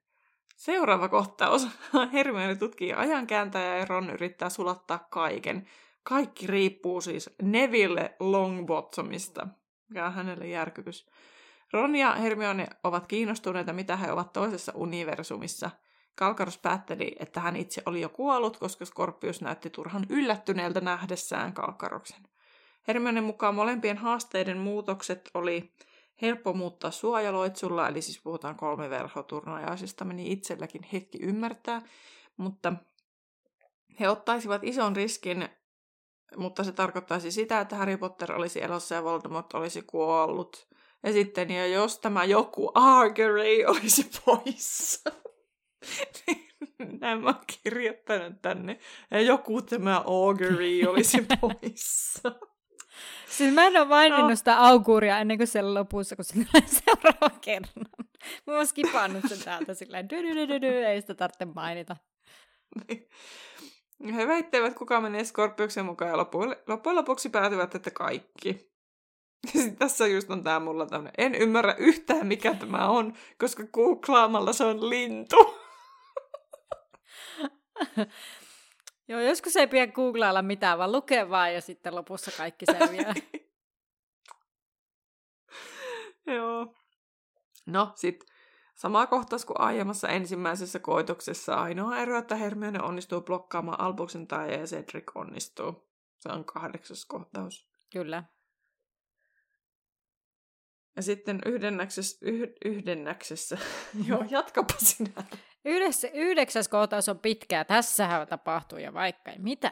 [0.58, 1.68] Seuraava kohtaus.
[2.12, 5.68] Hermione tutkii ajankääntäjää ja Ron yrittää sulattaa kaiken.
[6.02, 9.48] Kaikki riippuu siis Neville Longbottomista,
[9.88, 11.06] mikä on hänelle järkytys.
[11.72, 15.70] Ron ja Hermione ovat kiinnostuneita, mitä he ovat toisessa universumissa.
[16.14, 22.22] Kalkaros päätteli, että hän itse oli jo kuollut, koska Skorpius näytti turhan yllättyneeltä nähdessään Kalkaroksen.
[22.88, 25.72] Hermione mukaan molempien haasteiden muutokset oli
[26.22, 31.82] helppo muuttaa suojaloitsulla, eli siis puhutaan kolmiverhoturnajaisista, meni itselläkin hetki ymmärtää,
[32.36, 32.72] mutta
[34.00, 35.48] he ottaisivat ison riskin,
[36.36, 40.68] mutta se tarkoittaisi sitä, että Harry Potter olisi elossa ja Voldemort olisi kuollut.
[41.02, 45.10] Ja sitten, ja jos tämä joku Argery olisi poissa,
[47.00, 47.34] Nämä on
[47.64, 48.78] kirjoittanut tänne.
[49.10, 52.47] Ja joku tämä Augury olisi poissa.
[53.28, 54.36] Siis mä en ole maininnut no.
[54.36, 57.86] sitä auguria ennen kuin siellä lopussa, kun se tulee seuraava kerran.
[58.46, 60.08] Mä oon skipannut sen täältä silleen,
[60.88, 61.96] ei sitä tarvitse mainita.
[62.88, 63.08] Niin.
[64.14, 68.72] He väittävät, kuka menee Skorpiuksen mukaan ja loppujen, loppujen lopuksi päätyvät, että kaikki.
[69.52, 74.52] Sitten tässä just on tää mulla tämmönen, en ymmärrä yhtään mikä tämä on, koska googlaamalla
[74.52, 75.36] se on lintu.
[79.08, 83.14] Joo, joskus ei pidä googlailla mitään, vaan lukea vaan ja sitten lopussa kaikki selviää.
[86.36, 86.74] Joo.
[87.66, 88.28] No, sitten
[88.74, 91.54] sama kohtaus kuin aiemmassa ensimmäisessä koitoksessa.
[91.54, 95.88] Ainoa ero, että Hermione onnistuu blokkaamaan Albuksen tai ja Cedric onnistuu.
[96.18, 97.68] Se on kahdeksas kohtaus.
[97.92, 98.24] Kyllä.
[100.98, 103.58] Ja sitten yhdennäksessä, yh, yhdennäksessä.
[104.08, 105.10] joo, jatkapa sinä.
[105.64, 107.64] Yhdessä, yhdeksäs kohtaus on pitkää.
[107.64, 109.70] Tässähän tapahtuu ja vaikka ei mitä.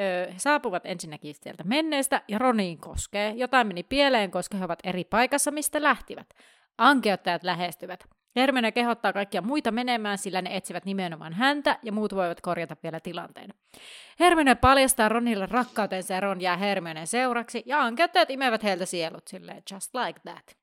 [0.00, 3.30] Öö, he saapuvat ensinnäkin sieltä menneestä ja Roniin koskee.
[3.30, 6.26] Jotain meni pieleen, koska he ovat eri paikassa, mistä lähtivät.
[6.78, 8.04] Ankeuttajat lähestyvät.
[8.36, 13.00] Hermione kehottaa kaikkia muita menemään, sillä ne etsivät nimenomaan häntä ja muut voivat korjata vielä
[13.00, 13.54] tilanteen.
[14.20, 19.62] Hermione paljastaa Ronille rakkautensa ja Ron jää Hermioneen seuraksi ja ankeuttajat imevät heiltä sielut silleen
[19.72, 20.62] just like that.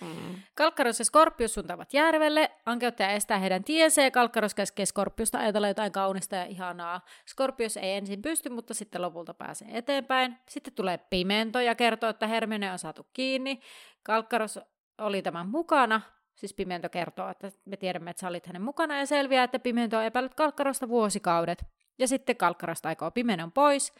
[0.00, 0.34] Mm.
[0.54, 5.92] Kalkkaros ja Skorpius suuntaavat järvelle, ankeuttaja estää heidän tiensä ja Kalkkaros käskee Skorpiusta ajatella jotain
[5.92, 7.00] kaunista ja ihanaa.
[7.26, 10.36] Skorpius ei ensin pysty, mutta sitten lopulta pääsee eteenpäin.
[10.48, 13.60] Sitten tulee Pimento ja kertoo, että Hermione on saatu kiinni.
[14.02, 14.58] Kalkkaros
[14.98, 16.00] oli tämän mukana,
[16.36, 19.98] siis Pimento kertoo, että me tiedämme, että sä olit hänen mukana ja selviää, että Pimento
[19.98, 21.64] on epäillyt Kalkkarosta vuosikaudet.
[21.98, 23.92] Ja sitten Kalkkarosta aikoo Pimenon pois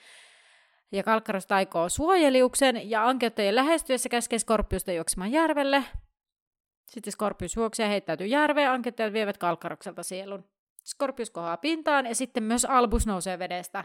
[0.93, 5.85] ja Kalkkaros taikoo suojeliuksen ja ankeuttajien lähestyessä käskee Skorpiusta juoksemaan järvelle.
[6.89, 10.45] Sitten Skorpius juoksee ja heittäytyy järveen, ankeuttajat vievät Kalkkarokselta sielun.
[10.85, 13.85] Skorpius kohaa pintaan ja sitten myös Albus nousee vedestä.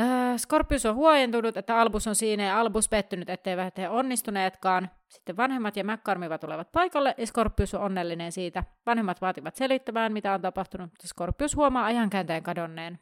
[0.00, 4.90] Äh, Skorpius on huojentunut, että Albus on siinä ja Albus pettynyt, etteivät he onnistuneetkaan.
[5.08, 8.64] Sitten vanhemmat ja McCormiva tulevat paikalle ja Skorpius on onnellinen siitä.
[8.86, 12.98] Vanhemmat vaativat selittämään, mitä on tapahtunut, mutta Skorpius huomaa ajankäänteen kadonneen.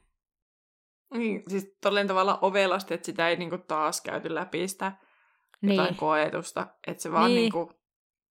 [1.15, 4.93] Niin, siis tolleen tavalla ovelasti, että sitä ei niinku taas käyty läpi sitä
[5.61, 5.77] niin.
[5.77, 6.67] jotain koetusta.
[6.87, 7.37] Että se vaan niin.
[7.37, 7.73] niinku,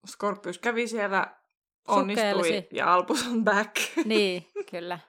[0.07, 1.35] Scorpius kävi siellä,
[1.87, 2.67] onnistui Sukkelsi.
[2.71, 3.75] ja Albus on back.
[4.05, 4.99] Niin, kyllä.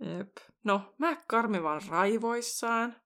[0.18, 0.49] Jep.
[0.64, 2.96] No, McCarmi vaan raivoissaan.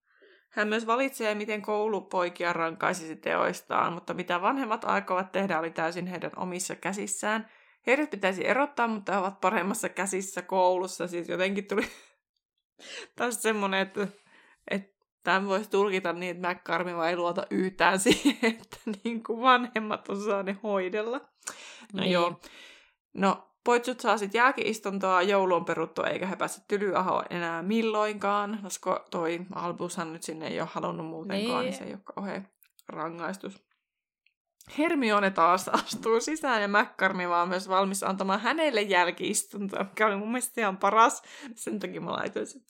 [0.50, 6.30] Hän myös valitsee, miten koulupoikia rankaisisi teoistaan, mutta mitä vanhemmat aikovat tehdä oli täysin heidän
[6.36, 7.50] omissa käsissään.
[7.86, 11.06] Heidät pitäisi erottaa, mutta he ovat paremmassa käsissä koulussa.
[11.06, 11.82] Siis jotenkin tuli
[13.16, 14.08] taas semmoinen, että,
[14.70, 20.08] että tämän voisi tulkita niin, että McCarmi ei luota yhtään siihen, että niin kuin vanhemmat
[20.08, 21.20] osaa ne hoidella.
[21.92, 22.12] No niin.
[22.12, 22.40] joo.
[23.14, 29.04] No, Poitsut saa sitten jälkiistuntoa, joulu on peruttu eikä he pääse tylyahoa enää milloinkaan, koska
[29.10, 32.48] toi Albushan nyt sinne ei ole halunnut muutenkaan, niin, niin se ei ole kauhean
[32.88, 33.64] rangaistus.
[34.78, 40.28] Hermione taas astuu sisään ja McCarmi vaan myös valmis antamaan hänelle jälkiistuntoa, mikä oli mun
[40.28, 41.22] mielestä ihan paras.
[41.54, 42.62] Sen takia mä laitoin sen.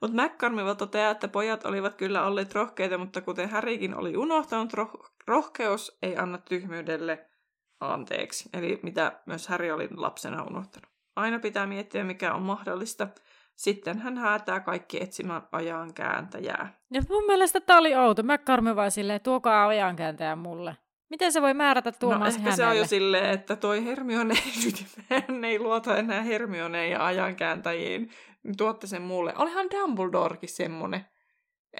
[0.00, 5.10] Mutta McCarmi toteaa, että pojat olivat kyllä olleet rohkeita, mutta kuten Härikin oli unohtanut, roh-
[5.26, 7.28] rohkeus ei anna tyhmyydelle
[7.82, 8.48] anteeksi.
[8.52, 10.90] Eli mitä myös Häri oli lapsena unohtanut.
[11.16, 13.08] Aina pitää miettiä, mikä on mahdollista.
[13.56, 16.78] Sitten hän häätää kaikki etsimään ajan kääntäjää.
[16.90, 18.22] Ja mun mielestä tämä oli outo.
[18.22, 20.76] McCarmi vaan silleen, tuokaa ajan kääntäjä mulle.
[21.10, 22.56] Miten se voi määrätä tuomaan no, ehkä hänelle?
[22.56, 24.34] se on jo silleen, että toi Hermione
[24.64, 28.10] nyt hän ei luota enää Hermioneen ja ajankääntäjiin.
[28.56, 29.34] Tuotte sen mulle.
[29.36, 31.06] Olihan Dumbledorekin semmonen.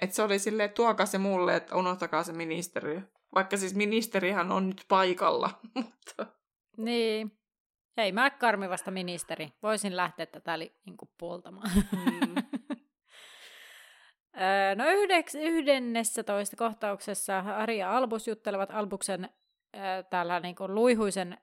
[0.01, 3.01] Että se oli silleen, tuokaa se mulle, että unohtakaa se ministeriö.
[3.35, 5.49] Vaikka siis ministerihan on nyt paikalla.
[5.75, 6.25] Mutta...
[6.77, 7.31] Niin.
[7.97, 9.49] Hei, mä karmi vasta ministeri.
[9.63, 11.71] Voisin lähteä tätä li- niin puoltamaan.
[14.35, 14.77] Mm.
[14.77, 21.37] No yhdeks, yhdennessä toista kohtauksessa Ari ja Albus juttelevat Albuksen äh, täällä niin kuin luihuisen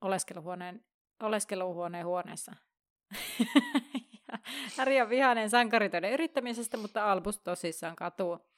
[0.00, 0.84] oleskeluhuoneen,
[1.22, 2.52] oleskeluhuoneen huoneessa.
[4.76, 8.49] Harry on vihainen sankaritöiden yrittämisestä, mutta Albus tosissaan katuu.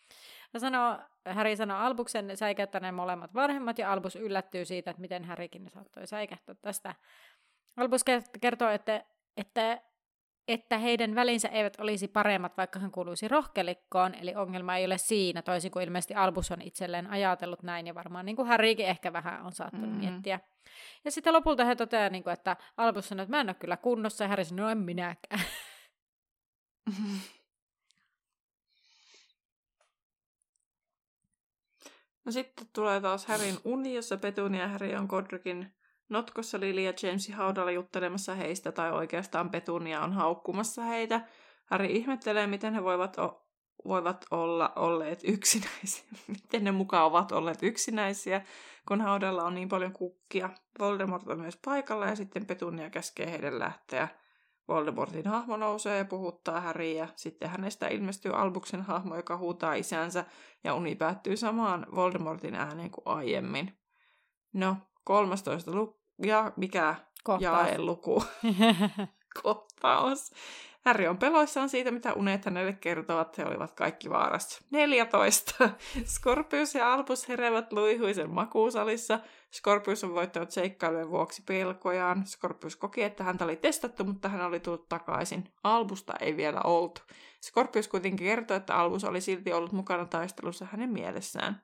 [0.54, 0.98] Ja sanoo,
[1.28, 6.54] Harry sanoo Albuksen säikäyttäneen molemmat vanhemmat, ja Albus yllättyy siitä, että miten Harrykin saattoi säikähtää
[6.62, 6.94] tästä.
[7.76, 8.04] Albus
[8.40, 9.04] kertoo, että,
[9.36, 9.80] että,
[10.48, 15.42] että heidän välinsä eivät olisi paremmat, vaikka hän kuuluisi rohkelikkoon, eli ongelma ei ole siinä,
[15.42, 19.46] toisin kuin ilmeisesti Albus on itselleen ajatellut näin, ja varmaan niin kuin Harrykin ehkä vähän
[19.46, 20.10] on saattanut mm-hmm.
[20.10, 20.40] miettiä.
[21.04, 23.76] Ja sitten lopulta he toteaa, niin kuin, että Albus sanoo, että mä en ole kyllä
[23.76, 25.40] kunnossa, ja Harry sanoo, no en minäkään.
[32.24, 35.72] No sitten tulee taas Härin uni, jossa Petunia ja Häri on Godricin
[36.08, 41.20] notkossa Lili ja Jamesin haudalla juttelemassa heistä, tai oikeastaan Petunia on haukkumassa heitä.
[41.66, 43.46] Häri ihmettelee, miten he voivat, o-
[43.84, 46.04] voivat olla olleet yksinäisiä.
[46.42, 48.42] miten ne mukaan ovat olleet yksinäisiä,
[48.88, 50.50] kun haudalla on niin paljon kukkia.
[50.78, 54.08] Voldemort on myös paikalla ja sitten Petunia käskee heidän lähteä.
[54.72, 57.04] Voldemortin hahmo nousee ja puhuttaa Häriä.
[57.04, 60.24] ja sitten hänestä ilmestyy Albuksen hahmo, joka huutaa isänsä,
[60.64, 63.78] ja uni päättyy samaan Voldemortin ääneen kuin aiemmin.
[64.52, 66.94] No, 13 luku, ja mikä
[67.40, 68.24] jaeluku?
[69.42, 70.30] Kohtaus.
[70.84, 73.38] Harry on peloissaan siitä, mitä unet hänelle kertovat.
[73.38, 74.62] He olivat kaikki vaarassa.
[74.70, 75.70] 14.
[76.14, 79.20] Scorpius ja Albus heräävät luihuisen makuusalissa.
[79.52, 82.26] Scorpius on voittanut seikkailujen vuoksi pelkojaan.
[82.26, 85.44] Scorpius koki, että häntä oli testattu, mutta hän oli tullut takaisin.
[85.64, 87.02] Albusta ei vielä oltu.
[87.42, 91.62] Scorpius kuitenkin kertoi, että Albus oli silti ollut mukana taistelussa hänen mielessään.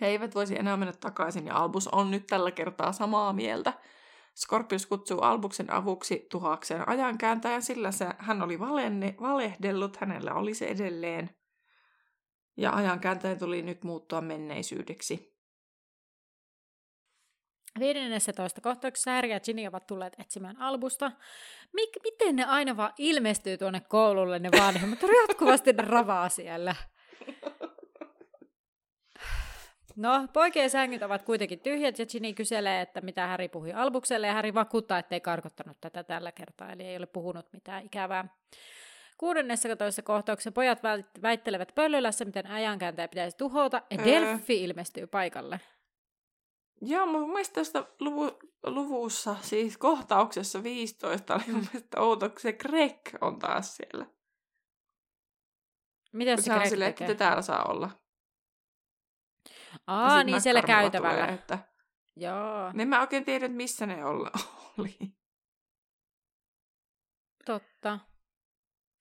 [0.00, 3.72] He eivät voisi enää mennä takaisin ja Albus on nyt tällä kertaa samaa mieltä.
[4.36, 10.66] Scorpius kutsuu Albuksen avuksi tuhakseen ajankääntäjän, sillä se, hän oli valenne, valehdellut, hänellä oli se
[10.66, 11.30] edelleen.
[12.56, 15.30] Ja ajankääntäjän tuli nyt muuttua menneisyydeksi.
[17.80, 21.12] 15 kohtauksessa Harry ja Ginny ovat tulleet etsimään Albusta.
[21.72, 24.98] Mik, miten ne aina vaan ilmestyy tuonne koululle, ne vanhemmat?
[25.28, 26.74] Jatkuvasti ne ravaa siellä.
[29.96, 34.32] No, poikien sängyt ovat kuitenkin tyhjät ja Ginny kyselee, että mitä Häri puhui Albukselle ja
[34.32, 38.28] Häri vakuuttaa, ettei karkottanut tätä tällä kertaa, eli ei ole puhunut mitään ikävää.
[39.18, 40.78] Kuudennessa toisessa kohtauksessa pojat
[41.22, 45.60] väittelevät pöllölässä, miten ajankääntäjä pitäisi tuhota, ja Delphi ilmestyy paikalle.
[46.82, 52.96] Joo, mun mielestä tästä luvu, luvussa, siis kohtauksessa 15, oli mun mielestä outo, se Greg
[53.20, 54.06] on taas siellä.
[56.12, 57.06] Mitä se, se Greg sille, tekee?
[57.10, 57.90] että täällä saa olla.
[59.90, 61.22] Aa, niin siellä käytävällä.
[61.22, 61.58] Tulee, että...
[62.16, 62.72] Joo.
[62.72, 64.30] Niin mä oikein tiedä, missä ne olla
[64.78, 64.96] oli.
[67.46, 67.98] Totta.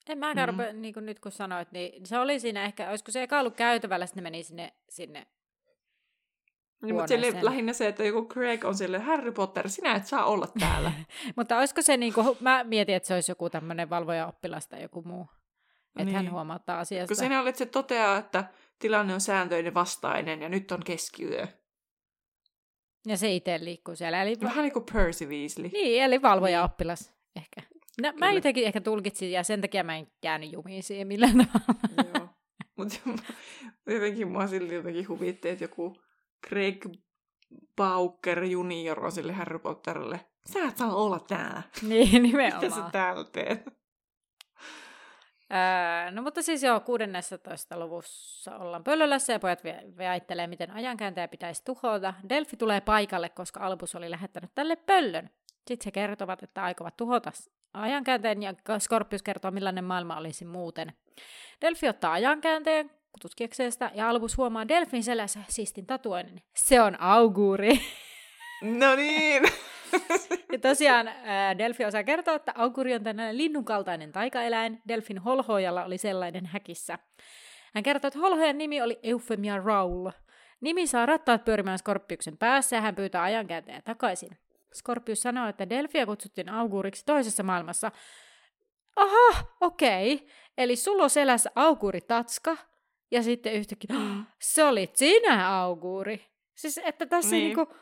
[0.09, 0.45] En mä mm.
[0.45, 3.55] rupea, niin kuin nyt kun sanoit, niin se oli siinä ehkä, olisiko se eka ollut
[3.55, 5.27] käytävällä, sitten meni sinne, sinne
[6.81, 10.25] niin, mutta sille lähinnä se, että joku Craig on sille Harry Potter, sinä et saa
[10.25, 10.91] olla täällä.
[11.37, 14.81] mutta olisiko se, niin kuin, mä mietin, että se olisi joku tämmöinen valvoja oppilas tai
[14.81, 15.27] joku muu.
[15.89, 16.15] Että niin.
[16.15, 17.07] hän huomauttaa asiasta.
[17.07, 18.43] Kun sinä olet se toteaa, että
[18.80, 21.47] tilanne on sääntöinen vastainen ja nyt on keskiyö.
[23.07, 24.22] Ja se itse liikkuu siellä.
[24.22, 24.38] Eli...
[24.41, 25.69] Vähän niin kuin Percy Weasley.
[25.73, 27.61] Niin, eli valvoja oppilas ehkä.
[28.01, 32.10] No, mä jotenkin ehkä tulkitsin ja sen takia mä en jäänyt jumiin siihen millään tavalla.
[32.14, 32.30] Joo.
[32.76, 32.95] Mutta
[33.95, 35.95] jotenkin mua silti jotenkin huvitti, että joku
[36.47, 36.85] Craig
[37.76, 40.19] Bauker junior on sille Harry Potterille.
[40.53, 41.61] Sä et saa olla täällä.
[41.81, 42.64] Niin, nimenomaan.
[42.64, 43.78] Mitä sä täällä teet?
[45.51, 47.80] Öö, no mutta siis joo, 16.
[47.80, 49.63] luvussa ollaan pöllölässä ja pojat
[49.97, 52.13] väittelee, miten ajankääntäjä pitäisi tuhota.
[52.30, 55.30] Delfi tulee paikalle, koska Albus oli lähettänyt tälle pöllön.
[55.67, 57.31] Sitten he kertovat, että aikovat tuhota
[57.73, 60.93] ajankäänteen ja Scorpius kertoo, millainen maailma olisi muuten.
[61.61, 66.41] Delfi ottaa ajankäänteen tutkiakseen sitä ja Albus huomaa Delfin selässä siistin tatuoinnin.
[66.55, 67.80] Se on auguri.
[68.61, 69.44] No niin!
[70.52, 71.11] ja tosiaan
[71.57, 74.81] Delfi osaa kertoa, että auguri on tällainen linnunkaltainen taikaeläin.
[74.88, 76.99] Delfin holhoojalla oli sellainen häkissä.
[77.73, 80.10] Hän kertoo, että holhojan nimi oli Euphemia Raul.
[80.61, 84.38] Nimi saa rattaat pyörimään Skorpiuksen päässä ja hän pyytää ajankääntäjä takaisin.
[84.73, 87.91] Skorpius sanoo, että Delfia kutsuttiin auguriksi toisessa maailmassa.
[88.95, 90.14] Aha, okei.
[90.14, 90.27] Okay.
[90.57, 92.57] Eli sulla on selässä auguri Tatska,
[93.11, 93.95] ja sitten yhtäkkiä,
[94.41, 96.26] se olit sinä auguri.
[96.56, 97.44] Siis että tässä niin.
[97.44, 97.73] niinku,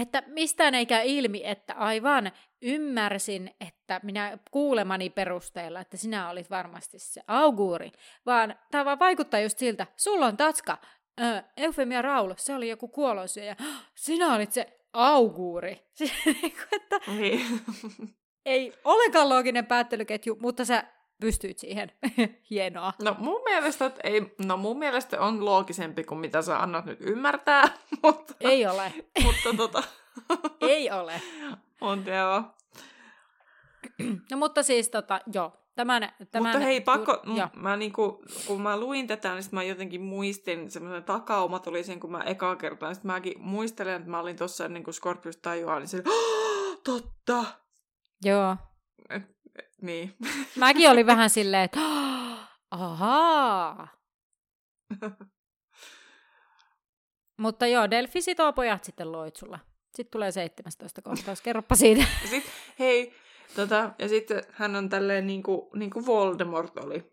[0.00, 2.32] että mistään ei käy ilmi, että aivan
[2.62, 7.92] ymmärsin, että minä kuulemani perusteella, että sinä olit varmasti se auguri,
[8.26, 10.78] vaan tämä vaan vaikuttaa just siltä, sulla on tatska,
[11.20, 13.56] äh, Eufemia Raul, se oli joku kuolosyöjä,
[13.94, 15.82] sinä olit se auguri.
[16.26, 17.46] Niinku, että niin.
[18.46, 20.84] ei olekaan looginen päättelyketju, mutta sä
[21.22, 21.92] pystyit siihen.
[22.50, 22.92] Hienoa.
[23.02, 27.00] No mun mielestä, että ei, no mun mielestä on loogisempi kuin mitä sä annat nyt
[27.00, 27.68] ymmärtää,
[28.02, 28.34] mutta...
[28.40, 28.92] Ei ole.
[29.24, 29.82] mutta tota...
[30.60, 31.22] ei ole.
[31.80, 32.42] On joo.
[34.30, 35.52] No mutta siis tota, joo.
[35.74, 39.62] Tämän, tämän, Mutta hei, pakko, m- mä niinku, kun mä luin tätä, niin sit mä
[39.62, 44.10] jotenkin muistin, semmoinen takauma tuli sen, kun mä ekaa kertaa, niin sit mäkin muistelen, että
[44.10, 46.02] mä olin tuossa ennen kuin Scorpius tajuaa, niin se,
[46.84, 47.44] totta!
[48.24, 48.56] Joo.
[49.82, 50.16] Niin.
[50.56, 51.80] Mäkin olin vähän silleen, että
[52.70, 53.88] ahaa.
[57.36, 59.58] Mutta joo, Delfi sitoo pojat sitten loitsulla.
[59.94, 61.40] Sitten tulee 17 kohtaus.
[61.40, 62.04] Kerropa siitä.
[62.30, 63.14] Sitten, hei,
[63.56, 67.12] tota, ja sitten hän on tälleen niin kuin, niin kuin Voldemort oli.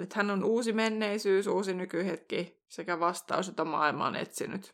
[0.00, 4.72] Että hän on uusi menneisyys, uusi nykyhetki sekä vastaus, jota maailma on etsinyt.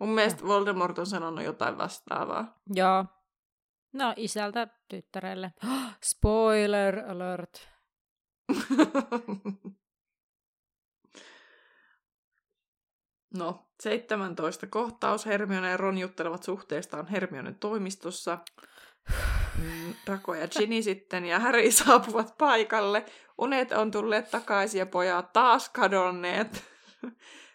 [0.00, 2.60] Mun mielestä Voldemort on sanonut jotain vastaavaa.
[2.74, 3.04] joo.
[3.92, 5.52] No isältä tyttärelle.
[6.04, 7.68] Spoiler alert.
[13.38, 15.26] No, 17 kohtaus.
[15.26, 18.38] Hermione ja Ron juttelevat suhteestaan Hermionen toimistossa.
[19.58, 23.04] Mm, Draco ja Ginny sitten ja Harry saapuvat paikalle.
[23.38, 26.64] Unet on tulleet takaisin ja pojat taas kadonneet.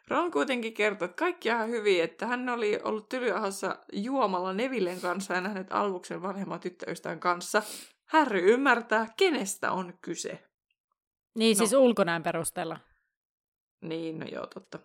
[0.08, 5.34] Ron kuitenkin kertoi, että kaikki ihan hyvin, että hän oli ollut tylyahassa juomalla Nevillen kanssa
[5.34, 7.62] ja nähnyt Alvuksen vanhemman tyttöystävän kanssa.
[8.06, 10.44] Harry ymmärtää, kenestä on kyse.
[11.36, 11.58] Niin No.
[11.58, 12.80] siis ulkonäön perusteella.
[13.82, 14.80] Niin, no joo, totta.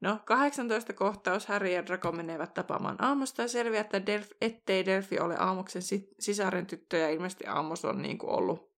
[0.00, 5.18] No, 18 kohtaus Harry ja Draco menevät tapaamaan aamusta ja selviää, että Delf- ettei Delfi
[5.20, 8.74] ole aamuksen si- sisaren tyttö ja ilmeisesti aamus on niin kuin ollut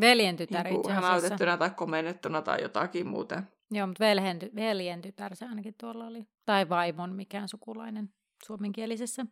[0.00, 1.56] Veljen tytär niin kuin itse asiassa.
[1.58, 3.48] tai komennettuna tai jotakin muuten.
[3.70, 6.26] Joo, mutta veljen, ty- veljen tytär se ainakin tuolla oli.
[6.44, 8.08] Tai vaimon mikään sukulainen
[8.46, 9.26] suomenkielisessä.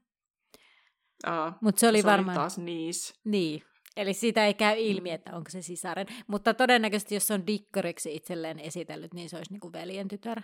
[1.61, 2.39] Mutta se oli se varmaan...
[2.39, 3.21] Oli taas niis.
[3.25, 3.63] Niin.
[3.97, 6.07] Eli siitä ei käy ilmi, että onko se sisaren.
[6.27, 10.43] Mutta todennäköisesti, jos se on dikkariksi itselleen esitellyt, niin se olisi niinku veljen tytär.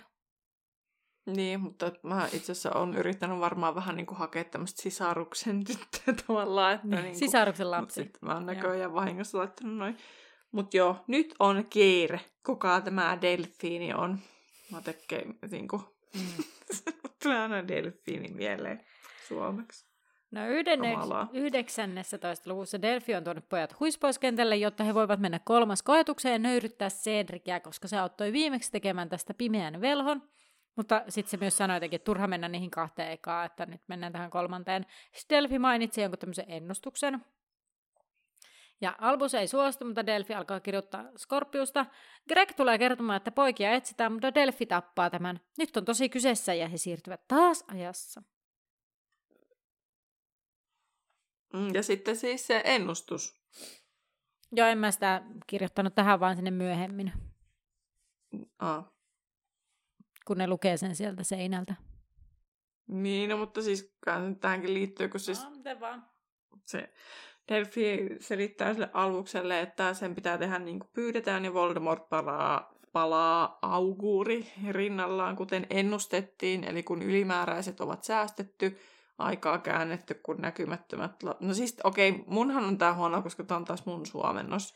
[1.26, 6.14] Niin, mutta mä itse asiassa olen yrittänyt varmaan vähän niin kuin hakea tämmöistä sisaruksen tyttöä
[6.26, 6.74] tavallaan.
[6.74, 8.02] Että Niin, niin kuin, sisaruksen lapsi.
[8.02, 9.96] sit mä oon näköjään vahingossa laittanut noin.
[10.52, 12.20] Mut joo, nyt on kiire.
[12.46, 14.18] Kuka tämä delfiini on?
[14.72, 15.82] Mä tekee niinku...
[16.14, 16.44] Mm.
[17.22, 18.84] Tulee aina delfiini mieleen
[19.28, 19.90] suomeksi.
[20.30, 21.28] No yhdenne, Kamalaa.
[21.32, 22.50] 19.
[22.50, 27.60] luvussa Delphi on tuonut pojat huispoiskentälle, jotta he voivat mennä kolmas koetukseen ja nöyryttää Cedricia,
[27.60, 30.22] koska se auttoi viimeksi tekemään tästä pimeän velhon.
[30.76, 34.12] Mutta sitten se myös sanoi jotenkin, että turha mennä niihin kahteen ekaan, että nyt mennään
[34.12, 34.86] tähän kolmanteen.
[35.14, 37.24] Sitten Delphi mainitsi jonkun tämmöisen ennustuksen.
[38.80, 41.86] Ja Albus ei suostu, mutta Delphi alkaa kirjoittaa Skorpiusta.
[42.28, 45.40] Greg tulee kertomaan, että poikia etsitään, mutta Delphi tappaa tämän.
[45.58, 48.22] Nyt on tosi kyseessä ja he siirtyvät taas ajassa.
[51.52, 53.40] Mm, Ja sitten siis se ennustus.
[54.52, 57.12] Joo, en mä sitä kirjoittanut tähän vaan sinne myöhemmin,
[58.58, 58.92] Aa.
[60.26, 61.74] kun ne lukee sen sieltä seinältä.
[62.86, 63.96] Niin, no, mutta siis
[64.40, 66.10] tähänkin liittyy, kun siis No, miten vaan.
[66.64, 66.92] se
[67.50, 73.58] Delphi selittää sille alvukselle, että sen pitää tehdä niin kuin pyydetään ja Voldemort palaa, palaa
[73.62, 76.64] auguuri rinnallaan, kuten ennustettiin.
[76.64, 78.78] Eli kun ylimääräiset ovat säästetty,
[79.18, 81.22] aikaa käännetty, kun näkymättömät...
[81.22, 84.74] La- no siis, okei, okay, munhan on tää huono, koska tää on taas mun suomennos.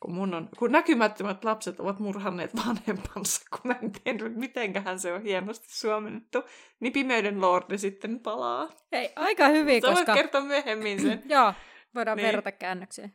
[0.00, 5.22] Kun, mun on, kun näkymättömät lapset ovat murhanneet vanhempansa, kun en tiedä, mitenköhän se on
[5.22, 6.42] hienosti suomennettu,
[6.80, 8.68] niin pimeyden lordi sitten palaa.
[8.92, 10.14] Hei, aika hyvin, Sä voit koska...
[10.14, 11.22] kertoa myöhemmin sen.
[11.34, 11.52] Joo,
[11.94, 12.26] voidaan Niin.
[12.26, 13.08] verrata käännöksiä.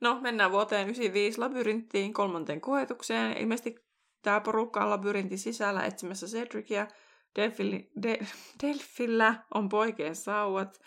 [0.01, 3.37] no, mennään vuoteen 95 labyrinttiin kolmanteen koetukseen.
[3.37, 3.75] Ilmeisesti
[4.21, 6.87] tämä porukka on labyrintin sisällä etsimässä Cedricia.
[7.35, 8.19] Delfili, de,
[8.63, 10.79] Delfillä on poikien sauvat.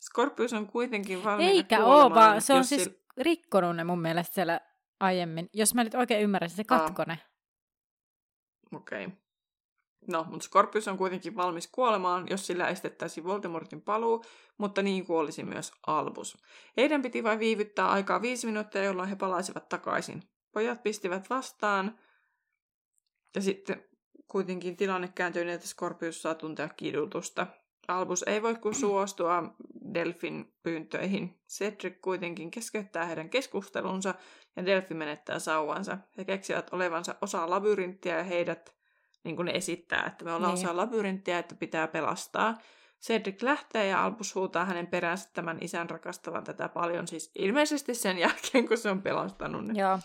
[0.00, 4.34] Scorpius on kuitenkin valmiina Eikä oo, vaan se on siis sil- rikkonut ne mun mielestä
[4.34, 4.60] siellä
[5.00, 5.48] aiemmin.
[5.52, 6.78] Jos mä nyt oikein ymmärrän, se Aa.
[6.78, 7.18] katko ne.
[8.74, 9.04] Okei.
[9.06, 9.16] Okay.
[10.08, 14.24] No, mutta Scorpius on kuitenkin valmis kuolemaan, jos sillä estettäisiin Voldemortin paluu,
[14.58, 16.38] mutta niin kuolisi myös Albus.
[16.76, 20.22] Heidän piti vain viivyttää aikaa viisi minuuttia, jolloin he palaisivat takaisin.
[20.52, 21.98] Pojat pistivät vastaan,
[23.34, 23.84] ja sitten
[24.28, 27.46] kuitenkin tilanne kääntyi niin, että Scorpius saa tuntea kidutusta.
[27.88, 29.54] Albus ei voi kuin suostua
[29.94, 31.40] Delfin pyyntöihin.
[31.48, 34.14] Cedric kuitenkin keskeyttää heidän keskustelunsa
[34.56, 35.98] ja Delphi menettää sauvansa.
[36.18, 38.76] He keksivät olevansa osa labyrinttiä ja heidät,
[39.24, 40.66] niin kuin ne esittää, että me ollaan Niin.
[40.66, 42.58] osa labyrinttiä, että pitää pelastaa.
[43.00, 48.18] Cedric lähtee ja Albus huutaa hänen peräänsä tämän isän rakastavan tätä paljon, siis ilmeisesti sen
[48.18, 49.80] jälkeen, kun se on pelastanut ne.
[49.80, 49.98] Joo.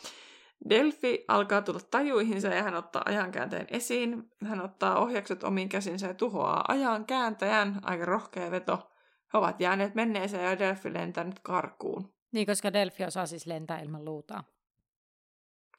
[0.70, 4.32] Delphi alkaa tulla tajuihinsa ja hän ottaa ajankäänteen esiin.
[4.46, 7.80] Hän ottaa ohjakset omiin käsinsä ja tuhoaa ajankääntäjän.
[7.84, 8.92] Aika rohkea veto.
[9.34, 12.14] He ovat jääneet menneeseen ja Delphi lentää nyt karkuun.
[12.32, 14.44] Niin, koska Delphi osaa siis lentää ilman luutaa.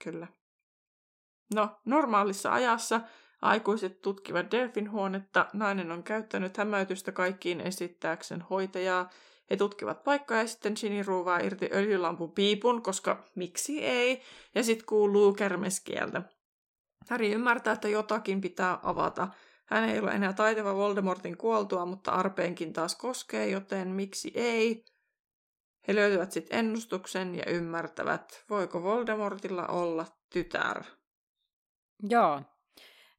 [0.04, 0.26] Kyllä.
[1.54, 3.00] No, normaalissa ajassa
[3.42, 5.46] aikuiset tutkivat Delfin huonetta.
[5.52, 9.10] Nainen on käyttänyt hämäytystä kaikkiin esittääkseen hoitajaa.
[9.50, 14.22] He tutkivat paikkaa ja sitten Ginny ruuvaa irti öljylampun piipun, koska miksi ei?
[14.54, 16.22] Ja sitten kuuluu kärmeskieltä.
[17.10, 19.28] Harry ymmärtää, että jotakin pitää avata.
[19.66, 24.84] Hän ei ole enää taitava Voldemortin kuoltua, mutta arpeenkin taas koskee, joten miksi ei?
[25.88, 30.84] He löytävät sitten ennustuksen ja ymmärtävät, voiko Voldemortilla olla tytär.
[32.02, 32.42] Joo.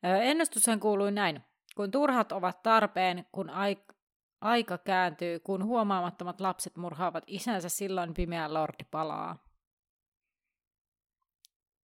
[0.03, 1.43] Ennustushan kuului näin.
[1.75, 3.95] Kun turhat ovat tarpeen, kun aik-
[4.41, 9.43] aika kääntyy, kun huomaamattomat lapset murhaavat isänsä, silloin pimeä lordi palaa.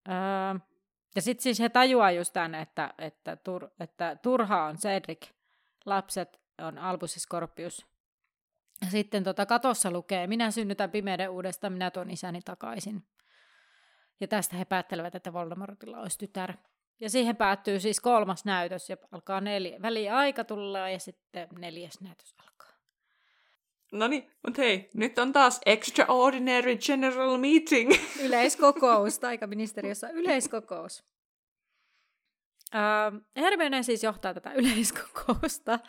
[0.10, 0.60] Öö,
[1.16, 5.30] ja sitten siis he tajuaa just tämän, että, että, tur, että turha on Cedric,
[5.86, 7.86] lapset on Albus ja Scorpius.
[8.90, 13.08] Sitten tota katossa lukee, minä synnytän pimeyden uudestaan, minä tuon isäni takaisin.
[14.20, 16.54] Ja tästä he päättelevät, että Voldemortilla olisi tytär.
[17.00, 19.82] Ja siihen päättyy siis kolmas näytös ja alkaa neljä.
[19.82, 22.74] Väliaika tulla ja sitten neljäs näytös alkaa.
[23.92, 27.92] No niin, mutta hei, nyt on taas Extraordinary General Meeting.
[28.26, 31.04] Yleiskokous, taikaministeriössä yleiskokous.
[32.76, 35.80] Uh, Hermione siis johtaa tätä yleiskokousta.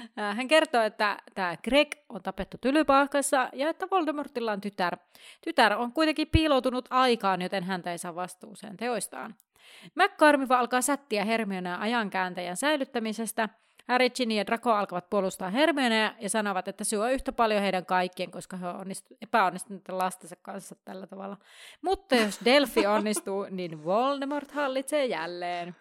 [0.00, 4.96] Uh, hän kertoo, että tämä Greg on tapettu tylypaikassa ja että Voldemortilla on tytär.
[5.44, 9.34] Tytär on kuitenkin piiloutunut aikaan, joten häntä ei saa vastuuseen teoistaan.
[9.94, 13.48] McCarmiva alkaa sättiä Hermionea ajankääntäjän säilyttämisestä.
[13.88, 18.30] Harry, Ginny ja Draco alkavat puolustaa Hermionea ja sanovat, että syö yhtä paljon heidän kaikkien,
[18.30, 18.88] koska he ovat
[19.22, 21.36] epäonnistuneet lastensa kanssa tällä tavalla.
[21.82, 25.76] Mutta jos Delphi onnistuu, niin Voldemort hallitsee jälleen.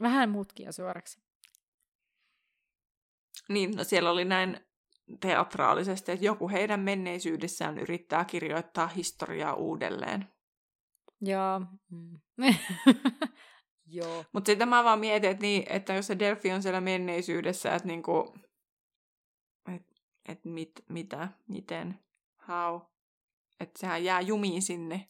[0.00, 1.18] Vähän mutkia suoraksi.
[3.48, 4.60] Niin, no siellä oli näin
[5.20, 10.26] teatraalisesti, että joku heidän menneisyydessään yrittää kirjoittaa historiaa uudelleen.
[11.22, 11.60] Joo.
[11.90, 12.20] Mm.
[13.86, 14.24] Joo.
[14.32, 17.88] Mutta sitten mä vaan mietin, että, niin, että jos se Delphi on siellä menneisyydessä, että
[17.88, 18.34] niinku,
[19.74, 19.82] et,
[20.28, 21.98] et mit, mitä, miten,
[22.48, 22.80] how,
[23.60, 25.08] että sehän jää jumiin sinne,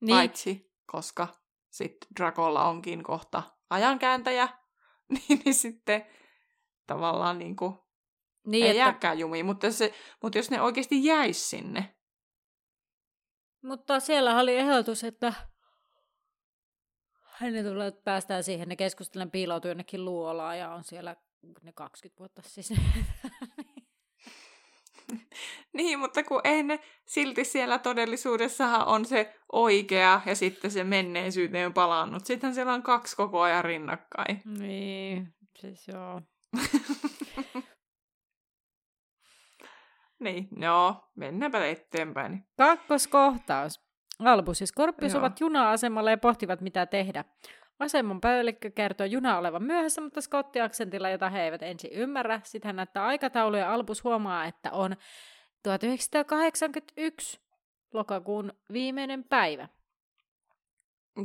[0.00, 0.16] niin.
[0.16, 1.28] paitsi koska
[1.70, 4.48] sitten Drakolla onkin kohta ajankääntäjä,
[5.12, 6.06] niin, niin sitten
[6.86, 7.88] tavallaan niinku,
[8.46, 8.78] niin, ei että...
[8.78, 11.99] jääkään jumiin, mutta, se, mutta jos ne oikeasti jäisi sinne.
[13.62, 15.32] Mutta siellä oli ehdotus, että
[17.40, 21.16] ne tulee, että päästään siihen, ne keskustelen piiloutuu jonnekin luolaan ja on siellä
[21.62, 22.72] ne 20 vuotta siis.
[25.72, 31.66] niin, mutta kun ei ne silti siellä todellisuudessahan on se oikea ja sitten se menneisyyteen
[31.66, 32.26] on palannut.
[32.26, 34.42] Sitten siellä on kaksi koko ajan rinnakkain.
[34.44, 36.22] Niin, siis joo.
[40.20, 42.46] niin, no, mennäänpä eteenpäin.
[42.56, 43.80] Kakkoskohtaus.
[44.18, 45.20] Albus ja Skorpius Joo.
[45.20, 47.24] ovat juna-asemalla ja pohtivat, mitä tehdä.
[47.78, 52.40] Aseman päällikkö kertoo juna olevan myöhässä, mutta skottiaksentilla, jota he eivät ensin ymmärrä.
[52.44, 54.96] Sitten hän näyttää aikataulu ja Albus huomaa, että on
[55.62, 57.40] 1981
[57.92, 59.68] lokakuun viimeinen päivä.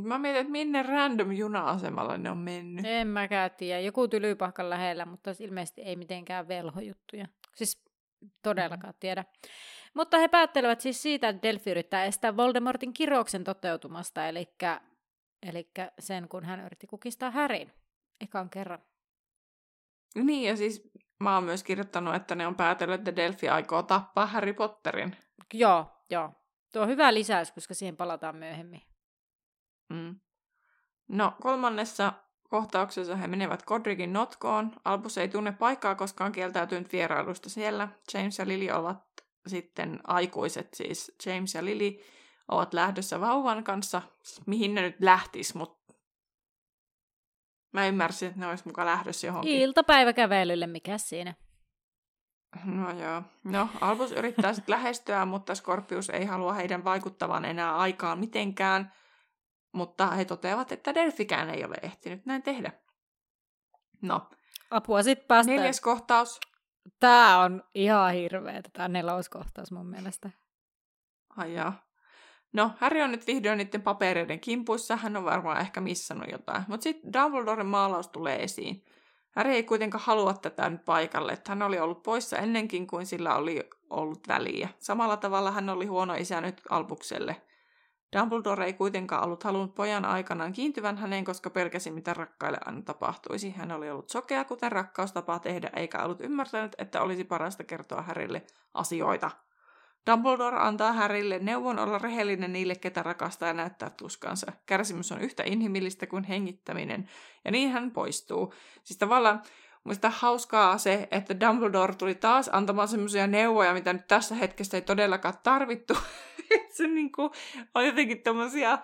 [0.02, 2.86] Mä mietin, että minne random juna-asemalla ne on mennyt.
[2.86, 3.80] En mäkään tiedä.
[3.80, 7.26] Joku tylypahkan lähellä, mutta ilmeisesti ei mitenkään velhojuttuja.
[7.54, 7.85] Siis
[8.42, 8.98] todellakaan mm.
[9.00, 9.24] tiedä.
[9.94, 14.54] Mutta he päättelevät siis siitä, että Delphi yrittää estää Voldemortin kirouksen toteutumasta, eli,
[15.42, 17.72] eli sen, kun hän yritti kukistaa Härin
[18.20, 18.78] ekan kerran.
[20.14, 20.90] Niin, ja siis
[21.20, 25.16] mä oon myös kirjoittanut, että ne on päätellyt, että Delphi aikoo tappaa Harry Potterin.
[25.54, 26.32] Joo, joo.
[26.72, 28.82] Tuo on hyvä lisäys, koska siihen palataan myöhemmin.
[29.88, 30.20] Mm.
[31.08, 32.12] No, kolmannessa
[32.48, 34.72] kohtauksessa he menevät Godricin notkoon.
[34.84, 37.88] Albus ei tunne paikkaa, koska on kieltäytynyt vierailusta siellä.
[38.14, 38.98] James ja Lily ovat
[39.46, 41.98] sitten aikuiset, siis James ja Lily,
[42.48, 44.02] ovat lähdössä vauvan kanssa,
[44.46, 45.94] mihin ne nyt lähtis, mutta
[47.72, 49.52] mä ymmärsin, että ne olisi mukaan lähdössä johonkin.
[49.52, 51.34] Iltapäiväkävelylle, mikä siinä?
[52.64, 53.22] No joo.
[53.44, 58.92] No, Albus yrittää sitten lähestyä, mutta Scorpius ei halua heidän vaikuttavan enää aikaan mitenkään.
[59.76, 62.72] Mutta he toteavat, että Delfikään ei ole ehtinyt näin tehdä.
[64.02, 64.28] No.
[64.70, 65.52] Apua sitten päästä.
[65.52, 66.40] Neljäs kohtaus.
[67.00, 70.30] Tää on ihan hirveä, tämä neloskohtaus mun mielestä.
[71.36, 71.86] Ai jaa.
[72.52, 76.62] No, Harry on nyt vihdoin niiden papereiden kimpuissa, hän on varmaan ehkä missannut jotain.
[76.68, 78.84] Mutta sitten Dumbledoren maalaus tulee esiin.
[79.30, 83.34] Harry ei kuitenkaan halua tätä nyt paikalle, että hän oli ollut poissa ennenkin kuin sillä
[83.34, 84.68] oli ollut väliä.
[84.78, 87.42] Samalla tavalla hän oli huono isä nyt Albukselle.
[88.18, 93.50] Dumbledore ei kuitenkaan ollut halunnut pojan aikanaan kiintyvän häneen, koska pelkäsi, mitä rakkaille aina tapahtuisi.
[93.50, 98.02] Hän oli ollut sokea, kuten rakkaus tapaa tehdä, eikä ollut ymmärtänyt, että olisi parasta kertoa
[98.02, 98.42] Härille
[98.74, 99.30] asioita.
[100.10, 104.52] Dumbledore antaa Harrylle neuvon olla rehellinen niille, ketä rakastaa ja näyttää tuskansa.
[104.66, 107.08] Kärsimys on yhtä inhimillistä kuin hengittäminen,
[107.44, 108.54] ja niin hän poistuu.
[108.84, 109.42] Siis tavallaan
[109.86, 114.82] Mielestäni hauskaa se, että Dumbledore tuli taas antamaan semmoisia neuvoja, mitä nyt tässä hetkessä ei
[114.82, 115.94] todellakaan tarvittu.
[116.76, 117.30] se niin kuin,
[117.74, 118.78] on jotenkin tämmöisiä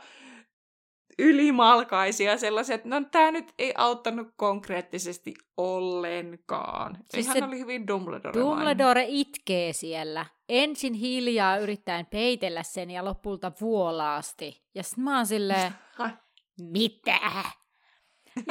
[1.19, 6.99] ylimalkaisia sellaisia, että no tämä nyt ei auttanut konkreettisesti ollenkaan.
[7.11, 8.41] Siis Hän oli hyvin Dumbledore.
[8.41, 10.27] Dumbledore itkee siellä.
[10.49, 14.65] Ensin hiljaa yrittäen peitellä sen ja lopulta vuolaasti.
[14.75, 15.73] Ja sitten mä oon silleen,
[16.73, 17.19] mitä?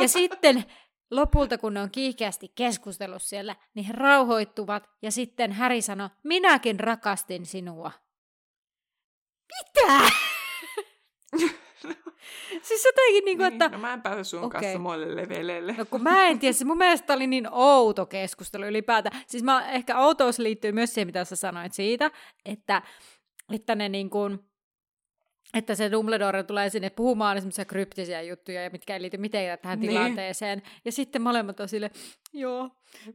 [0.01, 0.65] Ja sitten
[1.11, 6.79] lopulta, kun ne on kiihkeästi keskustellut siellä, niin he rauhoittuvat ja sitten Häri sanoi, minäkin
[6.79, 7.91] rakastin sinua.
[9.51, 10.11] Mitä?
[12.61, 13.69] siis jotenkin niin kuin, niin, että...
[13.69, 14.61] No mä en pääse sun okay.
[14.61, 15.75] kanssa samoille leveleille.
[15.77, 19.21] No kun mä en tiedä, mun mielestä oli niin outo keskustelu ylipäätään.
[19.27, 22.11] Siis mä, ehkä outous liittyy myös siihen, mitä sä sanoit siitä,
[22.45, 22.81] että,
[23.53, 24.50] että ne niin kuin,
[25.53, 29.89] että se Dumbledore tulee sinne puhumaan semmoisia kryptisiä juttuja, mitkä ei liity mitenkään tähän niin.
[29.89, 30.61] tilanteeseen.
[30.85, 31.91] Ja sitten molemmat on sille,
[32.33, 32.69] joo,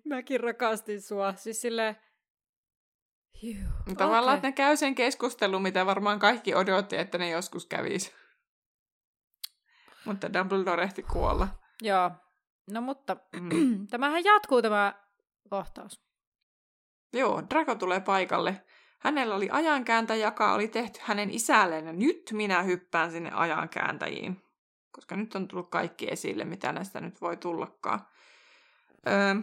[0.04, 1.34] mäkin rakastin sua.
[1.34, 1.96] Siis sille,
[3.42, 3.56] Juh,
[3.98, 4.34] Tavallaan, okay.
[4.34, 8.12] että ne käy sen keskustelun, mitä varmaan kaikki odotti, että ne joskus kävisi.
[10.04, 11.48] Mutta Dumbledore ehti kuolla.
[11.82, 12.10] Joo.
[12.70, 13.86] No mutta mm.
[13.90, 14.94] tämähän jatkuu tämä
[15.50, 16.00] kohtaus.
[17.12, 18.64] Joo, Draco tulee paikalle.
[18.98, 24.42] Hänellä oli ajankääntäjä, joka oli tehty hänen isälleen, ja nyt minä hyppään sinne ajankääntäjiin.
[24.92, 28.06] Koska nyt on tullut kaikki esille, mitä näistä nyt voi tullakaan.
[29.06, 29.34] Öö,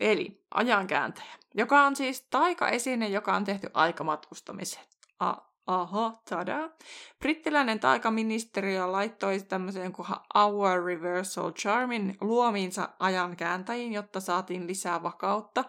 [0.00, 4.86] eli ajankääntäjä, joka on siis taikaesine, joka on tehty aikamatkustamiseen.
[5.20, 6.70] A- Aha, tada.
[7.18, 15.64] Brittiläinen taikaministeriö laittoi tämmöisen kuin Our Reversal Charmin luomiinsa ajan kääntäjiin, jotta saatiin lisää vakautta.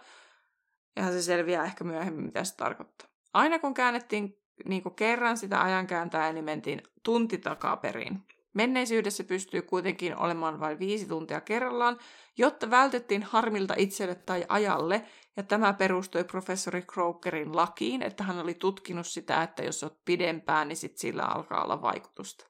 [0.95, 3.07] Ja se selviää ehkä myöhemmin, mitä se tarkoittaa.
[3.33, 8.21] Aina kun käännettiin niin kuin kerran sitä ajankääntäjää, niin mentiin tunti takaperin.
[8.53, 11.97] Menneisyydessä pystyy kuitenkin olemaan vain viisi tuntia kerrallaan,
[12.37, 15.05] jotta vältettiin harmilta itselle tai ajalle,
[15.37, 20.67] ja tämä perustui professori Crokerin lakiin, että hän oli tutkinut sitä, että jos olet pidempään,
[20.67, 22.47] niin sit sillä alkaa olla vaikutusta.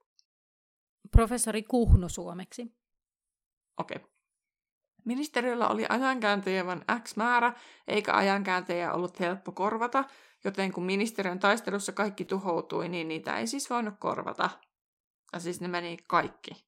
[1.11, 2.76] Professori Kuhnu suomeksi.
[3.77, 3.97] Okei.
[3.97, 4.15] Okay.
[5.06, 7.53] Ministeriöllä oli ajankääntäjä vain X määrä,
[7.88, 10.03] eikä ajankääntäjä ollut helppo korvata,
[10.44, 14.49] joten kun ministeriön taistelussa kaikki tuhoutui, niin niitä ei siis voinut korvata.
[15.34, 16.65] Ja siis ne meni kaikki.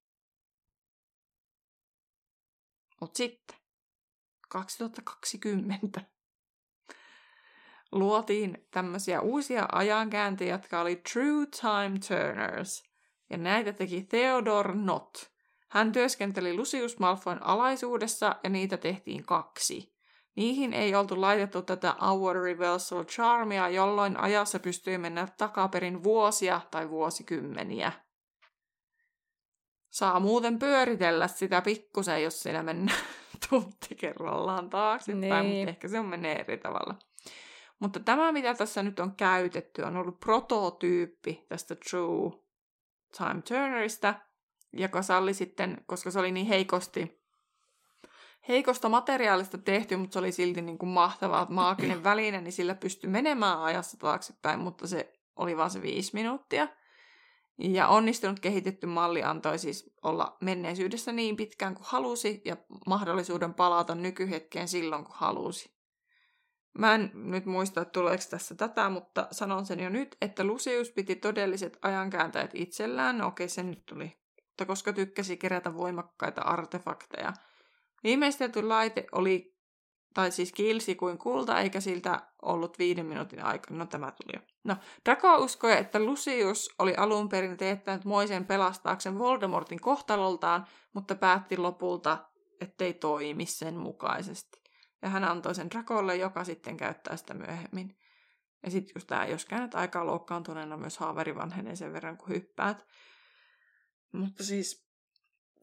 [3.01, 3.57] Mut sitten,
[4.49, 6.01] 2020,
[7.91, 12.83] luotiin tämmöisiä uusia ajankääntöjä, jotka oli True Time Turners.
[13.29, 15.36] Ja näitä teki Theodore Nott.
[15.69, 19.97] Hän työskenteli Lucius Malfoyn alaisuudessa ja niitä tehtiin kaksi.
[20.35, 26.89] Niihin ei oltu laitettu tätä Our Reversal Charmia, jolloin ajassa pystyi mennä takaperin vuosia tai
[26.89, 27.91] vuosikymmeniä.
[29.89, 32.99] Saa muuten pyöritellä sitä pikkusen, jos siinä mennään
[33.49, 35.57] tunti kerrallaan taaksepäin, niin.
[35.57, 36.95] mutta ehkä se menee eri tavalla.
[37.79, 42.31] Mutta tämä, mitä tässä nyt on käytetty, on ollut prototyyppi tästä True
[43.17, 44.13] Time Turnerista,
[44.73, 47.21] joka salli sitten, koska se oli niin heikosti,
[48.47, 53.09] heikosta materiaalista tehty, mutta se oli silti niin kuin mahtava maaginen väline, niin sillä pystyi
[53.09, 56.67] menemään ajassa taaksepäin, mutta se oli vain se viisi minuuttia.
[57.59, 62.57] Ja onnistunut kehitetty malli antoi siis olla menneisyydessä niin pitkään kuin halusi ja
[62.87, 65.77] mahdollisuuden palata nykyhetkeen silloin kun halusi.
[66.77, 70.91] Mä en nyt muista, että tuleeko tässä tätä, mutta sanon sen jo nyt, että Lucius
[70.91, 73.17] piti todelliset ajankääntäjät itsellään.
[73.17, 74.17] No okei, se nyt tuli.
[74.57, 77.33] Mutta koska tykkäsi kerätä voimakkaita artefakteja.
[78.03, 79.57] Viimeistelty laite oli
[80.13, 83.77] tai siis kilsi kuin kulta, eikä siltä ollut viiden minuutin aikana.
[83.77, 84.41] No tämä tuli jo.
[84.63, 84.75] No,
[85.05, 92.17] Draco uskoi, että Lucius oli alun perin teettänyt moisen pelastaakseen Voldemortin kohtaloltaan, mutta päätti lopulta,
[92.61, 94.63] ettei toimi sen mukaisesti.
[95.01, 97.97] Ja hän antoi sen Dracolle, joka sitten käyttää sitä myöhemmin.
[98.63, 102.85] Ja sitten just tämä, jos käännät aikaa loukkaantuneena, myös haaveri vanhenee sen verran, kun hyppäät.
[104.11, 104.87] Mutta siis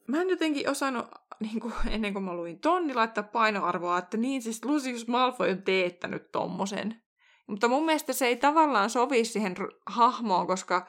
[0.08, 1.06] mä en jotenkin osannut,
[1.40, 5.62] niin kuin, ennen kuin mä luin tonni, laittaa painoarvoa, että niin siis Lucius Malfoy on
[5.62, 7.02] teettänyt tommosen.
[7.46, 9.54] Mutta mun mielestä se ei tavallaan sovi siihen
[9.86, 10.86] hahmoon, koska,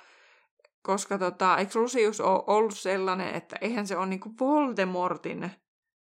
[0.82, 5.52] koska tota, eikö Lucius ole ollut sellainen, että eihän se ole niin kuin Voldemortin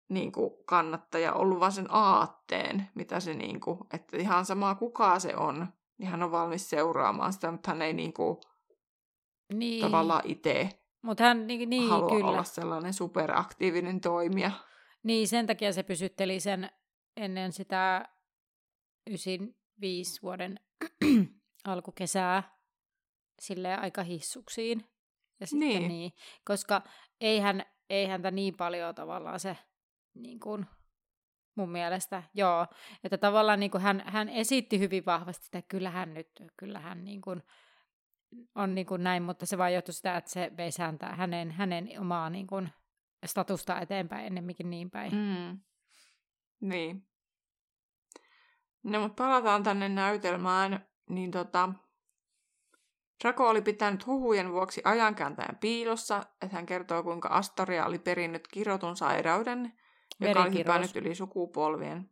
[0.10, 5.20] niin kuin kannattaja ollut vaan sen aatteen, mitä se niin kuin, että ihan sama kuka
[5.20, 8.38] se on, niin hän on valmis seuraamaan sitä, mutta hän ei niin kuin,
[9.54, 9.82] niin.
[9.82, 12.26] tavallaan itse Mut hän niin, niin, halua kyllä.
[12.26, 14.52] olla sellainen superaktiivinen toimija.
[15.04, 16.70] Niin, sen takia se pysytteli sen
[17.18, 18.10] ennen sitä
[19.10, 20.60] 95 vuoden
[21.64, 22.58] alkukesää
[23.42, 24.86] sille aika hissuksiin.
[25.40, 25.80] Ja sitten Niin.
[25.80, 25.90] niin.
[25.90, 26.12] niin.
[26.46, 26.82] Koska
[27.22, 29.58] eihän, ei häntä niin paljon tavallaan se
[30.14, 30.66] niin kuin,
[31.56, 32.68] mun mielestä, joo.
[33.04, 37.44] Että tavallaan niin kuin hän, hän esitti hyvin vahvasti, että kyllähän nyt, kyllähän niin kuin,
[38.56, 41.90] on niin kuin näin, mutta se vaan johtui sitä, että se veisi häntä, hänen, hänen
[42.00, 42.70] omaa niin kuin,
[43.26, 45.16] statusta eteenpäin ennemminkin niin päin.
[45.16, 45.60] Mm.
[46.62, 47.08] Niin.
[48.84, 50.86] No, mutta palataan tänne näytelmään.
[51.10, 51.70] Niin tota,
[53.24, 58.96] Draco oli pitänyt huhujen vuoksi ajankääntäjän piilossa, että hän kertoo, kuinka Astoria oli perinnyt kirotun
[58.96, 59.74] sairauden,
[60.20, 62.10] joka oli hypännyt yli sukupolvien.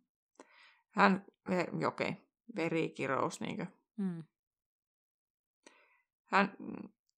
[0.90, 2.22] Hän, ve- okei, okay,
[2.56, 3.66] verikirous, niinkö?
[3.98, 4.24] Mm.
[6.32, 6.52] Hän,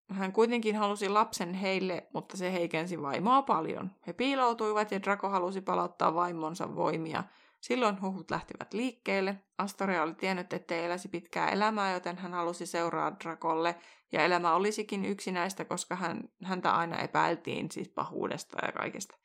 [0.10, 3.92] hän kuitenkin halusi lapsen heille, mutta se heikensi vaimoa paljon.
[4.08, 7.24] He piiloutuivat ja Draco halusi palauttaa vaimonsa voimia.
[7.62, 9.38] Silloin huhut lähtivät liikkeelle.
[9.58, 13.76] Astoria oli tiennyt, ettei eläisi pitkää elämää, joten hän halusi seuraa Dracolle.
[14.12, 19.16] Ja elämä olisikin yksi näistä, koska hän, häntä aina epäiltiin siis pahuudesta ja kaikesta.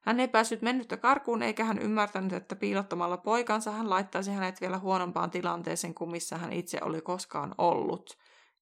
[0.00, 4.78] Hän ei päässyt mennyttä karkuun, eikä hän ymmärtänyt, että piilottamalla poikansa hän laittaisi hänet vielä
[4.78, 8.18] huonompaan tilanteeseen kuin missä hän itse oli koskaan ollut.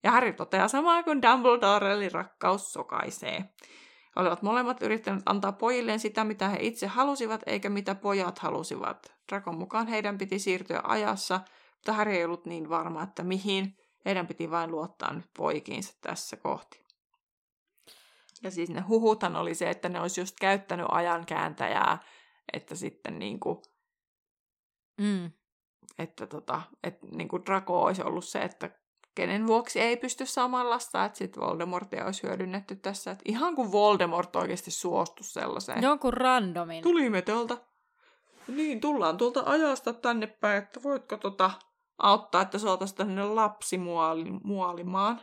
[0.06, 3.44] Ja Harry toteaa samaa kuin Dumbledore, eli rakkaus sokaisee.
[4.16, 9.14] Olivat molemmat yrittäneet antaa pojilleen sitä, mitä he itse halusivat, eikä mitä pojat halusivat.
[9.28, 11.40] Drakon mukaan heidän piti siirtyä ajassa,
[11.74, 13.76] mutta Harry ei ollut niin varma, että mihin.
[14.04, 16.84] Heidän piti vain luottaa nyt poikiinsa tässä kohti.
[18.42, 21.98] Ja siis ne huhuthan oli se, että ne olisi just käyttänyt ajankääntäjää,
[22.52, 23.58] että sitten niin kuin,
[25.00, 25.30] Mm.
[25.98, 28.85] että tota, että niin kuin Draco olisi ollut se, että
[29.16, 33.10] kenen vuoksi ei pysty saamaan lasta, että sitten Voldemortia olisi hyödynnetty tässä.
[33.10, 35.82] Että ihan kuin Voldemort oikeasti suostu sellaiseen.
[35.82, 36.82] Jonkun randomin.
[36.82, 37.56] Tulimme täältä.
[38.48, 41.50] Niin, tullaan tuolta ajasta tänne päin, että voitko tota
[41.98, 45.20] auttaa, että saataisiin tänne lapsi muoli, muolimaan.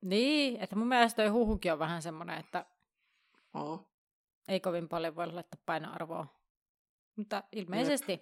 [0.00, 2.66] Niin, että mun mielestä toi huhukin on vähän semmoinen, että
[3.54, 3.88] Oh.
[4.48, 6.26] ei kovin paljon voi laittaa painoarvoa.
[7.16, 8.20] Mutta ilmeisesti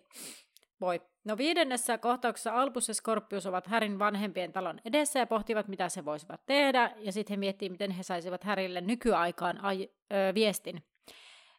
[0.81, 1.01] voi.
[1.27, 6.05] No viidennessä kohtauksessa Albus ja Scorpius ovat Härin vanhempien talon edessä ja pohtivat, mitä se
[6.05, 6.93] voisivat tehdä.
[6.99, 10.85] Ja sitten he miettivät, miten he saisivat Härille nykyaikaan ai- ö, viestin.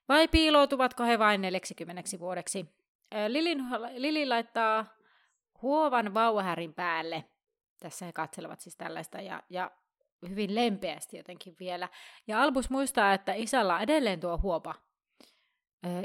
[0.09, 2.65] Vai piiloutuvatko he vain 40 vuodeksi?
[3.27, 3.59] Lilin,
[3.95, 4.85] Lili laittaa
[5.61, 7.23] huovan vauvahärin päälle.
[7.79, 9.71] Tässä he katselevat siis tällaista ja, ja
[10.29, 11.89] hyvin lempeästi jotenkin vielä.
[12.27, 14.75] Ja Albus muistaa, että isällä on edelleen tuo huopa.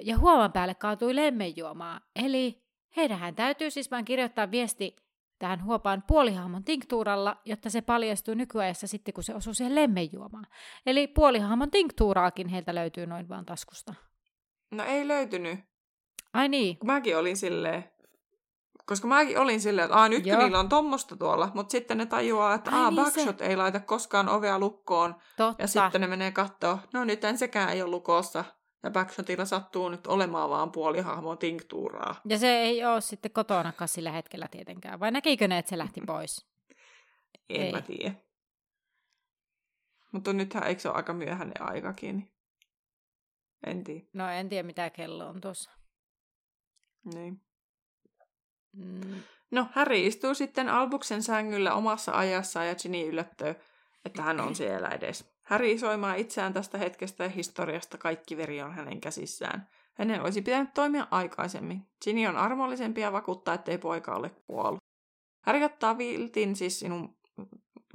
[0.02, 2.00] Ja huovan päälle kaatui lemmenjuomaa.
[2.16, 2.62] Eli
[2.96, 4.96] heidänhän täytyy siis vain kirjoittaa viesti
[5.38, 10.46] tähän huopaan puolihahmon tinktuuralla, jotta se paljastuu nykyajassa sitten, kun se osuu siihen lemmenjuomaan.
[10.86, 13.94] Eli puolihahmon tinktuuraakin heiltä löytyy noin vaan taskusta.
[14.70, 15.60] No ei löytynyt.
[16.32, 17.84] Ai niin, mäkin olin silleen,
[18.86, 20.38] koska mäkin olin silleen, että nyt Joo.
[20.42, 24.28] niillä on tommosta tuolla, mutta sitten ne tajuaa, että Ai niin, Backshot ei laita koskaan
[24.28, 25.62] ovea lukkoon, totta.
[25.62, 28.44] ja sitten ne menee kattoo, no nyt sekään ei ole lukossa,
[28.82, 32.20] ja Backshotilla sattuu nyt olemaan vaan puolihahmon tinktuuraa.
[32.28, 35.00] Ja se ei ole sitten kotonakaan sillä hetkellä tietenkään.
[35.00, 36.46] Vai näkikö ne, että se lähti pois?
[37.48, 37.72] En Ei.
[37.72, 38.14] mä tiedä.
[40.12, 42.32] Mutta nythän eikö se ole aika myöhäinen aikakin,
[43.66, 44.06] en tiedä.
[44.12, 45.70] No en tiedä, mitä kello on tuossa.
[47.14, 47.40] Niin.
[48.72, 53.54] Mm, No, Harry istuu sitten Albuksen sängyllä omassa ajassaan ja Ginny yllättyy,
[54.04, 55.31] että hän on siellä edes.
[55.52, 59.68] Harry soimaa itseään tästä hetkestä ja historiasta, kaikki veri on hänen käsissään.
[59.94, 61.86] Hänen olisi pitänyt toimia aikaisemmin.
[62.04, 64.78] Ginny on armollisempi ja vakuuttaa, ettei poika ole kuollut.
[65.46, 67.16] Harry ottaa viltin, siis sinun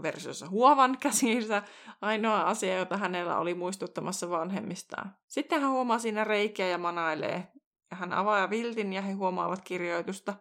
[0.01, 1.63] versiossa huovan käsiinsä,
[2.01, 5.15] ainoa asia, jota hänellä oli muistuttamassa vanhemmistaan.
[5.27, 7.51] Sitten hän huomaa siinä reikiä ja manailee.
[7.91, 10.33] Ja hän avaa viltin ja he huomaavat kirjoitusta.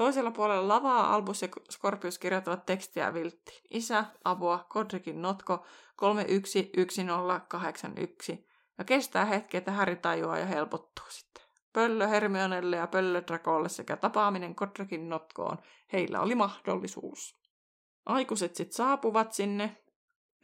[0.00, 3.60] Toisella puolella lavaa Albus ja Scorpius kirjoittavat tekstiä vilttiin.
[3.70, 5.66] Isä, apua, Kodrikin notko,
[5.96, 8.46] 311081.
[8.78, 11.44] Ja kestää hetki, että Harry tajuaa ja helpottuu sitten.
[11.72, 15.58] Pöllö Hermionelle ja pöllö Dracolle sekä tapaaminen Kodrikin notkoon.
[15.92, 17.40] Heillä oli mahdollisuus.
[18.06, 19.76] Aikuiset sitten saapuvat sinne.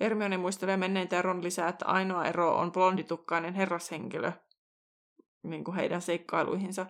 [0.01, 4.33] Hermione muistelee menneitä ja Ron lisää, että ainoa ero on blonditukkainen herrashenkilö
[5.43, 6.87] niin kuin heidän seikkailuihinsa.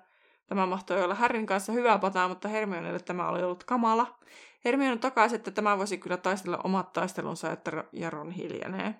[0.46, 4.18] Tämä mahtoi olla Harryn kanssa hyvä pataa, mutta Hermionelle tämä oli ollut kamala.
[4.64, 8.94] Hermione takaisi, että tämä voisi kyllä taistella omat taistelunsa, että Ro- ja Ron hiljenee.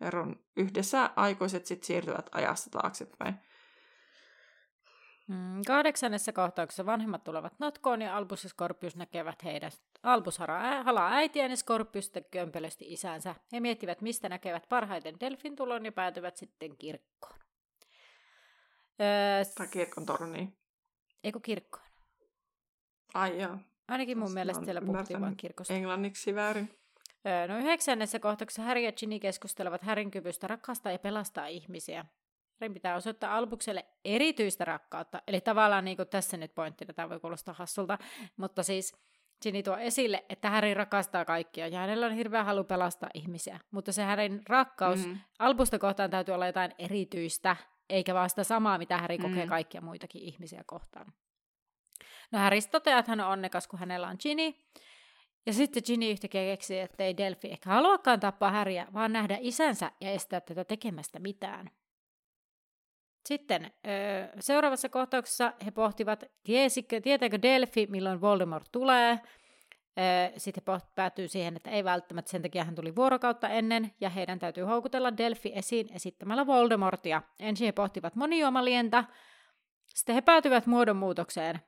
[0.00, 3.34] Ja Ron yhdessä aikuiset sitten siirtyvät ajassa taaksepäin.
[5.28, 9.80] Mm, kahdeksannessa kohtauksessa vanhemmat tulevat notkoon ja Albus ja Scorpius näkevät heidät.
[10.02, 10.38] Albus
[10.84, 13.34] halaa äitiään ja Scorpius sitten kömpelösti isänsä.
[13.52, 17.39] He miettivät, mistä näkevät parhaiten Delfin tulon ja päätyvät sitten kirkkoon.
[19.00, 20.56] Öö, Tai kirkon torniin.
[21.24, 21.84] eikö kirkkoon?
[23.14, 23.56] Ai joo.
[23.88, 25.74] Ainakin mun Jos mielestä siellä puhuttiin vain kirkosta.
[25.74, 26.78] Englanniksi väärin.
[27.26, 32.04] Öö, No yhdeksännessä kohtauksessa Harry ja Ginny keskustelevat Härin kyvystä rakastaa ja pelastaa ihmisiä.
[32.60, 35.22] Härin pitää osoittaa Albukselle erityistä rakkautta.
[35.26, 37.98] Eli tavallaan niin kuin tässä nyt pointtina, tämä voi kuulostaa hassulta,
[38.36, 38.96] mutta siis
[39.42, 43.60] Ginny tuo esille, että Häri rakastaa kaikkia ja hänellä on hirveä halu pelastaa ihmisiä.
[43.70, 45.18] Mutta se Härin rakkaus Mm.
[45.38, 47.56] Albusta kohtaan täytyy olla jotain erityistä,
[47.90, 49.48] eikä vaan sitä samaa, mitä Häri kokee Mm.
[49.48, 51.12] kaikkia muitakin ihmisiä kohtaan.
[52.32, 54.54] No Harry toteaa, että hän on onnekas, kun hänellä on Ginny.
[55.46, 59.92] Ja sitten Ginny yhtäkkiä keksii, että ei Delphi ehkä haluakaan tappaa Harryä, vaan nähdä isänsä
[60.00, 61.70] ja estää tätä tekemästä mitään.
[63.28, 69.20] Sitten öö, seuraavassa kohtauksessa he pohtivat, tiesikö, tietääkö Delphi, milloin Voldemort tulee.
[70.36, 70.62] Sitten
[70.94, 75.16] päätyy siihen, että ei välttämättä, sen takia hän tuli vuorokautta ennen, ja heidän täytyy houkutella
[75.16, 77.22] Delphi esiin esittämällä Voldemortia.
[77.40, 79.04] Ensin he pohtivat monijuomalientä,
[79.86, 81.60] sitten he päätyvät muodonmuutokseen.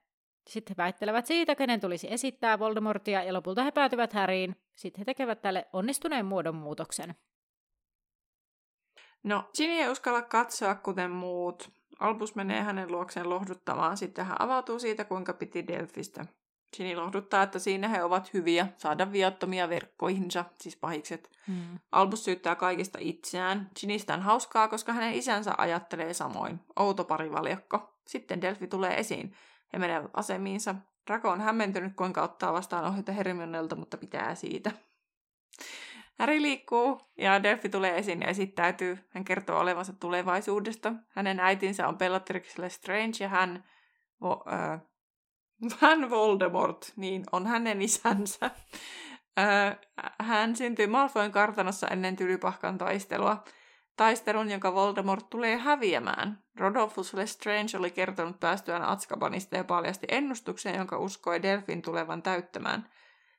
[0.49, 4.57] Sitten he väittelevät siitä, kenen tulisi esittää Voldemortia, ja lopulta he päätyvät Häriin.
[4.75, 7.15] Sitten he tekevät tälle onnistuneen muodonmuutoksen.
[9.23, 11.71] No, Ginny ei uskalla katsoa kuten muut.
[12.01, 16.27] Albus menee hänen luokseen lohduttamaan, sitten hän avautuu siitä, kuinka piti Delfistä.
[16.77, 21.31] Ginny lohduttaa, että siinä he ovat hyviä, saada viattomia verkkoihinsa, siis pahikset.
[21.47, 21.79] Hmm.
[21.93, 23.71] Albus syyttää kaikista itseään.
[23.81, 26.61] Ginnystä on hauskaa, koska hänen isänsä ajattelee samoin.
[26.77, 27.99] Outo parivaljakko.
[28.07, 29.35] Sitten Delfi tulee esiin.
[29.73, 30.75] He menevät asemiinsa.
[31.07, 34.71] Draco on hämmentynyt, kuinka ottaa vastaan ohjeita Hermionelta, mutta pitää siitä.
[36.19, 38.99] Harry liikkuu ja Delphi tulee esiin ja esittäytyy.
[39.09, 40.93] Hän kertoo olevansa tulevaisuudesta.
[41.09, 43.65] Hänen äitinsä on Bellatrix Lestrange ja hän,
[44.23, 44.81] vo, äh,
[45.81, 48.51] hän Voldemort, niin on hänen isänsä.
[50.21, 53.45] Hän syntyi Malfoyn kartanossa ennen Tylypahkan taistelua.
[53.97, 56.43] Taistelun, jonka Voldemort tulee häviämään.
[56.57, 62.89] Rodolphus Lestrange oli kertonut päästyään Azkabanista ja paljasti ennustuksen, jonka uskoi Delfin tulevan täyttämään.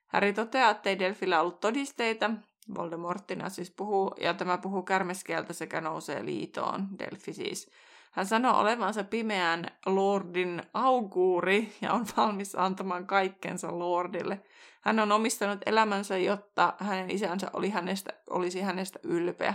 [0.07, 2.31] Harry toteaa, ettei Delfillä ollut todisteita,
[2.75, 7.71] Voldemorttina siis puhuu, ja tämä puhuu kärmeskieltä sekä nousee liitoon, Delfi siis.
[8.14, 14.41] Hän sanoo olevansa pimeän lordin auguuri ja on valmis antamaan kaikkensa lordille.
[14.81, 19.53] Hän on omistanut elämänsä, jotta hänen isänsä oli hänestä, olisi hänestä ylpeä.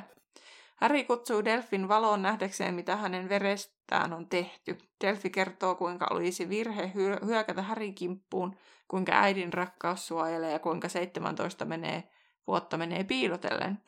[0.77, 4.79] Harry kutsuu Delfin valoon nähdäkseen, mitä hänen verestään on tehty.
[5.05, 8.57] Delfi kertoo, kuinka olisi virhe hyö- hyökätä Harryn kimppuun,
[8.89, 12.05] kuinka äidin rakkaus suojelee ja kuinka 17 menee,
[12.47, 13.79] vuotta menee piilotellen.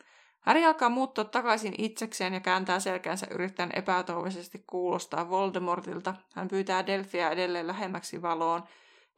[0.41, 6.15] Harry alkaa muuttua takaisin itsekseen ja kääntää selkänsä yrittäen epätoivoisesti kuulostaa Voldemortilta.
[6.35, 8.63] Hän pyytää Delfiä edelleen lähemmäksi valoon.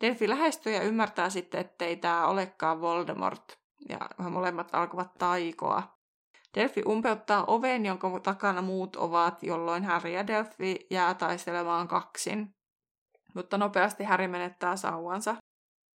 [0.01, 3.59] Delfi lähestyy ja ymmärtää sitten, ettei tämä olekaan Voldemort.
[3.89, 5.97] Ja molemmat alkavat taikoa.
[6.55, 12.55] Delphi umpeuttaa oven, jonka takana muut ovat, jolloin Harry ja Delphi jää taistelemaan kaksin.
[13.33, 15.35] Mutta nopeasti Harry menettää sauvansa.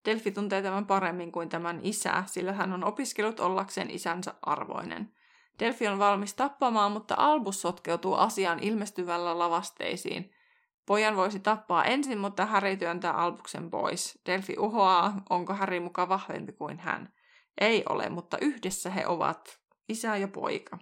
[0.05, 5.18] Delphi tuntee tämän paremmin kuin tämän isä, sillä hän on opiskellut ollakseen isänsä arvoinen.
[5.59, 10.33] Delphi on valmis tappamaan, mutta Albus sotkeutuu asiaan ilmestyvällä lavasteisiin.
[10.87, 14.19] Pojan voisi tappaa ensin, mutta Harry työntää Albuksen pois.
[14.27, 17.13] Delphi uhoaa, onko Harry muka vahvempi kuin hän.
[17.61, 20.79] Ei ole, mutta yhdessä he ovat, isä ja poika.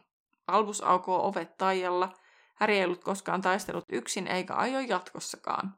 [0.46, 2.12] Albus aukoo ovet taijalla.
[2.54, 5.74] Harry ei ollut koskaan taistellut yksin eikä aio jatkossakaan.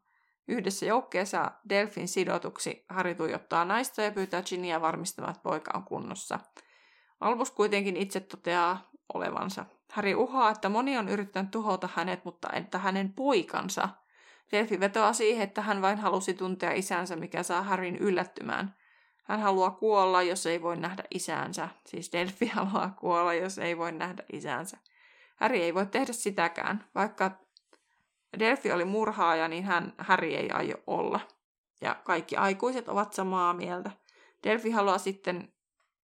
[0.49, 6.41] Yhdessä joukkeessa Delfin sidotuksi Harry tuijottaa naista ja pyytää Ginnyä varmistamaan, että poika on kunnossa.
[7.21, 9.65] Albus kuitenkin itse toteaa olevansa.
[9.93, 13.89] Harry uhaa, että moni on yrittänyt tuhota hänet, mutta että hänen poikansa.
[14.53, 18.75] Delfi vetoaa siihen, että hän vain halusi tuntea isänsä, mikä saa Harryn yllättymään.
[19.25, 21.69] Hän haluaa kuolla, jos ei voi nähdä isäänsä.
[21.87, 24.79] Siis Delfi haluaa kuolla, jos ei voi nähdä isäänsä.
[25.37, 26.85] Harry ei voi tehdä sitäkään.
[26.95, 27.31] Vaikka
[28.39, 31.21] Delfi oli murhaaja, niin hän, Harry ei aio olla.
[31.81, 33.91] Ja kaikki aikuiset ovat samaa mieltä.
[34.45, 35.53] Delfi haluaa sitten,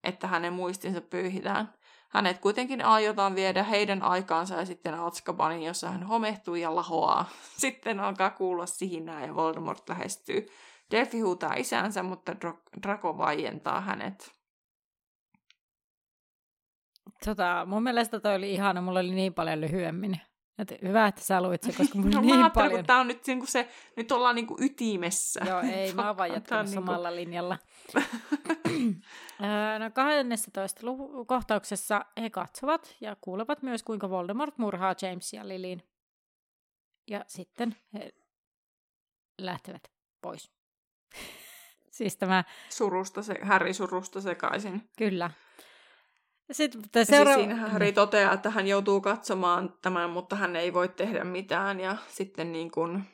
[0.05, 1.75] että hänen muistinsa pyyhitään.
[2.15, 7.29] Hänet kuitenkin aiotaan viedä heidän aikaansa ja sitten Azkabanin, jossa hän homehtuu ja lahoaa.
[7.59, 10.47] Sitten alkaa kuulla sihinää ja Voldemort lähestyy.
[10.91, 14.33] Delphi huutaa isänsä, mutta Dro- Draco vaientaa hänet.
[17.25, 20.21] Tota, mun mielestä toi oli ihana, mulla oli niin paljon lyhyemmin.
[20.59, 22.79] Et hyvä, että sä luit se, koska mulla No, mä niin ajattelin, paljon.
[22.79, 25.41] kun tää on nyt niinku se, nyt ollaan niinku ytimessä.
[25.49, 27.59] Joo, ei, mä oon vaan jatkanut niinku- samalla linjalla.
[29.45, 30.87] Öö, no 12.
[30.87, 35.83] luku- kohtauksessa he katsovat ja kuulevat myös, kuinka Voldemort murhaa Jamesia ja Lilin.
[37.11, 38.13] Ja sitten he
[39.39, 39.91] lähtevät
[40.21, 40.51] pois.
[41.91, 44.89] siis tämä, Surusta se, Harry surusta sekaisin.
[44.99, 45.31] kyllä.
[46.53, 47.43] Sitten Ja seuraava...
[47.43, 51.81] siis siinä Harry toteaa, että hän joutuu katsomaan tämän, mutta hän ei voi tehdä mitään.
[51.81, 53.05] Ja sitten niin kuin,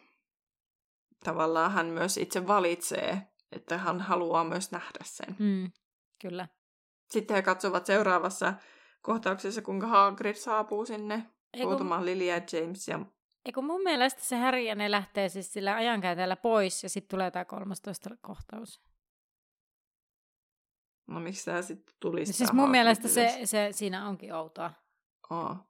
[1.25, 5.37] tavallaan hän myös itse valitsee, että hän haluaa myös nähdä sen.
[5.39, 5.71] Mm,
[6.23, 6.49] kyllä.
[7.11, 8.55] Sitten he katsovat seuraavassa
[9.03, 11.71] kohtauksessa, kuinka Hagrid saapuu sinne Eiku,
[12.03, 12.89] Lilia ja James.
[12.89, 13.01] Ja...
[13.45, 17.31] eiku mun mielestä se Harry ja ne lähtee siis sillä ajankäytöllä pois ja sitten tulee
[17.31, 18.90] tämä 13 kohtaus.
[21.11, 24.71] No miksi tämä sitten tuli sitä Siis mun mielestä se, se, siinä onkin outoa.
[25.31, 25.67] Aa.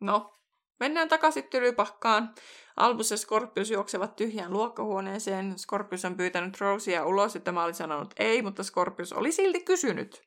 [0.00, 0.38] No,
[0.80, 2.34] mennään takaisin tylypahkaan.
[2.76, 5.58] Albus ja Scorpius juoksevat tyhjään luokkahuoneeseen.
[5.58, 10.22] Scorpius on pyytänyt Rosia ulos, ja tämä oli sanonut ei, mutta Scorpius oli silti kysynyt.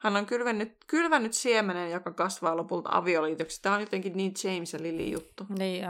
[0.00, 3.62] Hän on kylvennyt, kylvännyt siemenen, joka kasvaa lopulta avioliitoksi.
[3.62, 5.46] Tämä on jotenkin niin James ja Lily juttu.
[5.58, 5.84] Niin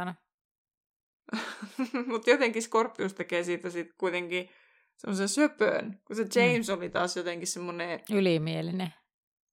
[2.12, 4.50] mutta jotenkin Scorpius tekee siitä sit kuitenkin
[4.96, 6.74] semmoisen söpön, kun se James mm.
[6.74, 8.92] oli taas jotenkin semmoinen Ylimielinen.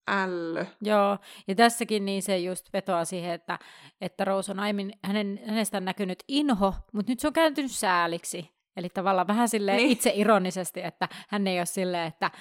[0.08, 0.66] ällö.
[0.82, 1.18] Joo,
[1.48, 3.60] ja tässäkin niin se just vetoaa siihen, että,
[4.02, 8.50] että Rose on aiemmin hänen, hänestä on näkynyt inho, mutta nyt se on kääntynyt sääliksi.
[8.78, 9.86] Eli tavallaan vähän silleen Niin.
[9.86, 9.92] niin.
[9.94, 12.32] itse ironisesti, että hän ei ole silleen, että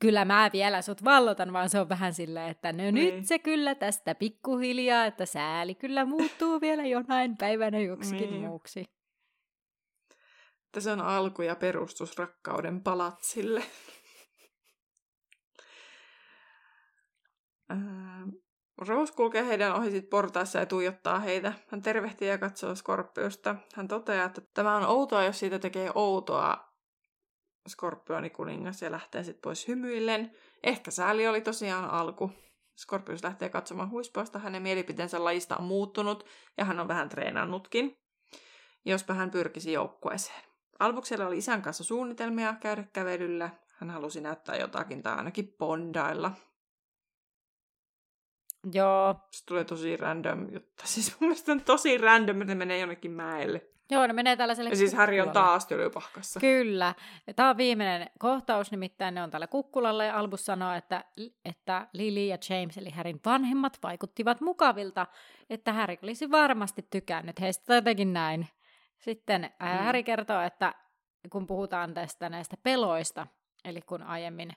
[0.00, 2.94] kyllä mä vielä sut vallotan, vaan se on vähän silleen, että no Niin.
[2.94, 8.40] nyt se kyllä tästä pikkuhiljaa, että sääli kyllä muuttuu vielä jonain päivänä joksikin Niin.
[8.42, 8.84] muuksi.
[10.78, 13.62] Se on alku ja perustus rakkauden palatsille.
[17.68, 18.26] Ää,
[18.88, 21.52] Rose kulkee heidän ohi sit portaissa ja tuijottaa heitä.
[21.68, 23.56] Hän tervehtii ja katsoo Skorpiosta.
[23.74, 26.68] Hän toteaa, että tämä on outoa, jos siitä tekee outoa
[27.68, 30.36] Skorpioni kuningas ja lähtee sitten pois hymyillen.
[30.62, 32.30] Ehkä sääli oli tosiaan alku.
[32.76, 34.38] Skorpius lähtee katsomaan huispausta.
[34.38, 36.26] Hänen mielipiteensä lajista on muuttunut
[36.56, 37.98] ja hän on vähän treenannutkin.
[38.84, 40.47] Jospa hän pyrkisi joukkueeseen.
[40.78, 43.50] Albuksella oli isän kanssa suunnitelmia käydä kävelyllä.
[43.68, 46.30] Hän halusi näyttää jotakin tai ainakin bondailla.
[48.72, 50.82] Joo, Se tulee tosi random juttu.
[50.84, 53.66] Siis mun mielestä on tosi random, että ne menee jonnekin mäelle.
[53.90, 56.40] joo, ne menee tällaiselle Ja siis Harry on taas tylypahkassa.
[56.40, 56.94] Kyllä.
[57.26, 61.04] Ja tämä on viimeinen kohtaus, nimittäin ne on täällä kukkulalla ja Albus sanoo, että,
[61.44, 65.06] että Lily ja James eli Harryn vanhemmat vaikuttivat mukavilta,
[65.50, 68.48] että Harry olisi varmasti tykännyt heistä tai jotenkin näin.
[68.98, 69.84] Sitten Mm.
[69.84, 70.74] Harry kertoo, että
[71.30, 73.26] kun puhutaan tästä näistä peloista,
[73.64, 74.52] eli kun aiemmin,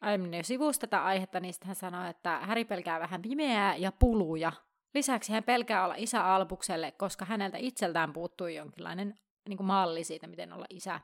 [0.00, 3.92] aiemmin jo sivusi tätä aihetta, niin sitten hän sanoi, että Harry pelkää vähän pimeää ja
[3.92, 4.52] puluja.
[4.94, 9.14] Lisäksi hän pelkää olla isä Albukselle, koska häneltä itseltään puuttui jonkinlainen
[9.48, 11.00] niin kuin malli siitä, miten olla isä.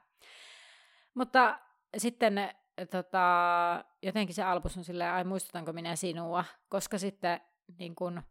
[1.14, 1.58] Mutta
[1.96, 2.50] sitten
[2.90, 7.40] tota, jotenkin se Albus on silleen, ai muistutanko minä sinua, koska sitten
[7.78, 8.22] niin kuin,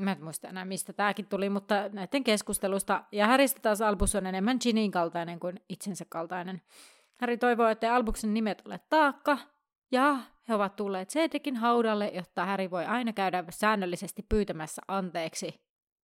[0.00, 4.26] mä en muista enää mistä tämäkin tuli, mutta näiden keskustelusta, ja Häristä taas Albus on
[4.26, 6.62] enemmän Ginin kaltainen kuin itsensä kaltainen.
[7.20, 9.38] Häri toivoo, että Albuksen nimet ole taakka,
[9.90, 10.18] ja
[10.48, 15.60] he ovat tulleet Cedricin haudalle, jotta Häri voi aina käydä säännöllisesti pyytämässä anteeksi,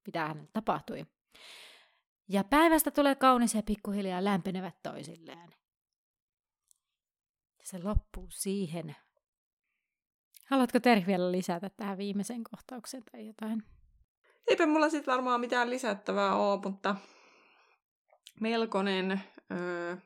[0.06, 1.06] mitä hänelle tapahtui.
[2.28, 5.51] Ja päivästä tulee kaunis ja pikkuhiljaa lämpenevät toisilleen.
[7.59, 8.97] Ja se loppuu siihen.
[10.44, 13.62] Haluatko Terhi vielä lisätä tähän viimeiseen kohtaukseen tai jotain?
[14.48, 16.97] Eipä mulla sitten varmaan mitään lisättävää ole, mutta
[18.40, 19.97] melkoinen, öö,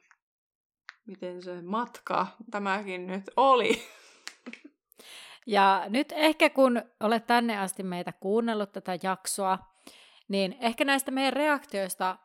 [1.07, 3.73] miten se matka tämäkin nyt oli.
[5.47, 9.59] Ja nyt ehkä kun olet tänne asti meitä kuunnellut tätä jaksoa,
[10.29, 12.17] niin ehkä näistä meidän reaktioista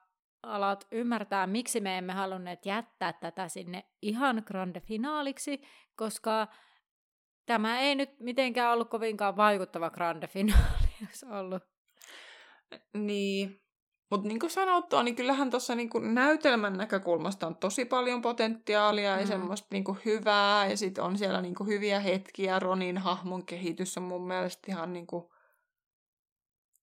[0.43, 5.61] alat ymmärtää, miksi me emme halunneet jättää tätä sinne ihan grande finaaliksi,
[5.95, 6.47] koska
[7.45, 11.74] tämä ei nyt mitenkään ollut kovinkaan vaikuttava grande finaali, jos ollut.
[12.93, 13.61] Niin.
[14.11, 19.19] Mutta niin kuin sanottua, niin kyllähän tuossa niin näytelmän näkökulmasta on tosi paljon potentiaalia mm.
[19.19, 19.27] ja Mm.
[19.29, 20.67] semmoista niin kuin hyvää.
[20.67, 22.59] Ja sitten on siellä niin kuin hyviä hetkiä.
[22.59, 25.25] Ronin hahmon kehitys on mun mielestä ihan niin kuin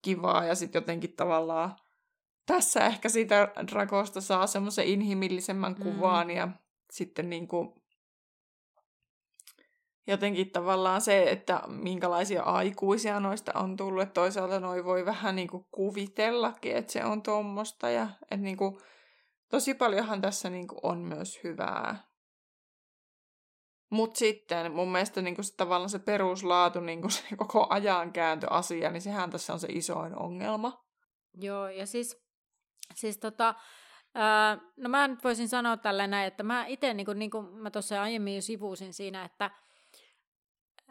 [0.03, 0.45] kivaa.
[0.45, 1.77] Ja sitten jotenkin tavallaan
[2.47, 5.83] tässä ehkä siitä Dragosta saa semmoisen inhimillisemmän Mm.
[5.83, 6.31] kuvan.
[6.31, 6.49] Ja
[6.93, 7.82] sitten niin kuin
[10.07, 14.03] jotenkin tavallaan se, että minkälaisia aikuisia noista on tullut.
[14.03, 17.91] Että toisaalta noi voi vähän niin kuin kuvitellakin, että se on tuommoista.
[17.91, 18.79] Ja että niin kuin,
[19.51, 22.13] tosi paljonhan tässä niin kuin on myös hyvää.
[23.91, 28.91] Mutta sitten mun mielestä niin kuin se, tavallaan se peruslaatu, niin kuin se koko ajankääntöasia,
[28.91, 30.85] niin sehän tässä on se isoin ongelma.
[31.35, 32.23] Joo, ja siis,
[32.95, 33.55] siis tota,
[34.77, 37.71] no mä nyt voisin sanoa tällä näin, että mä itse, niin kuin, niin kuin mä
[37.71, 39.51] tuossa aiemmin jo sivusin siinä, että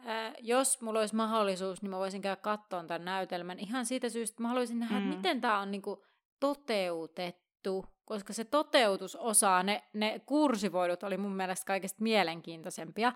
[0.04, 4.34] ää, jos mulla olisi mahdollisuus, niin mä voisin käydä kattoon tämän näytelmän ihan siitä syystä,
[4.34, 5.06] että mä haluaisin nähdä, Mm.
[5.06, 6.00] miten tämä on niin kuin,
[6.40, 13.12] toteutettu, koska se toteutusosa, ne, ne kursivoidut oli mun mielestä kaikista mielenkiintoisempia.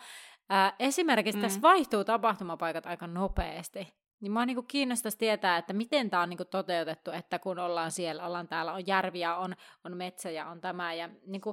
[0.48, 1.42] Ää, esimerkiksi Mm.
[1.42, 3.94] tässä vaihtuu tapahtumapaikat aika nopeasti.
[4.20, 8.26] Niin mua niinku kiinnostaisi tietää, että miten tämä on niinku toteutettu, että kun ollaan siellä,
[8.26, 10.94] ollaan täällä, on järviä, on, on metsä ja on tämä.
[10.94, 11.52] Ja niinku,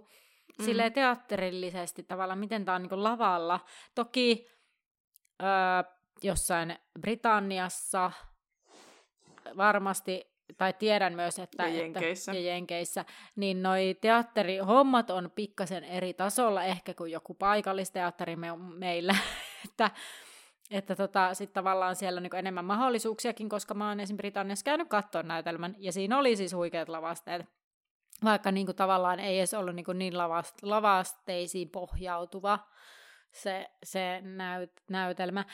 [0.59, 0.65] mm.
[0.65, 3.59] silleen teatterillisesti tavallaan, miten tämä on niin lavalla.
[3.95, 4.47] Toki
[5.41, 5.93] öö,
[6.23, 8.11] jossain Britanniassa
[9.57, 11.63] varmasti tai tiedän myös, että...
[11.63, 12.31] Ja Jenkeissä.
[12.31, 13.05] Että, ja Jenkeissä.
[13.35, 19.15] Niin noi teatterihommat on pikkasen eri tasolla ehkä kuin joku paikallisteatteri me, meillä.
[19.65, 19.91] että
[20.71, 24.17] että tota, sitten tavallaan siellä on niin enemmän mahdollisuuksiakin, koska mä oon esim.
[24.17, 27.45] Britanniassa käynyt katsoa näytelmän, ja siinä oli siis huikeat lavasteet.
[28.23, 32.59] Vaikka niin kuin, tavallaan ei edes ollut niin, kuin niin lavast, lavasteisiin pohjautuva
[33.33, 35.45] se, se näyt, näytelmä.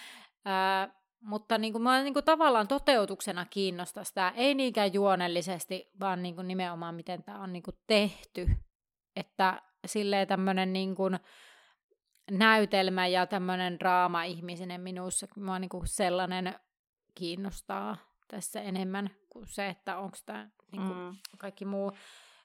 [0.45, 6.23] Ää, mutta niin kuin, mä niin kuin, tavallaan toteutuksena kiinnostaa sitä, ei niinkään juonellisesti, vaan
[6.23, 8.49] niin kuin, nimenomaan miten tämä on niin kuin, tehty.
[9.15, 11.19] Että silleen tämmöinen niin kuin,
[12.31, 16.55] näytelmä ja tämmöinen draama-ihmisen minussa, mua niin kuin sellainen
[17.15, 17.97] kiinnostaa
[18.27, 21.17] tässä enemmän kuin se, että onko tämä niin kuin mm.
[21.37, 21.91] kaikki muu.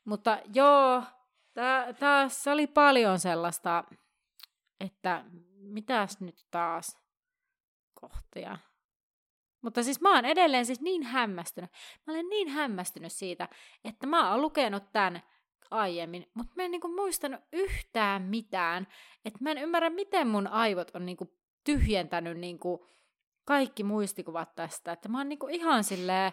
[0.05, 1.03] Mutta joo,
[1.99, 3.85] tässä oli paljon sellaista,
[4.81, 5.25] että
[5.57, 6.99] mitäs nyt taas
[7.95, 8.59] kohtia.
[9.63, 11.71] Mutta siis mä oon edelleen siis niin hämmästynyt.
[12.07, 13.49] Mä olen niin hämmästynyt siitä,
[13.85, 15.23] että mä oon lukenut tämän
[15.71, 18.87] aiemmin, mutta mä en niinku muistanut yhtään mitään.
[19.25, 22.89] Että mä en ymmärrä, miten mun aivot on niinku tyhjentänyt niinku
[23.45, 24.93] kaikki muistikuvat tästä.
[24.93, 26.33] Että mä oon niinku ihan silleen,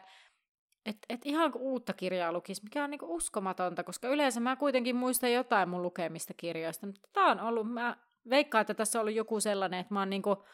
[0.86, 4.96] että et ihan kuin uutta kirjaa lukisi, mikä on niinku uskomatonta, koska yleensä mä kuitenkin
[4.96, 6.86] muistan jotain mun lukemista kirjoista.
[6.86, 7.98] Mutta tää on ollut, mä
[8.30, 10.46] veikkaan, että tässä on ollut joku sellainen, että mä oon niinku,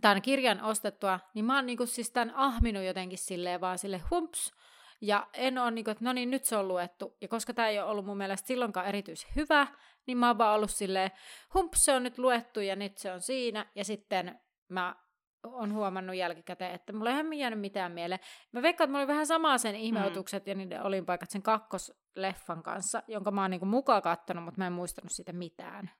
[0.00, 4.52] tämän kirjan ostettua, niin mä oon niinku siis tämän ahminut jotenkin silleen vaan sille humps,
[5.00, 7.16] ja en ole niinku, että no niin, nyt se on luettu.
[7.20, 9.66] Ja koska tämä ei ole ollut mun mielestä silloinkaan erityisen hyvä,
[10.06, 11.10] niin mä oon vaan ollut silleen,
[11.54, 13.66] humps, se on nyt luettu ja nyt se on siinä.
[13.74, 14.96] Ja sitten mä
[15.42, 18.20] on huomannut jälkikäteen, että mulla ei ihan jäänyt mitään mieleen.
[18.52, 20.50] Mä veikkaan, että mulla oli vähän samaa sen ihmeutukset mm.
[20.50, 24.72] ja niiden olinpaikat sen kakkosleffan kanssa, jonka mä oon niinku mukaan kattonut, mutta mä en
[24.72, 25.90] muistanut siitä mitään.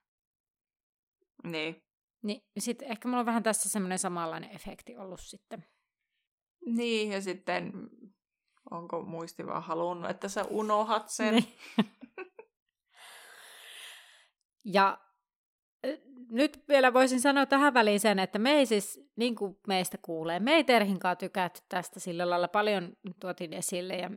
[1.43, 1.83] Niin.
[2.23, 5.65] Niin sitten ehkä mulla on vähän tässä semmoinen samanlainen efekti ollut sitten.
[6.65, 7.71] Niin, ja sitten
[8.71, 11.33] onko muisti vaan halunnut, että sä unohat sen.
[11.33, 11.57] Niin.
[14.65, 14.97] ja
[16.31, 20.39] nyt vielä voisin sanoa tähän väliin sen, että me ei siis, niin kuin meistä kuulee,
[20.39, 24.09] me ei Terhinkaan tykätty tästä sillä lailla paljon tuotin esille ja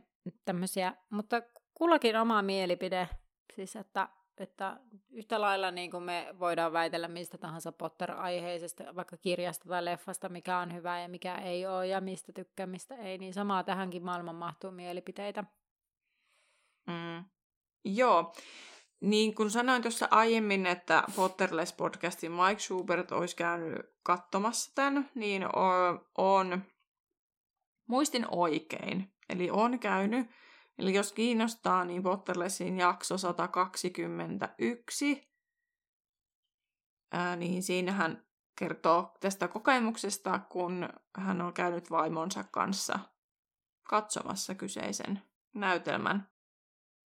[0.45, 1.41] tämmöisiä, mutta
[1.73, 3.09] kullakin oma mielipide,
[3.55, 4.79] siis että että
[5.09, 10.57] yhtä lailla niin kuin me voidaan väitellä mistä tahansa Potter-aiheisesta, vaikka kirjasta tai leffasta, mikä
[10.57, 14.35] on hyvä ja mikä ei ole, ja mistä tykkää, mistä ei, niin samaa tähänkin maailman
[14.35, 15.43] mahtuu mielipiteitä.
[16.87, 17.25] Mm.
[17.85, 18.33] Joo.
[19.01, 25.43] Niin kuin sanoin tuossa aiemmin, että Potterless podcastin Mike Schubert olisi käynyt katsomassa tämän, niin
[26.17, 26.63] on,
[27.87, 29.13] muistin oikein.
[29.29, 30.27] Eli on käynyt
[30.81, 35.31] Eli jos kiinnostaa, niin Potterlessin jakso 121,
[37.11, 38.25] ää, niin siinä hän
[38.55, 42.99] kertoo tästä kokemuksesta, kun hän on käynyt vaimonsa kanssa
[43.83, 45.21] katsomassa kyseisen
[45.53, 46.29] näytelmän.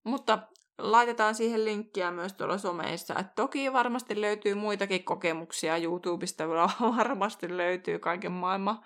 [0.04, 0.40] Mutta
[0.78, 3.20] laitetaan siihen linkkiä myös tuolla someissa.
[3.20, 6.44] Et toki varmasti löytyy muitakin kokemuksia YouTubesta,
[6.98, 8.86] varmasti löytyy kaiken maailman,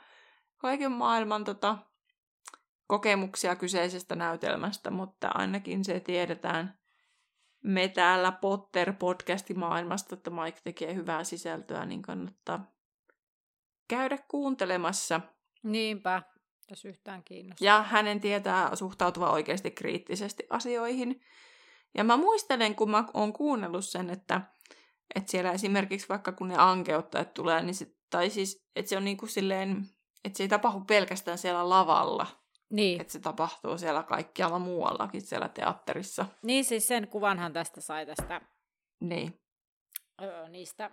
[0.57, 1.77] kaiken maailman tota,
[2.89, 6.79] kokemuksia kyseisestä näytelmästä, mutta ainakin se tiedetään
[7.63, 12.71] me täällä Potter-podcastimaailmasta, että Mike tekee hyvää sisältöä, niin kannattaa
[13.87, 15.21] käydä kuuntelemassa.
[15.63, 16.21] Niinpä,
[16.69, 17.65] jos yhtään kiinnostaa.
[17.65, 21.21] Ja hänen tietää suhtautuva oikeasti kriittisesti asioihin.
[21.97, 24.41] Ja mä muistelen, kun mä oon kuunnellut sen, että,
[25.15, 29.05] että siellä esimerkiksi vaikka kun ne ankeuttajat tulee, niin sit, tai siis, että se on
[29.05, 29.85] niin kuin silleen,
[30.25, 32.38] että se ei tapahdu pelkästään siellä lavalla,
[32.69, 33.01] niin.
[33.01, 36.25] Että se tapahtuu siellä kaikkialla muuallakin siellä teatterissa.
[36.43, 38.41] Niin siis sen kuvanhan tästä sai tästä
[38.99, 39.39] niin.
[40.21, 40.91] öö, niistä.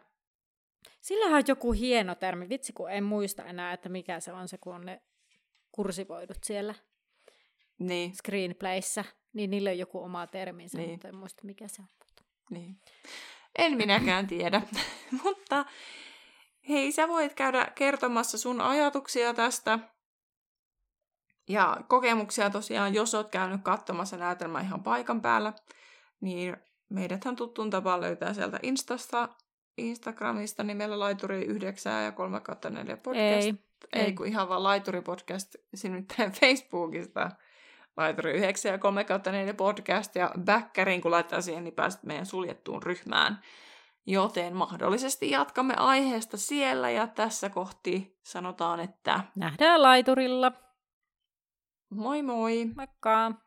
[1.00, 4.58] Sillähän on joku hieno termi, vitsi kun en muista enää, että mikä se on se,
[4.58, 5.02] kun on ne
[5.72, 6.74] kursivoidut siellä
[7.78, 8.14] niin.
[8.14, 10.90] screenplayssä, niin niillä on joku oma terminsä, niin.
[10.90, 11.88] mutta en muista mikä se on.
[12.50, 12.76] Niin.
[13.58, 14.62] En minäkään tiedä,
[15.24, 15.64] mutta
[16.68, 19.78] hei, sä voit käydä kertomassa sun ajatuksia tästä
[21.48, 25.52] ja kokemuksia tosiaan, jos oot käynyt katsomassa näytelmää ihan paikan päällä,
[26.20, 26.56] niin
[26.88, 29.28] meidäthän tuttuun tapaan löytää sieltä Instasta,
[29.78, 32.40] Instagramista nimellä Laituri 9 ja 3
[32.70, 33.46] 4 podcast.
[33.46, 33.54] Ei,
[33.92, 34.12] ei.
[34.12, 37.30] kun ihan vaan Laituri podcast nimittäin Facebookista.
[37.96, 42.82] Laituri 9 ja 3 4 podcast ja Bäkkäriin kun laittaa siihen, niin pääset meidän suljettuun
[42.82, 43.38] ryhmään.
[44.06, 50.52] Joten mahdollisesti jatkamme aiheesta siellä ja tässä kohti sanotaan, että nähdään laiturilla.
[51.90, 52.64] Moi moi!
[52.76, 53.45] Moikka!